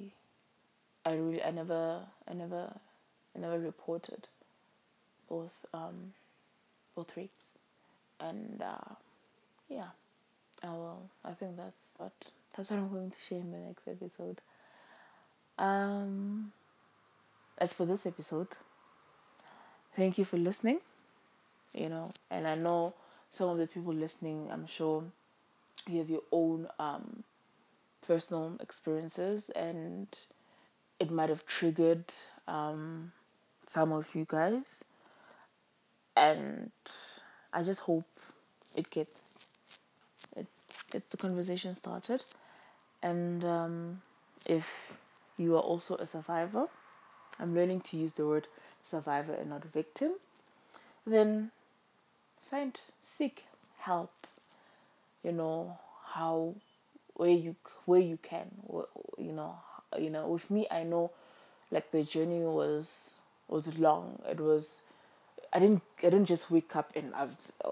i 1.04 1.12
really 1.12 1.42
i 1.42 1.50
never 1.50 2.00
i 2.28 2.32
never 2.32 2.72
i 3.36 3.38
never 3.38 3.58
reported 3.58 4.28
both 5.28 5.52
um 5.74 6.12
both 6.94 7.16
rapes. 7.16 7.58
And 8.20 8.62
uh, 8.62 8.94
yeah 9.68 9.88
i 10.62 10.68
will 10.70 11.08
i 11.24 11.32
think 11.32 11.56
that's 11.56 11.90
what 11.96 12.12
that's 12.56 12.70
what 12.70 12.78
i'm 12.78 12.88
going 12.88 13.10
to 13.10 13.16
share 13.28 13.38
in 13.40 13.50
the 13.50 13.58
next 13.58 13.88
episode. 13.88 14.40
Um 15.58 16.52
as 17.58 17.72
for 17.72 17.84
this 17.86 18.06
episode 18.06 18.48
thank 19.92 20.18
you 20.18 20.24
for 20.24 20.36
listening 20.36 20.78
you 21.74 21.88
know 21.88 22.10
and 22.30 22.46
i 22.46 22.54
know 22.54 22.94
some 23.30 23.48
of 23.48 23.58
the 23.58 23.66
people 23.66 23.94
listening 23.94 24.48
i'm 24.52 24.66
sure 24.66 25.04
you 25.88 25.98
have 25.98 26.10
your 26.10 26.22
own 26.30 26.68
um, 26.78 27.24
personal 28.06 28.56
experiences 28.60 29.50
and 29.50 30.06
it 31.00 31.10
might 31.10 31.28
have 31.28 31.46
triggered 31.46 32.04
um, 32.46 33.12
some 33.66 33.92
of 33.92 34.14
you 34.14 34.26
guys. 34.28 34.84
And 36.16 36.70
i 37.52 37.62
just 37.62 37.80
hope 37.80 38.06
it 38.76 38.90
gets 38.90 39.46
it 40.36 40.46
gets 40.90 41.10
the 41.10 41.16
conversation 41.16 41.74
started. 41.74 42.22
And 43.02 43.44
um, 43.44 44.00
if 44.46 44.96
you 45.38 45.56
are 45.56 45.60
also 45.60 45.96
a 45.96 46.06
survivor 46.06 46.66
i'm 47.40 47.54
learning 47.54 47.80
to 47.80 47.96
use 47.96 48.12
the 48.12 48.26
word 48.26 48.46
survivor 48.82 49.32
and 49.34 49.50
not 49.50 49.64
victim 49.64 50.12
then 51.06 51.50
find 52.50 52.78
seek 53.02 53.44
help. 53.80 54.12
You 55.22 55.32
know 55.32 55.78
how 56.06 56.54
where 57.14 57.30
you 57.30 57.56
where 57.84 58.00
you 58.00 58.18
can 58.22 58.50
you 59.18 59.32
know 59.32 59.54
you 59.98 60.10
know 60.10 60.26
with 60.28 60.50
me 60.50 60.66
i 60.70 60.82
know 60.82 61.10
like 61.70 61.90
the 61.90 62.02
journey 62.02 62.40
was 62.40 63.10
was 63.48 63.78
long. 63.78 64.20
It 64.28 64.40
was 64.40 64.80
i 65.52 65.58
didn't 65.58 65.82
i 65.98 66.10
didn't 66.10 66.26
just 66.26 66.50
wake 66.50 66.74
up 66.74 66.90
and 66.96 67.14
i've 67.14 67.36
uh, 67.64 67.70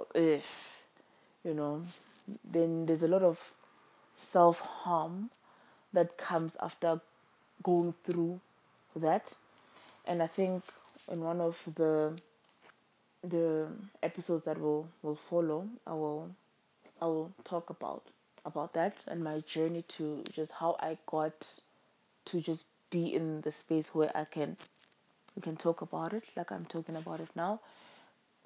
you 1.44 1.54
know 1.54 1.80
then 2.44 2.86
there's 2.86 3.02
a 3.02 3.08
lot 3.08 3.22
of 3.22 3.52
self 4.14 4.60
harm 4.60 5.30
that 5.92 6.16
comes 6.16 6.56
after 6.62 7.00
going 7.62 7.94
through 8.04 8.40
that. 8.94 9.34
And 10.06 10.22
i 10.22 10.26
think 10.26 10.62
in 11.08 11.20
one 11.20 11.40
of 11.40 11.60
the 11.74 12.16
the 13.22 13.68
episodes 14.02 14.44
that 14.44 14.58
will 14.58 14.88
will 15.02 15.16
follow 15.16 15.68
i 15.86 15.92
will 15.92 16.30
i 17.02 17.04
will 17.04 17.30
talk 17.44 17.70
about 17.70 18.02
about 18.44 18.72
that 18.72 18.96
and 19.06 19.22
my 19.22 19.40
journey 19.40 19.82
to 19.88 20.24
just 20.32 20.52
how 20.52 20.76
i 20.80 20.96
got 21.06 21.60
to 22.24 22.40
just 22.40 22.64
be 22.90 23.14
in 23.14 23.42
the 23.42 23.52
space 23.52 23.94
where 23.94 24.10
i 24.16 24.24
can 24.24 24.56
we 25.36 25.42
can 25.42 25.56
talk 25.56 25.82
about 25.82 26.12
it 26.12 26.24
like 26.36 26.50
i'm 26.50 26.64
talking 26.64 26.96
about 26.96 27.20
it 27.20 27.28
now 27.36 27.60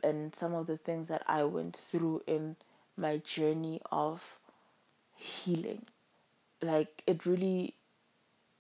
and 0.02 0.34
some 0.34 0.54
of 0.54 0.66
the 0.66 0.76
things 0.76 1.08
that 1.08 1.22
i 1.28 1.44
went 1.44 1.76
through 1.76 2.20
in 2.26 2.56
my 2.96 3.16
journey 3.18 3.80
of 3.90 4.38
healing. 5.16 5.82
Like 6.62 7.02
it 7.06 7.26
really 7.26 7.74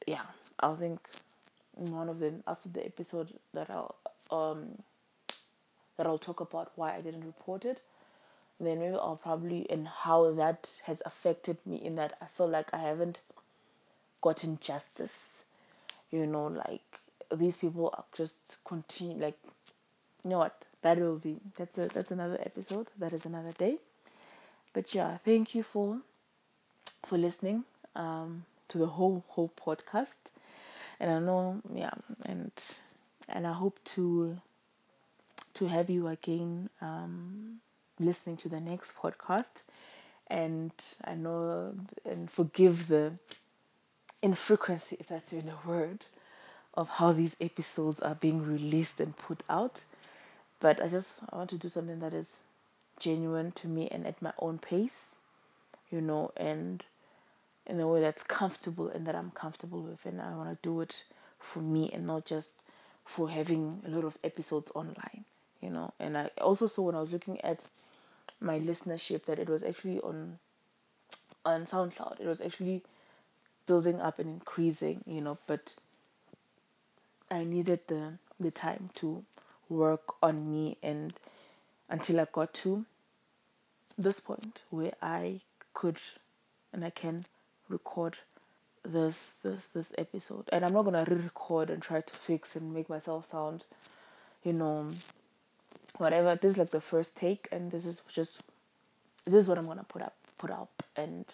yeah 0.06 0.26
i 0.60 0.74
think 0.74 1.00
one 1.76 2.08
of 2.08 2.20
them 2.20 2.42
after 2.46 2.68
the 2.68 2.84
episode 2.84 3.28
that 3.52 3.70
i'll 3.70 3.96
um 4.30 4.82
that 5.96 6.06
I'll 6.06 6.18
talk 6.18 6.40
about 6.40 6.72
why 6.76 6.94
I 6.94 7.00
didn't 7.00 7.24
report 7.24 7.64
it. 7.64 7.80
Then 8.60 8.78
maybe 8.80 8.94
I'll 8.94 9.16
probably 9.22 9.68
and 9.70 9.88
how 9.88 10.30
that 10.32 10.80
has 10.84 11.02
affected 11.04 11.58
me 11.66 11.76
in 11.76 11.96
that 11.96 12.16
I 12.22 12.26
feel 12.26 12.48
like 12.48 12.72
I 12.72 12.78
haven't 12.78 13.20
gotten 14.20 14.58
justice. 14.60 15.44
You 16.10 16.26
know, 16.26 16.46
like 16.46 17.00
these 17.34 17.56
people 17.56 17.92
are 17.96 18.04
just 18.14 18.56
continue 18.64 19.18
like 19.18 19.36
you 20.22 20.30
know 20.30 20.38
what? 20.38 20.64
That 20.82 20.98
will 20.98 21.18
be 21.18 21.36
that's 21.56 21.78
a 21.78 21.88
that's 21.88 22.10
another 22.10 22.38
episode. 22.40 22.88
That 22.98 23.12
is 23.12 23.26
another 23.26 23.52
day. 23.52 23.78
But 24.72 24.94
yeah, 24.94 25.16
thank 25.18 25.54
you 25.54 25.62
for 25.62 25.98
for 27.06 27.18
listening 27.18 27.64
um 27.96 28.44
to 28.68 28.78
the 28.78 28.86
whole 28.86 29.24
whole 29.28 29.50
podcast. 29.56 30.14
And 31.00 31.10
I 31.10 31.18
know 31.18 31.60
yeah, 31.72 31.94
and 32.26 32.52
and 33.28 33.46
I 33.46 33.52
hope 33.52 33.78
to 33.96 34.36
to 35.54 35.66
have 35.68 35.88
you 35.88 36.08
again 36.08 36.68
um, 36.80 37.58
listening 37.98 38.36
to 38.38 38.48
the 38.48 38.60
next 38.60 38.94
podcast. 38.96 39.62
And 40.28 40.72
I 41.04 41.14
know 41.14 41.74
and 42.04 42.30
forgive 42.30 42.88
the 42.88 43.12
infrequency, 44.22 44.96
if 44.98 45.08
that's 45.08 45.32
even 45.32 45.50
a 45.50 45.68
word, 45.68 46.06
of 46.74 46.88
how 46.88 47.12
these 47.12 47.36
episodes 47.40 48.00
are 48.00 48.14
being 48.14 48.42
released 48.42 49.00
and 49.00 49.16
put 49.16 49.42
out. 49.48 49.84
But 50.60 50.82
I 50.82 50.88
just 50.88 51.20
I 51.30 51.36
want 51.36 51.50
to 51.50 51.58
do 51.58 51.68
something 51.68 52.00
that 52.00 52.14
is 52.14 52.40
genuine 52.98 53.52
to 53.52 53.68
me 53.68 53.88
and 53.90 54.06
at 54.06 54.22
my 54.22 54.32
own 54.38 54.58
pace, 54.58 55.18
you 55.90 56.00
know, 56.00 56.32
and 56.36 56.82
in 57.66 57.80
a 57.80 57.88
way 57.88 58.00
that's 58.00 58.22
comfortable 58.22 58.88
and 58.88 59.06
that 59.06 59.14
I'm 59.14 59.30
comfortable 59.30 59.82
with. 59.82 60.04
And 60.04 60.20
I 60.20 60.34
want 60.34 60.50
to 60.50 60.58
do 60.62 60.80
it 60.80 61.04
for 61.38 61.60
me 61.60 61.90
and 61.92 62.06
not 62.06 62.24
just 62.26 62.62
for 63.04 63.28
having 63.28 63.82
a 63.86 63.90
lot 63.90 64.04
of 64.04 64.18
episodes 64.24 64.70
online 64.74 65.24
you 65.64 65.70
know. 65.70 65.92
And 65.98 66.16
I 66.16 66.30
also 66.40 66.66
saw 66.66 66.82
when 66.82 66.94
I 66.94 67.00
was 67.00 67.12
looking 67.12 67.40
at 67.40 67.58
my 68.40 68.60
listenership 68.60 69.24
that 69.24 69.38
it 69.38 69.48
was 69.48 69.64
actually 69.64 69.98
on 70.00 70.38
on 71.44 71.64
SoundCloud. 71.66 72.20
It 72.20 72.26
was 72.26 72.40
actually 72.40 72.82
building 73.66 74.00
up 74.00 74.18
and 74.18 74.28
increasing, 74.28 75.02
you 75.06 75.22
know, 75.22 75.38
but 75.46 75.74
I 77.30 77.44
needed 77.44 77.80
the 77.88 78.18
the 78.38 78.50
time 78.50 78.90
to 78.96 79.24
work 79.70 80.22
on 80.22 80.52
me 80.52 80.76
and 80.82 81.14
until 81.88 82.20
I 82.20 82.26
got 82.30 82.52
to 82.54 82.84
this 83.96 84.20
point 84.20 84.64
where 84.70 84.92
I 85.00 85.40
could 85.72 85.96
and 86.72 86.84
I 86.84 86.90
can 86.90 87.24
record 87.68 88.18
this 88.84 89.34
this 89.42 89.66
this 89.74 89.92
episode. 89.96 90.48
And 90.52 90.64
I'm 90.64 90.72
not 90.72 90.84
gonna 90.84 91.04
re-record 91.08 91.70
and 91.70 91.82
try 91.82 92.00
to 92.00 92.12
fix 92.12 92.56
and 92.56 92.72
make 92.72 92.88
myself 92.88 93.26
sound, 93.26 93.64
you 94.42 94.52
know, 94.52 94.90
whatever. 95.98 96.36
This 96.36 96.52
is 96.52 96.58
like 96.58 96.70
the 96.70 96.80
first 96.80 97.16
take, 97.16 97.48
and 97.50 97.70
this 97.70 97.86
is 97.86 98.02
just 98.12 98.42
this 99.24 99.34
is 99.34 99.48
what 99.48 99.58
I'm 99.58 99.66
gonna 99.66 99.84
put 99.84 100.02
up, 100.02 100.14
put 100.38 100.50
up, 100.50 100.82
and 100.96 101.24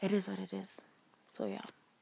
it 0.00 0.12
is 0.12 0.28
what 0.28 0.38
it 0.38 0.52
is. 0.52 0.82
So 1.28 1.46
yeah. 1.46 1.62